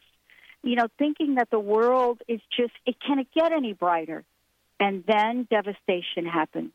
You 0.63 0.75
know, 0.75 0.87
thinking 0.97 1.35
that 1.35 1.49
the 1.49 1.59
world 1.59 2.21
is 2.27 2.41
just 2.55 2.73
it 2.85 2.95
can't 3.05 3.27
get 3.33 3.51
any 3.51 3.73
brighter, 3.73 4.23
and 4.79 5.03
then 5.07 5.47
devastation 5.49 6.25
happens. 6.25 6.71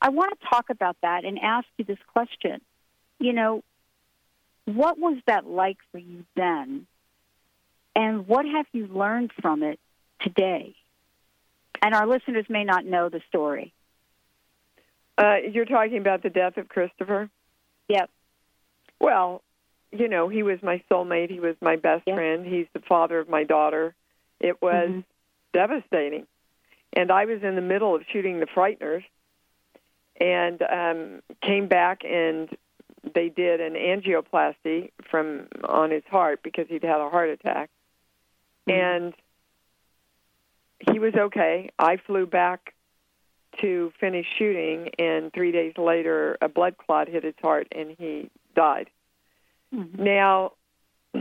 I 0.00 0.10
want 0.10 0.38
to 0.38 0.46
talk 0.48 0.70
about 0.70 0.96
that 1.02 1.24
and 1.24 1.38
ask 1.38 1.66
you 1.76 1.84
this 1.84 1.98
question. 2.12 2.60
You 3.18 3.32
know, 3.32 3.64
what 4.64 4.98
was 4.98 5.18
that 5.26 5.46
like 5.46 5.78
for 5.90 5.98
you 5.98 6.24
then? 6.36 6.86
And 7.96 8.28
what 8.28 8.46
have 8.46 8.66
you 8.72 8.86
learned 8.86 9.32
from 9.40 9.62
it 9.62 9.80
today? 10.20 10.76
And 11.82 11.94
our 11.94 12.06
listeners 12.06 12.46
may 12.48 12.64
not 12.64 12.84
know 12.84 13.08
the 13.08 13.20
story. 13.28 13.72
Uh, 15.16 15.36
you're 15.52 15.64
talking 15.64 15.98
about 15.98 16.22
the 16.22 16.30
death 16.30 16.56
of 16.58 16.68
Christopher? 16.68 17.28
Yep. 17.88 18.10
Well, 19.00 19.42
you 19.92 20.08
know, 20.08 20.28
he 20.28 20.42
was 20.42 20.62
my 20.62 20.82
soulmate. 20.90 21.30
He 21.30 21.40
was 21.40 21.56
my 21.60 21.76
best 21.76 22.04
friend. 22.04 22.46
He's 22.46 22.66
the 22.72 22.80
father 22.80 23.18
of 23.18 23.28
my 23.28 23.44
daughter. 23.44 23.94
It 24.40 24.60
was 24.60 24.90
Mhm. 24.90 25.04
devastating. 25.52 26.26
And 26.92 27.10
I 27.10 27.24
was 27.24 27.42
in 27.42 27.54
the 27.54 27.62
middle 27.62 27.94
of 27.94 28.04
shooting 28.06 28.40
The 28.40 28.46
Frighteners 28.46 29.04
and 30.20 30.62
um, 30.62 31.22
came 31.42 31.68
back 31.68 32.04
and 32.04 32.54
they 33.14 33.28
did 33.28 33.60
an 33.60 33.74
angioplasty 33.74 34.90
from 35.08 35.48
on 35.64 35.90
his 35.90 36.04
heart 36.10 36.42
because 36.42 36.68
he'd 36.68 36.82
had 36.82 37.00
a 37.00 37.08
heart 37.08 37.30
attack. 37.30 37.70
And 38.66 39.14
he 40.92 40.98
was 40.98 41.14
okay. 41.14 41.70
I 41.78 41.96
flew 41.96 42.26
back 42.26 42.74
to 43.60 43.92
finish 43.98 44.26
shooting, 44.38 44.90
and 44.98 45.32
three 45.32 45.52
days 45.52 45.72
later, 45.78 46.36
a 46.42 46.48
blood 46.48 46.76
clot 46.76 47.08
hit 47.08 47.24
his 47.24 47.34
heart, 47.40 47.66
and 47.72 47.96
he 47.98 48.30
died. 48.54 48.90
Now, 49.70 50.52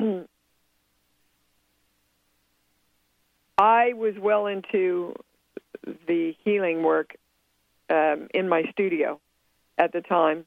I 3.58 3.94
was 3.94 4.14
well 4.20 4.48
into 4.48 5.16
the 6.08 6.36
healing 6.44 6.84
work 6.84 7.16
um, 7.90 8.28
in 8.34 8.48
my 8.50 8.64
studio 8.72 9.20
at 9.78 9.92
the 9.94 10.02
time. 10.02 10.46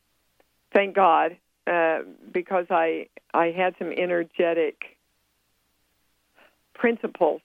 Thank 0.72 0.94
God, 0.94 1.36
uh, 1.66 2.00
because 2.32 2.66
I 2.70 3.08
I 3.34 3.46
had 3.46 3.74
some 3.78 3.92
energetic 3.92 4.96
principles 6.74 7.40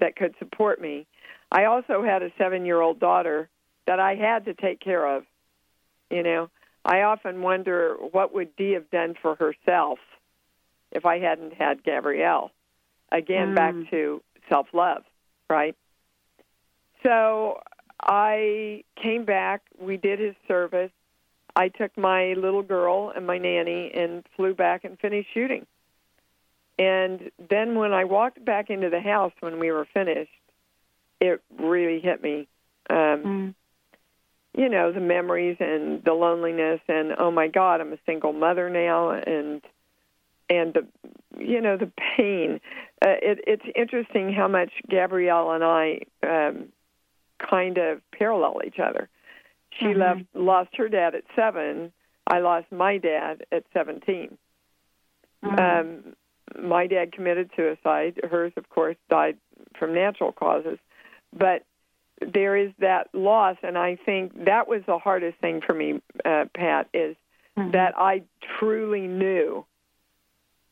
that 0.00 0.16
could 0.16 0.34
support 0.38 0.80
me. 0.80 1.06
I 1.52 1.66
also 1.66 2.02
had 2.02 2.22
a 2.22 2.30
seven 2.36 2.66
year 2.66 2.80
old 2.80 2.98
daughter 2.98 3.48
that 3.86 4.00
I 4.00 4.16
had 4.16 4.46
to 4.46 4.54
take 4.54 4.80
care 4.80 5.06
of. 5.06 5.24
You 6.10 6.22
know, 6.22 6.50
I 6.84 7.02
often 7.02 7.42
wonder 7.42 7.96
what 8.12 8.34
would 8.34 8.54
Dee 8.56 8.72
have 8.72 8.90
done 8.90 9.14
for 9.20 9.34
herself 9.34 9.98
if 10.92 11.06
I 11.06 11.18
hadn't 11.18 11.54
had 11.54 11.82
Gabrielle. 11.82 12.50
Again, 13.10 13.54
back 13.54 13.74
to 13.90 14.22
self 14.48 14.66
love, 14.72 15.02
right? 15.48 15.76
So 17.02 17.60
I 18.00 18.84
came 19.00 19.24
back. 19.24 19.62
We 19.78 19.96
did 19.96 20.18
his 20.18 20.34
service. 20.48 20.90
I 21.56 21.68
took 21.68 21.96
my 21.96 22.34
little 22.34 22.62
girl 22.62 23.12
and 23.14 23.26
my 23.26 23.38
nanny 23.38 23.90
and 23.94 24.24
flew 24.36 24.54
back 24.54 24.84
and 24.84 24.98
finished 24.98 25.28
shooting. 25.32 25.66
And 26.78 27.30
then 27.48 27.76
when 27.76 27.92
I 27.92 28.04
walked 28.04 28.44
back 28.44 28.70
into 28.70 28.90
the 28.90 29.00
house 29.00 29.32
when 29.40 29.60
we 29.60 29.70
were 29.70 29.86
finished, 29.94 30.32
it 31.20 31.40
really 31.56 32.00
hit 32.00 32.20
me. 32.22 32.48
Um, 32.90 33.54
you 34.56 34.68
know, 34.68 34.92
the 34.92 35.00
memories 35.00 35.56
and 35.60 36.02
the 36.04 36.12
loneliness 36.12 36.80
and 36.88 37.12
oh 37.18 37.30
my 37.30 37.48
God, 37.48 37.80
I'm 37.80 37.92
a 37.92 37.98
single 38.06 38.32
mother 38.32 38.70
now, 38.70 39.10
and 39.10 39.60
and 40.48 40.74
the 40.74 40.86
you 41.38 41.60
know 41.60 41.76
the 41.76 41.90
pain. 42.16 42.60
Uh, 43.04 43.16
it, 43.20 43.40
it's 43.46 43.64
interesting 43.74 44.32
how 44.32 44.48
much 44.48 44.70
Gabrielle 44.88 45.50
and 45.52 45.64
I 45.64 46.00
um, 46.22 46.68
kind 47.38 47.78
of 47.78 48.00
parallel 48.16 48.60
each 48.66 48.78
other. 48.78 49.08
She 49.78 49.86
Mhm. 49.86 49.98
left, 49.98 50.20
lost 50.34 50.76
her 50.76 50.88
dad 50.88 51.14
at 51.14 51.24
seven. 51.34 51.92
I 52.26 52.38
lost 52.38 52.70
my 52.70 52.96
dad 52.98 53.44
at 53.52 53.64
17. 53.74 54.38
Um, 55.42 56.16
my 56.58 56.86
dad 56.86 57.12
committed 57.12 57.50
suicide. 57.54 58.18
Hers, 58.30 58.52
of 58.56 58.68
course, 58.70 58.96
died 59.10 59.36
from 59.78 59.92
natural 59.92 60.32
causes. 60.32 60.78
But 61.36 61.64
there 62.32 62.56
is 62.56 62.72
that 62.78 63.08
loss, 63.12 63.56
and 63.62 63.76
I 63.76 63.96
think 63.96 64.44
that 64.44 64.68
was 64.68 64.82
the 64.86 64.98
hardest 64.98 65.38
thing 65.38 65.60
for 65.60 65.74
me, 65.74 66.00
uh, 66.24 66.46
Pat, 66.54 66.88
is 66.94 67.16
that 67.56 67.94
I 67.96 68.22
truly 68.58 69.06
knew 69.06 69.64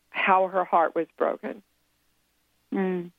how 0.09 0.47
her 0.47 0.65
heart 0.65 0.95
was 0.95 1.07
broken. 1.17 1.63
Mm. 2.73 3.11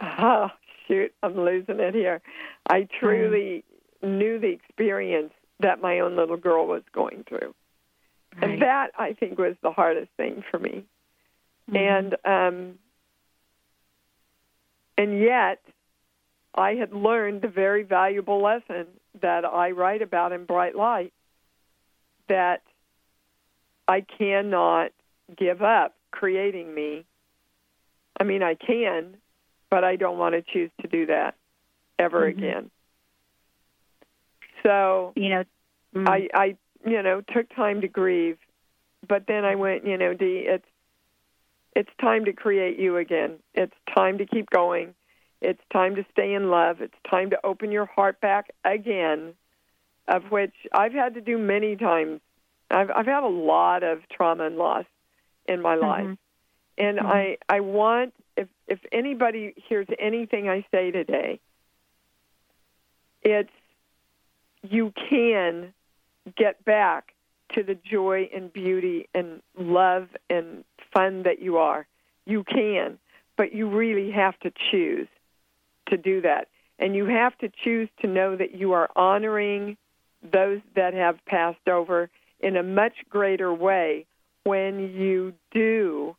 Oh, 0.00 0.50
shoot, 0.88 1.14
I'm 1.22 1.36
losing 1.36 1.80
it 1.80 1.94
here. 1.94 2.20
I 2.68 2.88
truly 2.98 3.64
knew 4.02 4.38
the 4.38 4.48
experience 4.48 5.32
that 5.60 5.80
my 5.80 6.00
own 6.00 6.16
little 6.16 6.36
girl 6.36 6.66
was 6.66 6.82
going 6.92 7.24
through. 7.28 7.54
And 8.40 8.62
that, 8.62 8.92
I 8.98 9.12
think, 9.12 9.38
was 9.38 9.56
the 9.62 9.70
hardest 9.70 10.10
thing 10.16 10.42
for 10.50 10.58
me. 10.58 10.84
And 11.72 12.16
um, 12.24 12.78
and 14.98 15.18
yet, 15.20 15.60
I 16.54 16.74
had 16.74 16.92
learned 16.92 17.42
the 17.42 17.48
very 17.48 17.82
valuable 17.82 18.42
lesson 18.42 18.86
that 19.20 19.44
I 19.44 19.70
write 19.70 20.02
about 20.02 20.32
in 20.32 20.44
Bright 20.44 20.74
Light 20.74 21.12
that 22.28 22.62
I 23.88 24.02
cannot 24.02 24.92
give 25.36 25.62
up 25.62 25.94
creating 26.10 26.74
me. 26.74 27.04
I 28.20 28.24
mean, 28.24 28.42
I 28.42 28.54
can, 28.54 29.16
but 29.70 29.84
I 29.84 29.96
don't 29.96 30.18
want 30.18 30.34
to 30.34 30.42
choose 30.42 30.70
to 30.82 30.88
do 30.88 31.06
that 31.06 31.34
ever 31.98 32.26
Mhm. 32.26 32.28
again. 32.38 32.70
So, 34.62 35.12
you 35.16 35.30
know, 35.30 35.44
I, 35.96 36.28
I, 36.32 36.56
you 36.86 37.02
know, 37.02 37.20
took 37.20 37.48
time 37.54 37.80
to 37.80 37.88
grieve, 37.88 38.38
but 39.06 39.26
then 39.26 39.44
I 39.44 39.56
went, 39.56 39.86
you 39.86 39.96
know, 39.96 40.14
Dee, 40.14 40.40
it's, 40.46 40.66
it's 41.74 41.90
time 42.00 42.26
to 42.26 42.32
create 42.32 42.78
you 42.78 42.98
again. 42.98 43.38
It's 43.54 43.74
time 43.94 44.18
to 44.18 44.26
keep 44.26 44.50
going. 44.50 44.94
It's 45.42 45.60
time 45.72 45.96
to 45.96 46.06
stay 46.12 46.34
in 46.34 46.50
love. 46.50 46.80
It's 46.80 46.94
time 47.10 47.30
to 47.30 47.38
open 47.44 47.72
your 47.72 47.86
heart 47.86 48.20
back 48.20 48.52
again, 48.64 49.34
of 50.06 50.30
which 50.30 50.54
I've 50.72 50.92
had 50.92 51.14
to 51.14 51.20
do 51.20 51.36
many 51.36 51.74
times. 51.74 52.20
I've, 52.70 52.90
I've 52.94 53.06
had 53.06 53.24
a 53.24 53.28
lot 53.28 53.82
of 53.82 54.08
trauma 54.08 54.46
and 54.46 54.56
loss 54.56 54.84
in 55.46 55.60
my 55.60 55.74
mm-hmm. 55.74 55.84
life. 55.84 56.18
And 56.78 56.98
mm-hmm. 56.98 57.06
I, 57.06 57.38
I 57.48 57.58
want, 57.58 58.14
if, 58.36 58.46
if 58.68 58.78
anybody 58.92 59.52
hears 59.68 59.88
anything 59.98 60.48
I 60.48 60.64
say 60.70 60.92
today, 60.92 61.40
it's 63.22 63.50
you 64.62 64.92
can 65.10 65.74
get 66.36 66.64
back 66.64 67.14
to 67.54 67.64
the 67.64 67.74
joy 67.74 68.30
and 68.32 68.52
beauty 68.52 69.08
and 69.12 69.42
love 69.58 70.06
and 70.30 70.64
fun 70.94 71.24
that 71.24 71.42
you 71.42 71.56
are. 71.56 71.84
You 72.26 72.44
can, 72.44 72.98
but 73.36 73.52
you 73.52 73.68
really 73.68 74.12
have 74.12 74.38
to 74.40 74.52
choose 74.70 75.08
to 75.92 75.96
do 75.96 76.22
that. 76.22 76.48
And 76.78 76.96
you 76.96 77.06
have 77.06 77.36
to 77.38 77.50
choose 77.62 77.88
to 78.00 78.08
know 78.08 78.34
that 78.36 78.54
you 78.54 78.72
are 78.72 78.88
honoring 78.96 79.76
those 80.22 80.60
that 80.74 80.94
have 80.94 81.24
passed 81.26 81.68
over 81.68 82.10
in 82.40 82.56
a 82.56 82.62
much 82.62 82.94
greater 83.08 83.52
way 83.52 84.06
when 84.44 84.94
you 84.94 85.34
do 85.52 86.16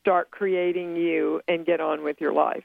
start 0.00 0.30
creating 0.30 0.96
you 0.96 1.40
and 1.48 1.66
get 1.66 1.80
on 1.80 2.02
with 2.02 2.20
your 2.20 2.32
life. 2.32 2.64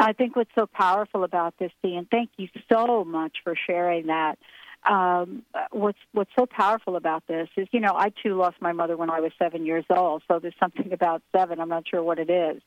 I 0.00 0.12
think 0.12 0.36
what's 0.36 0.50
so 0.54 0.66
powerful 0.66 1.24
about 1.24 1.54
this, 1.58 1.72
Dee, 1.82 1.96
and 1.96 2.08
thank 2.08 2.30
you 2.36 2.48
so 2.70 3.04
much 3.04 3.38
for 3.42 3.54
sharing 3.66 4.06
that. 4.06 4.38
Um, 4.84 5.42
what's 5.70 5.98
what's 6.12 6.30
so 6.38 6.46
powerful 6.46 6.94
about 6.94 7.26
this 7.26 7.48
is, 7.56 7.66
you 7.72 7.80
know, 7.80 7.94
I 7.94 8.10
too 8.22 8.36
lost 8.36 8.56
my 8.60 8.72
mother 8.72 8.96
when 8.96 9.10
I 9.10 9.20
was 9.20 9.32
seven 9.38 9.66
years 9.66 9.84
old. 9.90 10.22
So 10.28 10.38
there's 10.38 10.54
something 10.60 10.92
about 10.92 11.22
seven. 11.34 11.60
I'm 11.60 11.68
not 11.68 11.88
sure 11.88 12.02
what 12.02 12.18
it 12.20 12.30
is, 12.30 12.62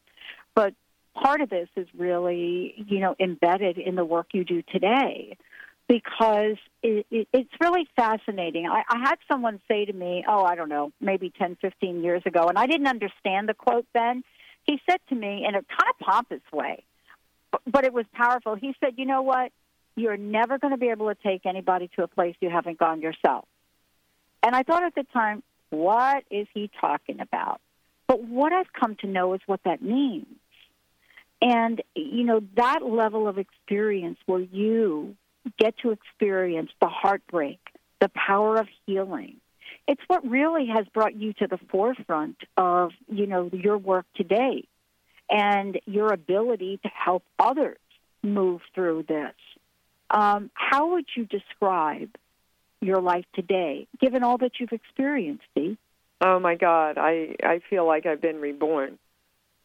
but 0.54 0.74
part 1.14 1.42
of 1.42 1.50
this 1.50 1.70
is 1.76 1.88
really, 1.98 2.74
you 2.88 3.00
know, 3.00 3.16
embedded 3.20 3.78
in 3.78 3.96
the 3.96 4.06
work 4.06 4.28
you 4.34 4.44
do 4.44 4.62
today, 4.62 5.38
because 5.88 6.58
it, 6.82 7.06
it, 7.12 7.28
it's 7.34 7.52
really 7.60 7.88
fascinating. 7.96 8.68
I, 8.68 8.84
I 8.90 9.00
had 9.00 9.16
someone 9.30 9.60
say 9.68 9.86
to 9.86 9.94
me, 9.94 10.24
oh, 10.28 10.44
I 10.44 10.56
don't 10.56 10.70
know, 10.70 10.92
maybe 11.02 11.34
10, 11.38 11.58
15 11.62 12.04
years 12.04 12.24
ago, 12.26 12.48
and 12.48 12.58
I 12.58 12.66
didn't 12.66 12.88
understand 12.88 13.50
the 13.50 13.54
quote 13.54 13.86
then. 13.94 14.24
He 14.64 14.80
said 14.90 15.00
to 15.10 15.16
me 15.16 15.46
in 15.48 15.56
a 15.56 15.62
kind 15.64 15.90
of 15.90 16.00
pompous 16.00 16.44
way, 16.54 16.84
but 17.66 17.84
it 17.84 17.94
was 17.94 18.06
powerful. 18.14 18.56
He 18.56 18.76
said, 18.80 18.94
"You 18.98 19.06
know 19.06 19.22
what? 19.22 19.52
You're 19.96 20.18
never 20.18 20.58
going 20.60 20.72
to 20.72 20.78
be 20.78 20.90
able 20.90 21.08
to 21.10 21.16
take 21.22 21.46
anybody 21.46 21.90
to 21.96 22.04
a 22.04 22.08
place 22.08 22.36
you 22.40 22.50
haven't 22.50 22.78
gone 22.78 23.02
yourself." 23.02 23.46
And 24.44 24.56
I 24.56 24.64
thought 24.64 24.84
at 24.84 24.96
the 24.96 25.06
time, 25.12 25.44
"What 25.72 26.24
is 26.30 26.48
he 26.54 26.70
talking 26.80 27.20
about?" 27.20 27.60
But 28.08 28.24
what 28.24 28.54
I've 28.54 28.72
come 28.72 28.96
to 28.98 29.08
know 29.08 29.34
is 29.34 29.42
what 29.46 29.62
that 29.64 29.82
means. 29.82 30.28
And 31.42 31.82
you 31.96 32.24
know, 32.24 32.42
that 32.56 32.84
level 32.84 33.28
of 33.28 33.38
experience 33.38 34.18
where 34.26 34.42
you 34.42 35.16
get 35.58 35.78
to 35.80 35.92
experience 35.92 36.70
the 36.80 36.88
heartbreak, 36.88 37.60
the 38.00 38.10
power 38.10 38.58
of 38.58 38.68
healing. 38.86 39.38
It's 39.88 40.02
what 40.08 40.28
really 40.28 40.68
has 40.68 40.86
brought 40.94 41.16
you 41.16 41.34
to 41.34 41.48
the 41.48 41.58
forefront 41.70 42.38
of, 42.56 42.92
you 43.08 43.26
know, 43.26 43.50
your 43.52 43.78
work 43.78 44.06
today 44.16 44.66
and 45.30 45.80
your 45.86 46.14
ability 46.14 46.80
to 46.84 46.90
help 46.90 47.24
others 47.40 47.80
move 48.22 48.62
through 48.76 49.06
this. 49.08 49.34
Um, 50.10 50.52
how 50.54 50.92
would 50.92 51.06
you 51.16 51.26
describe 51.26 52.10
your 52.82 53.02
life 53.02 53.26
today, 53.34 53.88
given 54.00 54.24
all 54.24 54.38
that 54.40 54.52
you've 54.60 54.74
experienced, 54.74 55.46
Dee? 55.56 55.78
Oh 56.20 56.40
my 56.40 56.56
God, 56.56 56.98
I 56.98 57.36
I 57.44 57.62
feel 57.70 57.88
like 57.88 58.06
I've 58.06 58.22
been 58.22 58.42
reborn. 58.42 59.00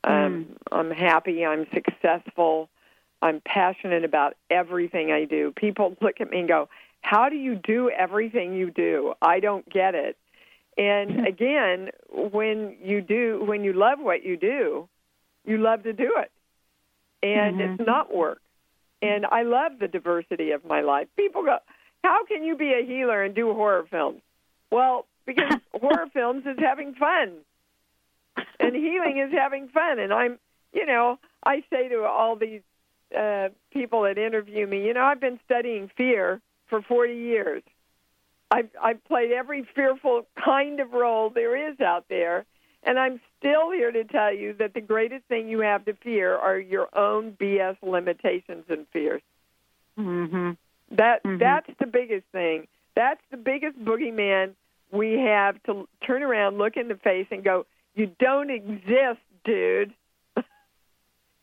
Um, 0.07 0.57
I'm 0.71 0.91
happy. 0.91 1.45
I'm 1.45 1.67
successful. 1.75 2.69
I'm 3.23 3.41
passionate 3.45 4.05
about 4.05 4.37
everything 4.51 5.11
I 5.11 5.25
do. 5.25 5.53
People 5.57 5.97
look 6.01 6.21
at 6.21 6.31
me 6.31 6.41
and 6.41 6.49
go, 6.49 6.69
"How 7.03 7.29
do 7.29 7.37
you 7.37 7.57
do 7.57 7.91
everything 7.91 8.55
you 8.55 8.71
do?" 8.71 9.15
I 9.21 9.41
don't 9.41 9.69
get 9.69 9.95
it. 9.95 10.17
And 10.79 11.27
again, 11.27 11.91
when 12.09 12.77
you 12.83 13.01
do, 13.01 13.43
when 13.45 13.65
you 13.65 13.73
love 13.73 13.99
what 14.01 14.25
you 14.25 14.37
do, 14.37 14.89
you 15.45 15.59
love 15.59 15.83
to 15.83 15.93
do 15.93 16.15
it, 16.19 16.31
and 17.23 17.57
Mhm. 17.57 17.79
it's 17.79 17.87
not 17.87 18.15
work. 18.15 18.41
And 19.03 19.27
I 19.27 19.43
love 19.43 19.79
the 19.79 19.89
diversity 19.89 20.53
of 20.53 20.65
my 20.65 20.81
life. 20.83 21.09
People 21.17 21.43
go, 21.43 21.59
"How 22.05 22.25
can 22.27 22.45
you 22.45 22.57
be 22.57 22.73
a 22.75 22.85
healer 22.85 23.25
and 23.25 23.35
do 23.35 23.53
horror 23.53 23.87
films?" 23.91 24.23
Well, 24.71 25.07
because 25.27 25.51
horror 25.81 26.07
films 26.13 26.47
is 26.47 26.59
having 26.59 26.95
fun 26.95 27.45
and 28.61 28.75
healing 28.75 29.19
is 29.19 29.33
having 29.33 29.69
fun. 29.69 29.99
And 29.99 30.13
i'm 30.13 30.39
you 30.73 30.87
know 30.87 31.19
i 31.45 31.63
say 31.71 31.89
to 31.89 32.05
all 32.05 32.37
these 32.37 32.63
uh 33.17 33.49
people 33.73 34.03
that 34.03 34.19
interview 34.19 34.67
me 34.67 34.85
you 34.85 34.95
know 34.95 35.05
i've 35.05 35.21
been 35.21 35.39
studying 35.45 35.91
fear 35.97 36.41
for 36.69 36.83
40 36.83 37.15
years. 37.15 37.63
I've 38.51 38.69
i've 38.83 39.05
played 39.05 39.33
every 39.33 39.67
fearful 39.75 40.27
kind 40.43 40.81
of 40.81 40.93
role 40.93 41.31
there 41.31 41.71
is 41.71 41.81
out 41.81 42.07
there. 42.09 42.45
And 42.83 42.99
i'm 42.99 43.21
still 43.39 43.71
here 43.71 43.91
to 43.91 44.05
tell 44.05 44.35
you 44.35 44.55
that 44.55 44.75
the 44.75 44.81
greatest 44.81 45.25
thing 45.27 45.49
you 45.49 45.61
have 45.61 45.85
to 45.87 45.95
fear 45.95 46.35
are 46.37 46.59
your 46.59 46.89
own 46.97 47.33
bs 47.33 47.77
limitations 47.83 48.65
and 48.69 48.87
fears. 48.93 49.23
Mm-hmm. 49.99 50.51
that 50.91 51.21
that's 51.25 51.71
the 51.81 51.87
biggest 51.87 52.27
thing. 52.33 52.67
That's 52.95 53.21
the 53.31 53.37
biggest 53.37 53.79
boogeyman 53.83 54.55
we 54.93 55.15
have 55.15 55.63
to 55.65 55.89
turn 56.07 56.23
around, 56.23 56.59
look 56.59 56.77
in 56.77 56.89
the 56.89 56.95
face, 56.97 57.27
and 57.31 57.43
go, 57.43 57.67
"You 57.97 58.13
don't 58.21 58.51
exist, 58.51 59.21
dude. 59.45 59.93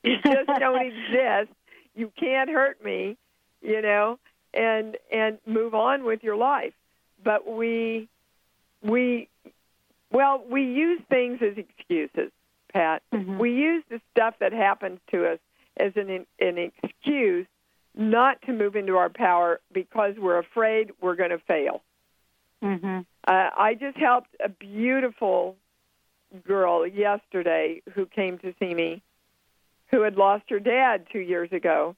you 0.04 0.16
just 0.26 0.48
don't 0.60 0.82
exist. 0.86 1.52
You 1.96 2.12
can't 2.18 2.50
hurt 2.50 2.84
me." 2.84 3.18
You 3.62 3.82
know, 3.82 4.20
and 4.54 4.98
and 5.12 5.38
move 5.46 5.74
on 5.74 6.06
with 6.06 6.24
your 6.24 6.38
life. 6.38 6.74
But 7.24 7.46
we 7.52 8.08
we 8.82 9.30
well, 10.12 10.44
we 10.48 10.64
use 10.64 11.02
things 11.10 11.40
as 11.42 11.58
excuses, 11.58 12.32
Pat. 12.72 13.02
We 13.40 13.52
use 13.52 13.84
the 13.90 14.00
stuff 14.12 14.36
that 14.40 14.54
happens 14.54 15.00
to 15.12 15.26
us 15.26 15.40
as 15.78 15.94
an 15.96 16.26
an 16.40 16.72
excuse 16.84 17.48
not 17.96 18.42
to 18.44 18.54
move 18.54 18.76
into 18.76 18.96
our 18.96 19.10
power 19.10 19.60
because 19.72 20.16
we're 20.18 20.40
afraid 20.40 20.92
we're 21.02 21.16
going 21.16 21.30
to 21.30 21.40
fail. 21.40 21.82
Mm-hmm. 22.64 23.00
Uh, 23.28 23.50
I 23.58 23.76
just 23.80 23.98
helped 23.98 24.30
a 24.44 24.50
beautiful 24.50 25.56
girl 26.48 26.86
yesterday 26.88 27.82
who 27.94 28.06
came 28.06 28.38
to 28.40 28.54
see 28.60 28.74
me 28.74 29.02
who 29.94 30.02
had 30.02 30.16
lost 30.16 30.46
her 30.50 30.60
dad 30.60 31.06
two 31.12 31.20
years 31.20 31.52
ago. 31.52 31.96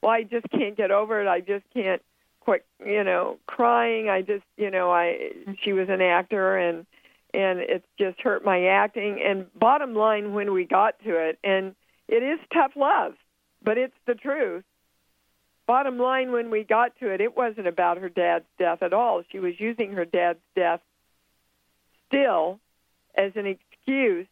well, 0.00 0.12
I 0.12 0.22
just 0.22 0.48
can't 0.50 0.76
get 0.76 0.92
over 0.92 1.20
it. 1.20 1.26
I 1.26 1.40
just 1.40 1.64
can't 1.74 2.00
quit, 2.38 2.64
you 2.84 3.02
know, 3.02 3.38
crying. 3.46 4.08
I 4.08 4.22
just, 4.22 4.44
you 4.56 4.70
know, 4.70 4.90
I 4.90 5.32
she 5.62 5.72
was 5.72 5.88
an 5.88 6.00
actor 6.00 6.56
and 6.56 6.86
and 7.34 7.58
it's 7.60 7.86
just 7.98 8.20
hurt 8.20 8.44
my 8.44 8.66
acting. 8.66 9.20
And 9.24 9.46
bottom 9.58 9.94
line, 9.94 10.32
when 10.32 10.52
we 10.52 10.64
got 10.64 10.94
to 11.04 11.16
it, 11.16 11.38
and 11.42 11.74
it 12.08 12.22
is 12.22 12.38
tough 12.52 12.72
love, 12.76 13.14
but 13.62 13.76
it's 13.76 13.94
the 14.06 14.14
truth. 14.14 14.64
Bottom 15.66 15.98
line, 15.98 16.32
when 16.32 16.50
we 16.50 16.64
got 16.64 16.98
to 16.98 17.10
it, 17.10 17.20
it 17.20 17.36
wasn't 17.36 17.68
about 17.68 17.98
her 17.98 18.08
dad's 18.08 18.46
death 18.58 18.82
at 18.82 18.92
all. 18.92 19.22
She 19.30 19.38
was 19.38 19.54
using 19.58 19.92
her 19.92 20.04
dad's 20.04 20.40
death 20.56 20.80
still 22.08 22.58
as 23.20 23.32
an 23.36 23.46
excuse 23.46 24.26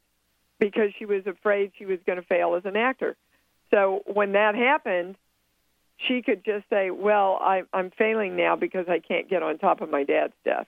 because 0.59 0.91
she 0.99 1.05
was 1.05 1.26
afraid 1.26 1.72
she 1.78 1.86
was 1.86 1.99
going 2.07 2.20
to 2.20 2.26
fail 2.26 2.55
as 2.57 2.64
an 2.64 2.76
actor. 2.76 3.16
So 3.70 4.03
when 4.07 4.32
that 4.32 4.55
happened, 4.55 5.16
she 6.07 6.22
could 6.22 6.45
just 6.45 6.68
say, 6.70 6.91
"Well, 6.91 7.39
I, 7.41 7.62
I'm 7.72 7.91
failing 7.91 8.36
now 8.36 8.57
because 8.57 8.86
I 8.89 8.99
can't 8.99 9.28
get 9.28 9.43
on 9.43 9.59
top 9.59 9.80
of 9.80 9.91
my 9.91 10.05
dad's 10.05 10.34
death." 10.45 10.66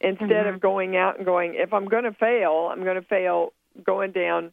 Instead 0.00 0.46
Mhm. 0.46 0.54
of 0.54 0.60
going 0.60 0.96
out 0.96 1.16
and 1.16 1.24
going, 1.24 1.54
"If 1.54 1.72
I'm 1.72 1.86
going 1.86 2.04
to 2.04 2.12
fail, 2.12 2.68
I'm 2.70 2.84
going 2.84 3.00
to 3.00 3.06
fail 3.06 3.52
going 3.84 4.12
down, 4.12 4.52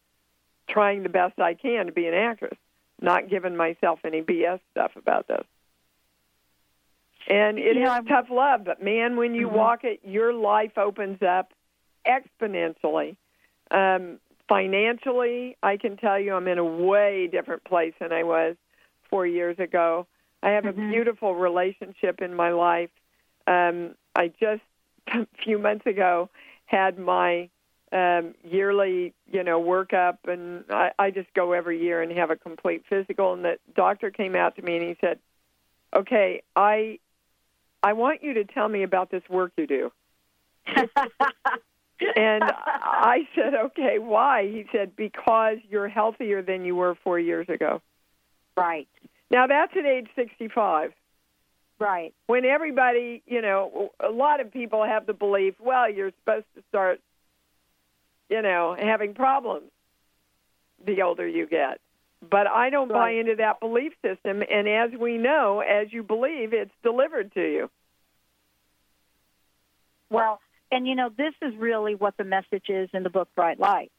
trying 0.69 1.03
the 1.03 1.09
best 1.09 1.39
I 1.39 1.53
can 1.55 1.87
to 1.87 1.91
be 1.91 2.07
an 2.07 2.13
actress, 2.13 2.57
not 3.01 3.29
giving 3.29 3.55
myself 3.55 3.99
any 4.05 4.21
BS 4.21 4.59
stuff 4.71 4.95
about 4.95 5.27
this." 5.27 5.45
And 7.29 7.57
it 7.57 7.75
is 7.75 7.89
tough 8.07 8.27
love, 8.29 8.63
but 8.63 8.81
man, 8.81 9.17
when 9.17 9.35
you 9.35 9.49
Mhm. 9.49 9.53
walk 9.53 9.83
it, 9.83 9.99
your 10.03 10.31
life 10.31 10.77
opens 10.77 11.21
up 11.21 11.51
exponentially. 12.07 13.17
Um, 13.71 14.19
financially, 14.47 15.57
I 15.61 15.77
can 15.77 15.97
tell 15.97 16.19
you 16.19 16.33
I'm 16.33 16.47
in 16.47 16.57
a 16.57 16.65
way 16.65 17.27
different 17.27 17.63
place 17.63 17.93
than 17.99 18.11
I 18.11 18.23
was 18.23 18.55
four 19.09 19.25
years 19.25 19.59
ago. 19.59 20.07
I 20.43 20.51
have 20.51 20.65
a 20.65 20.73
beautiful 20.73 21.35
relationship 21.35 22.21
in 22.21 22.33
my 22.33 22.51
life. 22.51 22.91
Um, 23.47 23.95
I 24.15 24.27
just 24.39 24.61
a 25.07 25.27
few 25.43 25.57
months 25.57 25.85
ago 25.85 26.29
had 26.65 26.97
my 26.99 27.49
um, 27.91 28.35
yearly, 28.43 29.13
you 29.31 29.43
know, 29.43 29.61
workup, 29.61 30.17
and 30.25 30.65
I, 30.69 30.91
I 30.99 31.11
just 31.11 31.33
go 31.33 31.53
every 31.53 31.81
year 31.81 32.01
and 32.01 32.11
have 32.17 32.31
a 32.31 32.35
complete 32.35 32.83
physical. 32.89 33.33
And 33.33 33.45
the 33.45 33.57
doctor 33.75 34.11
came 34.11 34.35
out 34.35 34.57
to 34.57 34.61
me 34.61 34.77
and 34.77 34.85
he 34.85 34.97
said, 34.99 35.19
"Okay, 35.95 36.43
I, 36.55 36.99
I 37.81 37.93
want 37.93 38.23
you 38.23 38.33
to 38.35 38.43
tell 38.43 38.67
me 38.67 38.83
about 38.83 39.09
this 39.09 39.23
work 39.29 39.53
you 39.57 39.67
do." 39.67 39.91
and 42.15 42.43
I 42.43 43.27
said, 43.35 43.53
"Okay, 43.53 43.99
why?" 43.99 44.47
He 44.47 44.65
said, 44.71 44.95
"Because 44.95 45.57
you're 45.69 45.87
healthier 45.87 46.41
than 46.41 46.65
you 46.65 46.75
were 46.75 46.95
four 47.03 47.19
years 47.19 47.47
ago." 47.49 47.81
Right. 48.55 48.87
Now 49.29 49.47
that's 49.47 49.75
at 49.77 49.85
age 49.85 50.07
65. 50.15 50.93
Right. 51.79 52.13
When 52.25 52.43
everybody, 52.45 53.21
you 53.27 53.41
know, 53.41 53.91
a 53.99 54.09
lot 54.09 54.39
of 54.39 54.51
people 54.51 54.83
have 54.83 55.05
the 55.05 55.13
belief, 55.13 55.53
well, 55.59 55.89
you're 55.91 56.11
supposed 56.19 56.45
to 56.55 56.63
start, 56.69 56.99
you 58.29 58.41
know, 58.41 58.75
having 58.79 59.13
problems 59.13 59.69
the 60.85 61.01
older 61.01 61.27
you 61.27 61.45
get. 61.45 61.79
But 62.27 62.47
I 62.47 62.71
don't 62.71 62.91
buy 62.91 63.11
into 63.11 63.35
that 63.35 63.59
belief 63.59 63.93
system. 64.01 64.41
And 64.49 64.67
as 64.67 64.91
we 64.99 65.17
know, 65.17 65.59
as 65.59 65.93
you 65.93 66.01
believe, 66.01 66.51
it's 66.51 66.71
delivered 66.81 67.31
to 67.35 67.41
you. 67.41 67.69
Well, 70.09 70.39
and 70.71 70.87
you 70.87 70.95
know, 70.95 71.09
this 71.15 71.33
is 71.41 71.55
really 71.57 71.95
what 71.95 72.17
the 72.17 72.23
message 72.23 72.69
is 72.69 72.89
in 72.93 73.03
the 73.03 73.09
book 73.09 73.29
Bright 73.35 73.59
Light. 73.59 73.91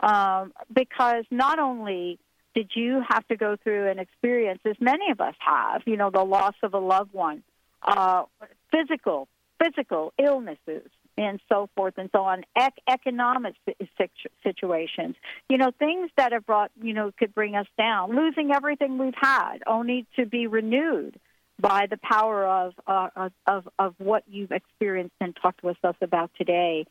Um, 0.00 0.52
because 0.72 1.24
not 1.30 1.58
only 1.58 2.18
did 2.54 2.70
you 2.74 3.02
have 3.08 3.26
to 3.28 3.36
go 3.36 3.56
through 3.62 3.90
an 3.90 3.98
experience, 3.98 4.60
as 4.64 4.76
many 4.80 5.10
of 5.10 5.20
us 5.20 5.34
have, 5.38 5.82
you 5.86 5.96
know, 5.96 6.10
the 6.10 6.22
loss 6.22 6.54
of 6.62 6.74
a 6.74 6.78
loved 6.78 7.12
one, 7.12 7.42
uh, 7.82 8.24
physical, 8.70 9.28
physical 9.62 10.12
illnesses, 10.18 10.88
and 11.16 11.40
so 11.48 11.68
forth 11.76 11.94
and 11.96 12.10
so 12.12 12.22
on, 12.22 12.44
ec- 12.56 12.80
economic 12.88 13.54
situ- 13.66 14.28
situations, 14.42 15.14
you 15.48 15.58
know, 15.58 15.70
things 15.78 16.10
that 16.16 16.32
have 16.32 16.44
brought, 16.44 16.70
you 16.82 16.92
know, 16.92 17.12
could 17.18 17.34
bring 17.34 17.54
us 17.54 17.66
down, 17.78 18.16
losing 18.16 18.50
everything 18.52 18.98
we've 18.98 19.14
had, 19.16 19.58
only 19.66 20.06
to 20.16 20.26
be 20.26 20.46
renewed 20.46 21.18
by 21.60 21.86
the 21.88 21.98
power 21.98 22.46
of 22.46 22.74
uh, 22.86 23.28
of- 23.46 23.68
of 23.78 23.94
what 23.98 24.24
you've 24.26 24.52
experienced 24.52 25.14
and 25.20 25.36
talked 25.36 25.62
with 25.62 25.76
us 25.84 25.96
about 26.00 26.30
today. 26.36 26.86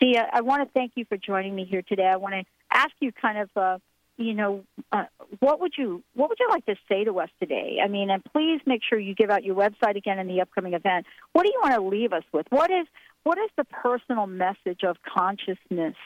Dee, 0.00 0.16
I 0.16 0.40
want 0.40 0.62
to 0.62 0.72
thank 0.72 0.92
you 0.94 1.04
for 1.04 1.16
joining 1.16 1.54
me 1.54 1.64
here 1.64 1.82
today. 1.82 2.06
I 2.06 2.16
want 2.16 2.34
to 2.34 2.44
ask 2.70 2.90
you 3.00 3.12
kind 3.12 3.38
of, 3.38 3.50
uh, 3.56 3.78
you 4.16 4.34
know, 4.34 4.64
uh, 4.92 5.04
what 5.40 5.60
would 5.60 5.72
you 5.76 6.02
what 6.14 6.28
would 6.28 6.38
you 6.38 6.48
like 6.48 6.66
to 6.66 6.76
say 6.88 7.04
to 7.04 7.18
us 7.18 7.30
today? 7.40 7.78
I 7.82 7.88
mean, 7.88 8.10
and 8.10 8.22
please 8.24 8.60
make 8.66 8.82
sure 8.88 8.98
you 8.98 9.14
give 9.14 9.30
out 9.30 9.44
your 9.44 9.56
website 9.56 9.96
again 9.96 10.18
in 10.18 10.28
the 10.28 10.40
upcoming 10.40 10.74
event. 10.74 11.06
What 11.32 11.42
do 11.42 11.48
you 11.48 11.60
want 11.62 11.74
to 11.74 11.82
leave 11.82 12.12
us 12.12 12.24
with? 12.32 12.46
What 12.50 12.70
is 12.70 12.86
what 13.24 13.38
is 13.38 13.50
the 13.56 13.64
personal 13.64 14.26
message 14.26 14.84
of 14.84 14.96
consciousness, 15.02 15.96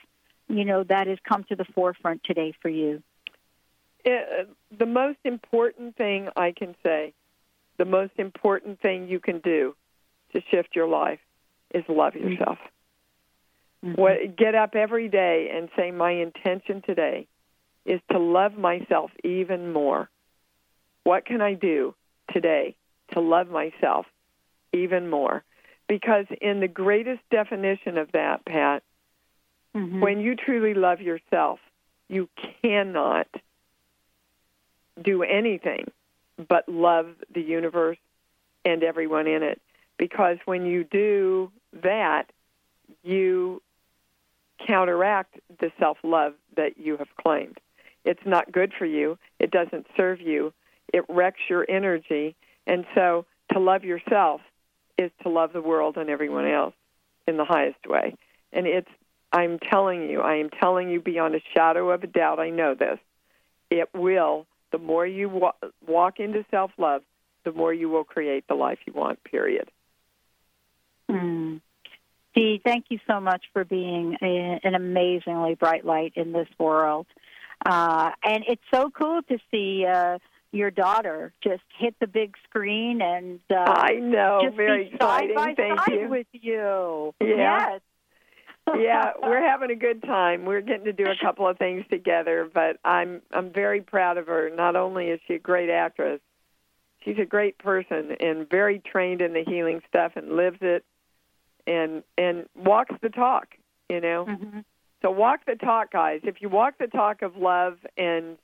you 0.49 0.65
know, 0.65 0.85
that 0.85 1.07
has 1.07 1.19
come 1.29 1.45
to 1.45 1.57
the 1.57 1.65
forefront 1.65 2.25
today 2.25 2.55
for 2.63 2.69
you? 2.69 3.03
Uh, 4.07 4.45
the 4.77 4.87
most 4.87 5.19
important 5.25 5.97
thing 5.97 6.29
I 6.37 6.53
can 6.53 6.75
say, 6.85 7.13
the 7.79 7.85
most 7.85 8.13
important 8.19 8.81
thing 8.81 9.09
you 9.09 9.21
can 9.21 9.39
do 9.41 9.75
to 10.33 10.43
shift 10.51 10.75
your 10.75 10.89
life 10.89 11.21
is 11.73 11.85
love 11.89 12.13
mm-hmm. 12.13 12.29
yourself. 12.29 12.59
Mm-hmm. 13.85 14.01
What, 14.01 14.37
get 14.37 14.55
up 14.55 14.75
every 14.75 15.09
day 15.09 15.51
and 15.55 15.69
say, 15.77 15.91
My 15.91 16.11
intention 16.11 16.83
today 16.85 17.29
is 17.87 18.01
to 18.11 18.19
love 18.19 18.55
myself 18.55 19.11
even 19.25 19.73
more. 19.73 20.11
What 21.05 21.25
can 21.25 21.41
I 21.41 21.55
do 21.55 21.95
today 22.33 22.77
to 23.13 23.21
love 23.21 23.49
myself 23.49 24.07
even 24.73 25.09
more? 25.09 25.45
Because, 25.89 26.27
in 26.43 26.61
the 26.61 26.69
greatest 26.69 27.23
definition 27.31 27.97
of 27.97 28.13
that, 28.13 28.45
Pat, 28.45 28.83
mm-hmm. 29.75 30.01
when 30.01 30.21
you 30.21 30.35
truly 30.35 30.75
love 30.75 31.01
yourself, 31.01 31.61
you 32.09 32.29
cannot 32.63 33.29
do 35.03 35.23
anything 35.23 35.87
but 36.49 36.69
love 36.69 37.09
the 37.35 37.41
universe 37.41 37.99
and 38.65 38.83
everyone 38.83 39.27
in 39.27 39.43
it. 39.43 39.61
Because 39.99 40.39
when 40.45 40.67
you 40.67 40.85
do 40.85 41.51
that, 41.83 42.31
you 43.03 43.63
counteract 44.67 45.39
the 45.61 45.71
self 45.79 45.99
love 46.03 46.35
that 46.57 46.79
you 46.79 46.97
have 46.97 47.09
claimed. 47.21 47.59
It's 48.05 48.25
not 48.25 48.53
good 48.53 48.73
for 48.77 48.87
you, 48.87 49.19
it 49.39 49.51
doesn't 49.51 49.87
serve 49.97 50.21
you, 50.21 50.53
it 50.93 51.05
wrecks 51.09 51.41
your 51.49 51.67
energy. 51.69 52.37
And 52.67 52.85
so 52.95 53.27
to 53.53 53.59
love 53.59 53.85
yourself 53.85 54.41
is 54.97 55.11
to 55.23 55.29
love 55.29 55.53
the 55.53 55.63
world 55.63 55.97
and 55.97 56.11
everyone 56.11 56.47
else 56.47 56.75
in 57.27 57.37
the 57.37 57.45
highest 57.45 57.87
way. 57.87 58.15
And 58.53 58.67
it's, 58.67 58.89
I'm 59.33 59.59
telling 59.59 60.09
you, 60.09 60.21
I 60.21 60.37
am 60.37 60.51
telling 60.51 60.91
you 60.91 61.01
beyond 61.01 61.35
a 61.35 61.41
shadow 61.55 61.91
of 61.91 62.03
a 62.03 62.07
doubt, 62.07 62.41
I 62.41 62.51
know 62.51 62.75
this. 62.75 62.99
It 63.71 63.89
will, 63.95 64.47
the 64.73 64.79
more 64.79 65.07
you 65.07 65.29
wa- 65.29 65.53
walk 65.87 66.21
into 66.21 66.45
self 66.51 66.71
love, 66.79 67.03
the 67.45 67.53
more 67.53 67.73
you 67.73 67.89
will 67.89 68.05
create 68.05 68.47
the 68.49 68.55
life 68.55 68.79
you 68.87 68.93
want, 68.93 69.23
period. 69.25 69.71
Mm. 71.11 71.61
Dee, 72.35 72.61
thank 72.65 72.87
you 72.91 72.99
so 73.07 73.21
much 73.21 73.45
for 73.53 73.65
being 73.65 74.17
a, 74.23 74.61
an 74.63 74.75
amazingly 74.75 75.55
bright 75.55 75.85
light 75.85 76.13
in 76.17 76.33
this 76.33 76.49
world. 76.59 77.07
Uh, 77.65 78.11
and 78.23 78.45
it's 78.47 78.63
so 78.73 78.91
cool 78.91 79.23
to 79.29 79.39
see 79.51 79.85
uh, 79.87 80.19
your 80.53 80.71
daughter 80.71 81.33
just 81.43 81.63
hit 81.79 81.95
the 82.01 82.07
big 82.07 82.35
screen 82.49 83.01
and 83.03 83.41
uh, 83.51 83.55
I 83.57 83.95
know, 83.95 84.41
just 84.45 84.57
very 84.57 84.91
be 84.91 84.97
side 84.99 85.31
exciting. 85.31 85.35
by 85.35 85.55
Thank 85.57 85.79
side 85.81 86.01
you. 86.01 86.09
with 86.09 86.27
you. 86.33 87.15
Yeah. 87.21 87.71
Yes. 87.71 87.81
Yeah, 88.77 89.13
we're 89.23 89.43
having 89.43 89.71
a 89.71 89.77
good 89.77 90.03
time. 90.03 90.45
We're 90.45 90.61
getting 90.61 90.85
to 90.85 90.93
do 90.93 91.05
a 91.05 91.17
couple 91.21 91.47
of 91.47 91.59
things 91.59 91.85
together, 91.91 92.49
but 92.53 92.79
I'm 92.85 93.23
I'm 93.33 93.51
very 93.53 93.81
proud 93.81 94.19
of 94.19 94.27
her. 94.27 94.51
Not 94.51 94.77
only 94.77 95.09
is 95.09 95.21
she 95.27 95.35
a 95.35 95.39
great 95.39 95.71
actress, 95.71 96.21
she's 97.05 97.19
a 97.19 97.25
great 97.25 97.59
person 97.59 98.17
and 98.21 98.49
very 98.49 98.81
trained 98.81 99.21
in 99.21 99.33
the 99.33 99.45
healing 99.45 99.83
stuff 99.89 100.13
and 100.17 100.33
lives 100.33 100.59
it 100.61 100.85
and 101.67 102.03
and 102.17 102.47
walks 102.55 102.95
the 103.03 103.11
talk, 103.11 103.49
you 103.89 104.01
know. 104.01 104.27
Mm-hmm. 104.29 104.61
So 105.03 105.11
walk 105.11 105.45
the 105.47 105.55
talk, 105.55 105.93
guys. 105.93 106.21
If 106.25 106.43
you 106.43 106.49
walk 106.49 106.79
the 106.79 106.89
talk 106.89 107.23
of 107.23 107.37
love 107.37 107.79
and 107.97 108.39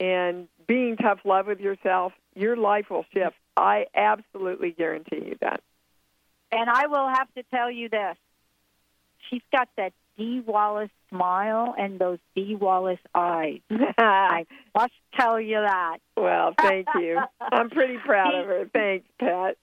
and 0.00 0.48
being 0.66 0.96
tough 0.96 1.20
love 1.24 1.46
with 1.46 1.60
yourself, 1.60 2.12
your 2.34 2.56
life 2.56 2.90
will 2.90 3.04
shift. 3.12 3.36
I 3.56 3.86
absolutely 3.94 4.72
guarantee 4.72 5.22
you 5.26 5.36
that. 5.40 5.62
And 6.50 6.68
I 6.68 6.86
will 6.86 7.08
have 7.08 7.32
to 7.34 7.42
tell 7.44 7.70
you 7.70 7.88
this. 7.88 8.16
She's 9.30 9.42
got 9.52 9.68
that 9.76 9.92
Dee 10.16 10.42
Wallace 10.46 10.90
smile 11.10 11.74
and 11.76 11.98
those 11.98 12.18
Dee 12.34 12.54
Wallace 12.54 13.00
eyes. 13.14 13.60
I 13.98 14.46
must 14.74 14.92
tell 15.18 15.40
you 15.40 15.56
that. 15.56 15.98
Well, 16.16 16.54
thank 16.60 16.86
you. 17.00 17.20
I'm 17.40 17.70
pretty 17.70 17.98
proud 17.98 18.34
of 18.34 18.46
her. 18.46 18.70
Thanks, 18.72 19.06
Pat. 19.18 19.56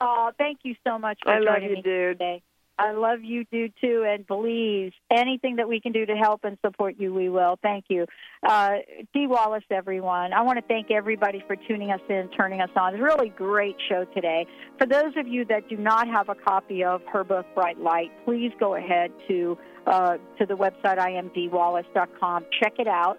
Oh, 0.00 0.32
thank 0.36 0.60
you 0.64 0.74
so 0.86 0.98
much 0.98 1.18
for 1.22 1.32
I 1.32 1.38
love 1.38 1.56
joining 1.56 1.70
you, 1.70 1.76
me 1.76 1.82
dude. 1.82 2.18
today. 2.18 2.42
I 2.78 2.92
love 2.92 3.22
you, 3.22 3.44
do 3.52 3.68
too, 3.80 4.04
and 4.06 4.26
please, 4.26 4.92
anything 5.10 5.56
that 5.56 5.68
we 5.68 5.80
can 5.80 5.92
do 5.92 6.04
to 6.06 6.14
help 6.14 6.44
and 6.44 6.58
support 6.64 6.96
you, 6.98 7.14
we 7.14 7.28
will. 7.28 7.56
Thank 7.62 7.84
you. 7.88 8.06
Uh, 8.42 8.78
Dee 9.12 9.28
Wallace, 9.28 9.62
everyone. 9.70 10.32
I 10.32 10.42
want 10.42 10.58
to 10.58 10.64
thank 10.66 10.90
everybody 10.90 11.42
for 11.46 11.54
tuning 11.54 11.92
us 11.92 12.00
in, 12.08 12.28
turning 12.36 12.60
us 12.60 12.70
on. 12.74 12.94
It's 12.94 13.00
a 13.00 13.04
really 13.04 13.28
great 13.28 13.76
show 13.88 14.04
today. 14.06 14.46
For 14.78 14.86
those 14.86 15.12
of 15.16 15.28
you 15.28 15.44
that 15.46 15.68
do 15.68 15.76
not 15.76 16.08
have 16.08 16.28
a 16.28 16.34
copy 16.34 16.82
of 16.82 17.00
her 17.12 17.22
book, 17.22 17.46
Bright 17.54 17.78
Light, 17.78 18.10
please 18.24 18.50
go 18.58 18.74
ahead 18.74 19.12
to 19.28 19.56
uh, 19.86 20.16
to 20.38 20.46
the 20.46 20.54
website 20.54 20.98
iamdeewallace.com. 20.98 22.46
Check 22.60 22.74
it 22.78 22.88
out 22.88 23.18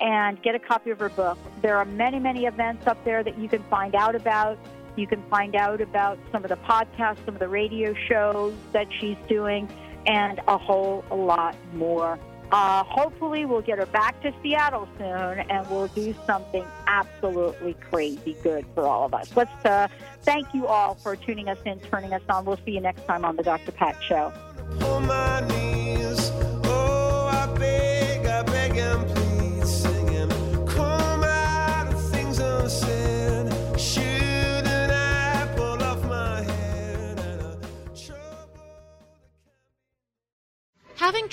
and 0.00 0.42
get 0.42 0.54
a 0.54 0.58
copy 0.58 0.90
of 0.90 0.98
her 0.98 1.08
book. 1.08 1.38
There 1.60 1.76
are 1.76 1.84
many, 1.84 2.18
many 2.18 2.46
events 2.46 2.86
up 2.86 3.02
there 3.04 3.22
that 3.22 3.38
you 3.38 3.48
can 3.48 3.62
find 3.64 3.94
out 3.94 4.14
about. 4.14 4.58
You 4.96 5.06
can 5.06 5.22
find 5.28 5.56
out 5.56 5.80
about 5.80 6.18
some 6.30 6.44
of 6.44 6.50
the 6.50 6.56
podcasts, 6.56 7.24
some 7.24 7.34
of 7.34 7.40
the 7.40 7.48
radio 7.48 7.94
shows 8.08 8.54
that 8.72 8.86
she's 9.00 9.16
doing, 9.28 9.68
and 10.06 10.40
a 10.46 10.58
whole 10.58 11.04
a 11.10 11.16
lot 11.16 11.56
more. 11.74 12.18
Uh, 12.52 12.84
hopefully, 12.84 13.46
we'll 13.46 13.62
get 13.62 13.78
her 13.78 13.86
back 13.86 14.20
to 14.22 14.32
Seattle 14.42 14.88
soon, 14.98 15.40
and 15.50 15.68
we'll 15.70 15.88
do 15.88 16.14
something 16.26 16.64
absolutely 16.86 17.74
crazy 17.90 18.36
good 18.42 18.64
for 18.74 18.86
all 18.86 19.06
of 19.06 19.14
us. 19.14 19.34
Let's 19.34 19.64
uh, 19.64 19.88
thank 20.22 20.54
you 20.54 20.66
all 20.66 20.94
for 20.94 21.16
tuning 21.16 21.48
us 21.48 21.58
in, 21.64 21.80
turning 21.80 22.12
us 22.12 22.22
on. 22.28 22.44
We'll 22.44 22.60
see 22.64 22.72
you 22.72 22.80
next 22.80 23.06
time 23.06 23.24
on 23.24 23.36
the 23.36 23.42
Dr. 23.42 23.72
Pat 23.72 23.96
Show. 24.02 24.32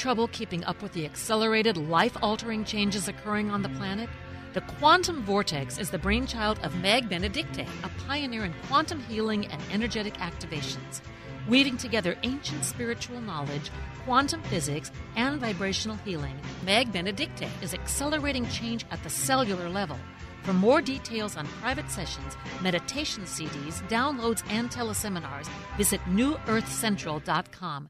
Trouble 0.02 0.28
keeping 0.30 0.64
up 0.64 0.82
with 0.82 0.92
the 0.94 1.06
accelerated, 1.06 1.78
life 1.78 2.18
altering 2.24 2.66
changes 2.66 3.08
occurring 3.08 3.52
on 3.52 3.62
the 3.62 3.70
planet? 3.70 4.10
The 4.54 4.62
quantum 4.62 5.22
vortex 5.22 5.78
is 5.78 5.92
the 5.92 6.00
brainchild 6.00 6.58
of 6.64 6.76
Meg 6.82 7.08
Benedicte, 7.08 7.68
a 7.84 7.90
pioneer 8.08 8.44
in 8.44 8.54
quantum 8.68 9.00
healing 9.02 9.46
and 9.46 9.62
energetic 9.72 10.16
activations. 10.16 11.02
Weaving 11.48 11.78
together 11.78 12.18
ancient 12.24 12.66
spiritual 12.66 13.22
knowledge, 13.22 13.70
quantum 14.04 14.42
physics, 14.44 14.92
and 15.18 15.40
vibrational 15.40 15.98
healing, 15.98 16.36
Meg 16.66 16.92
Benedicte 16.92 17.48
is 17.62 17.76
accelerating 17.76 18.50
change 18.50 18.86
at 18.90 19.04
the 19.04 19.10
cellular 19.10 19.70
level. 19.70 20.00
For 20.42 20.54
more 20.54 20.82
details 20.82 21.38
on 21.38 21.46
private 21.62 21.92
sessions, 21.92 22.36
meditation 22.64 23.26
CDs, 23.26 23.88
downloads, 23.88 24.42
and 24.50 24.72
teleseminars, 24.72 25.48
visit 25.78 26.02
newearthcentral.com. 26.06 27.90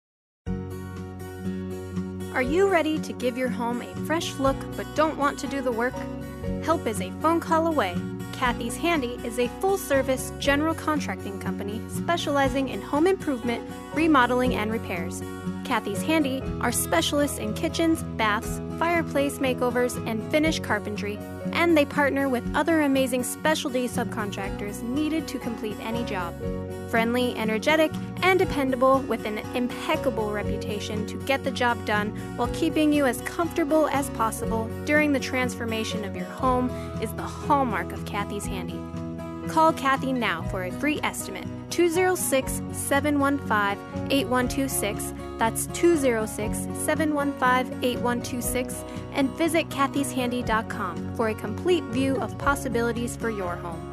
Are 2.33 2.41
you 2.41 2.69
ready 2.69 2.97
to 2.99 3.11
give 3.11 3.37
your 3.37 3.49
home 3.49 3.81
a 3.81 3.95
fresh 4.05 4.33
look 4.35 4.55
but 4.77 4.87
don't 4.95 5.17
want 5.17 5.37
to 5.39 5.47
do 5.47 5.61
the 5.61 5.71
work? 5.71 5.93
Help 6.63 6.87
is 6.87 7.01
a 7.01 7.11
phone 7.21 7.41
call 7.41 7.67
away. 7.67 7.93
Kathy's 8.31 8.77
Handy 8.77 9.19
is 9.25 9.37
a 9.37 9.49
full 9.59 9.77
service 9.77 10.31
general 10.39 10.73
contracting 10.73 11.41
company 11.41 11.81
specializing 11.89 12.69
in 12.69 12.81
home 12.81 13.05
improvement, 13.05 13.69
remodeling, 13.93 14.55
and 14.55 14.71
repairs. 14.71 15.21
Kathy's 15.65 16.01
Handy 16.01 16.41
are 16.61 16.71
specialists 16.71 17.37
in 17.37 17.53
kitchens, 17.53 18.01
baths, 18.15 18.61
fireplace 18.79 19.39
makeovers, 19.39 19.95
and 20.07 20.23
finish 20.31 20.59
carpentry, 20.61 21.19
and 21.53 21.77
they 21.77 21.85
partner 21.85 22.29
with 22.29 22.55
other 22.55 22.81
amazing 22.81 23.23
specialty 23.23 23.87
subcontractors 23.87 24.81
needed 24.83 25.27
to 25.27 25.39
complete 25.39 25.77
any 25.81 26.03
job. 26.03 26.33
Friendly, 26.89 27.35
energetic, 27.35 27.91
and 28.23 28.39
dependable 28.39 28.99
with 29.01 29.25
an 29.25 29.39
impeccable 29.55 30.31
reputation 30.31 31.05
to 31.07 31.17
get 31.25 31.43
the 31.43 31.51
job 31.51 31.83
done 31.85 32.09
while 32.37 32.49
keeping 32.53 32.91
you 32.91 33.05
as 33.05 33.21
comfortable 33.21 33.87
as 33.89 34.09
possible 34.11 34.69
during 34.85 35.11
the 35.11 35.19
transformation 35.19 36.03
of 36.05 36.15
your 36.15 36.25
home 36.25 36.69
is 37.01 37.11
the 37.13 37.21
hallmark 37.21 37.91
of 37.91 38.05
Kathy's 38.05 38.45
Handy. 38.45 38.79
Call 39.47 39.73
Kathy 39.73 40.13
now 40.13 40.43
for 40.43 40.65
a 40.65 40.71
free 40.71 40.99
estimate 41.03 41.47
206 41.71 42.61
715 42.71 44.11
8126. 44.11 45.13
That's 45.37 45.67
206 45.67 46.57
715 46.85 47.83
8126. 47.83 48.83
And 49.13 49.29
visit 49.31 49.69
kathyshandy.com 49.69 51.15
for 51.15 51.29
a 51.29 51.35
complete 51.35 51.83
view 51.85 52.17
of 52.17 52.37
possibilities 52.37 53.15
for 53.15 53.29
your 53.29 53.55
home. 53.55 53.87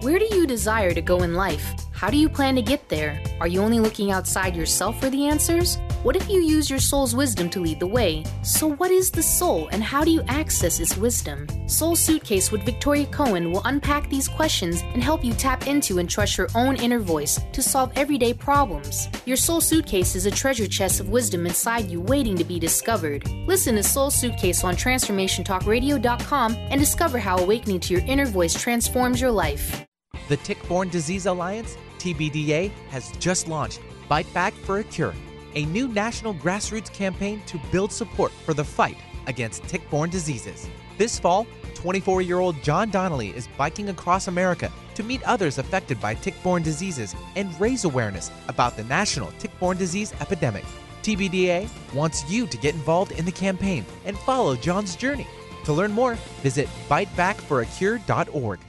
Where 0.00 0.18
do 0.18 0.28
you 0.30 0.46
desire 0.46 0.94
to 0.94 1.02
go 1.02 1.22
in 1.22 1.34
life? 1.34 1.74
How 1.92 2.10
do 2.10 2.16
you 2.16 2.28
plan 2.28 2.54
to 2.54 2.62
get 2.62 2.88
there? 2.88 3.20
Are 3.40 3.48
you 3.48 3.60
only 3.60 3.80
looking 3.80 4.10
outside 4.12 4.54
yourself 4.54 5.00
for 5.00 5.10
the 5.10 5.26
answers? 5.26 5.78
What 6.06 6.14
if 6.14 6.30
you 6.30 6.40
use 6.40 6.70
your 6.70 6.78
soul's 6.78 7.16
wisdom 7.16 7.50
to 7.50 7.58
lead 7.58 7.80
the 7.80 7.86
way? 7.88 8.22
So, 8.42 8.68
what 8.68 8.92
is 8.92 9.10
the 9.10 9.24
soul 9.24 9.66
and 9.72 9.82
how 9.82 10.04
do 10.04 10.12
you 10.12 10.22
access 10.28 10.78
its 10.78 10.96
wisdom? 10.96 11.48
Soul 11.68 11.96
Suitcase 11.96 12.52
with 12.52 12.62
Victoria 12.62 13.06
Cohen 13.06 13.50
will 13.50 13.62
unpack 13.64 14.08
these 14.08 14.28
questions 14.28 14.82
and 14.94 15.02
help 15.02 15.24
you 15.24 15.32
tap 15.32 15.66
into 15.66 15.98
and 15.98 16.08
trust 16.08 16.38
your 16.38 16.46
own 16.54 16.76
inner 16.76 17.00
voice 17.00 17.40
to 17.50 17.60
solve 17.60 17.90
everyday 17.96 18.32
problems. 18.32 19.08
Your 19.24 19.36
Soul 19.36 19.60
Suitcase 19.60 20.14
is 20.14 20.26
a 20.26 20.30
treasure 20.30 20.68
chest 20.68 21.00
of 21.00 21.08
wisdom 21.08 21.44
inside 21.44 21.90
you 21.90 22.00
waiting 22.00 22.36
to 22.36 22.44
be 22.44 22.60
discovered. 22.60 23.28
Listen 23.48 23.74
to 23.74 23.82
Soul 23.82 24.12
Suitcase 24.12 24.62
on 24.62 24.76
TransformationTalkRadio.com 24.76 26.56
and 26.70 26.80
discover 26.80 27.18
how 27.18 27.36
awakening 27.38 27.80
to 27.80 27.94
your 27.94 28.04
inner 28.04 28.26
voice 28.26 28.54
transforms 28.54 29.20
your 29.20 29.32
life. 29.32 29.84
The 30.28 30.36
Tick-Borne 30.36 30.88
Disease 30.88 31.26
Alliance, 31.26 31.76
TBDA, 31.98 32.70
has 32.90 33.10
just 33.18 33.48
launched 33.48 33.80
Bite 34.08 34.32
Back 34.32 34.54
for 34.54 34.78
a 34.78 34.84
Cure, 34.84 35.12
a 35.56 35.64
new 35.66 35.88
national 35.88 36.34
grassroots 36.34 36.92
campaign 36.92 37.42
to 37.46 37.58
build 37.72 37.90
support 37.90 38.30
for 38.44 38.54
the 38.54 38.62
fight 38.64 38.98
against 39.26 39.64
tick-borne 39.64 40.10
diseases. 40.10 40.68
This 40.98 41.18
fall, 41.18 41.46
24-year-old 41.74 42.62
John 42.62 42.90
Donnelly 42.90 43.30
is 43.30 43.48
biking 43.58 43.88
across 43.88 44.28
America 44.28 44.70
to 44.94 45.02
meet 45.02 45.22
others 45.24 45.58
affected 45.58 46.00
by 46.00 46.14
tick-borne 46.14 46.62
diseases 46.62 47.16
and 47.34 47.58
raise 47.60 47.84
awareness 47.84 48.30
about 48.48 48.76
the 48.76 48.84
national 48.84 49.32
tick-borne 49.38 49.76
disease 49.76 50.14
epidemic. 50.20 50.64
TBDA 51.02 51.68
wants 51.94 52.28
you 52.30 52.46
to 52.46 52.56
get 52.58 52.74
involved 52.74 53.12
in 53.12 53.24
the 53.24 53.32
campaign 53.32 53.84
and 54.04 54.18
follow 54.18 54.56
John's 54.56 54.94
journey. 54.94 55.26
To 55.64 55.72
learn 55.72 55.92
more, 55.92 56.14
visit 56.42 56.68
bitebackforacure.org. 56.88 58.60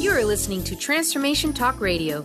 You 0.00 0.10
are 0.10 0.24
listening 0.24 0.62
to 0.64 0.76
Transformation 0.76 1.52
Talk 1.52 1.80
Radio, 1.80 2.24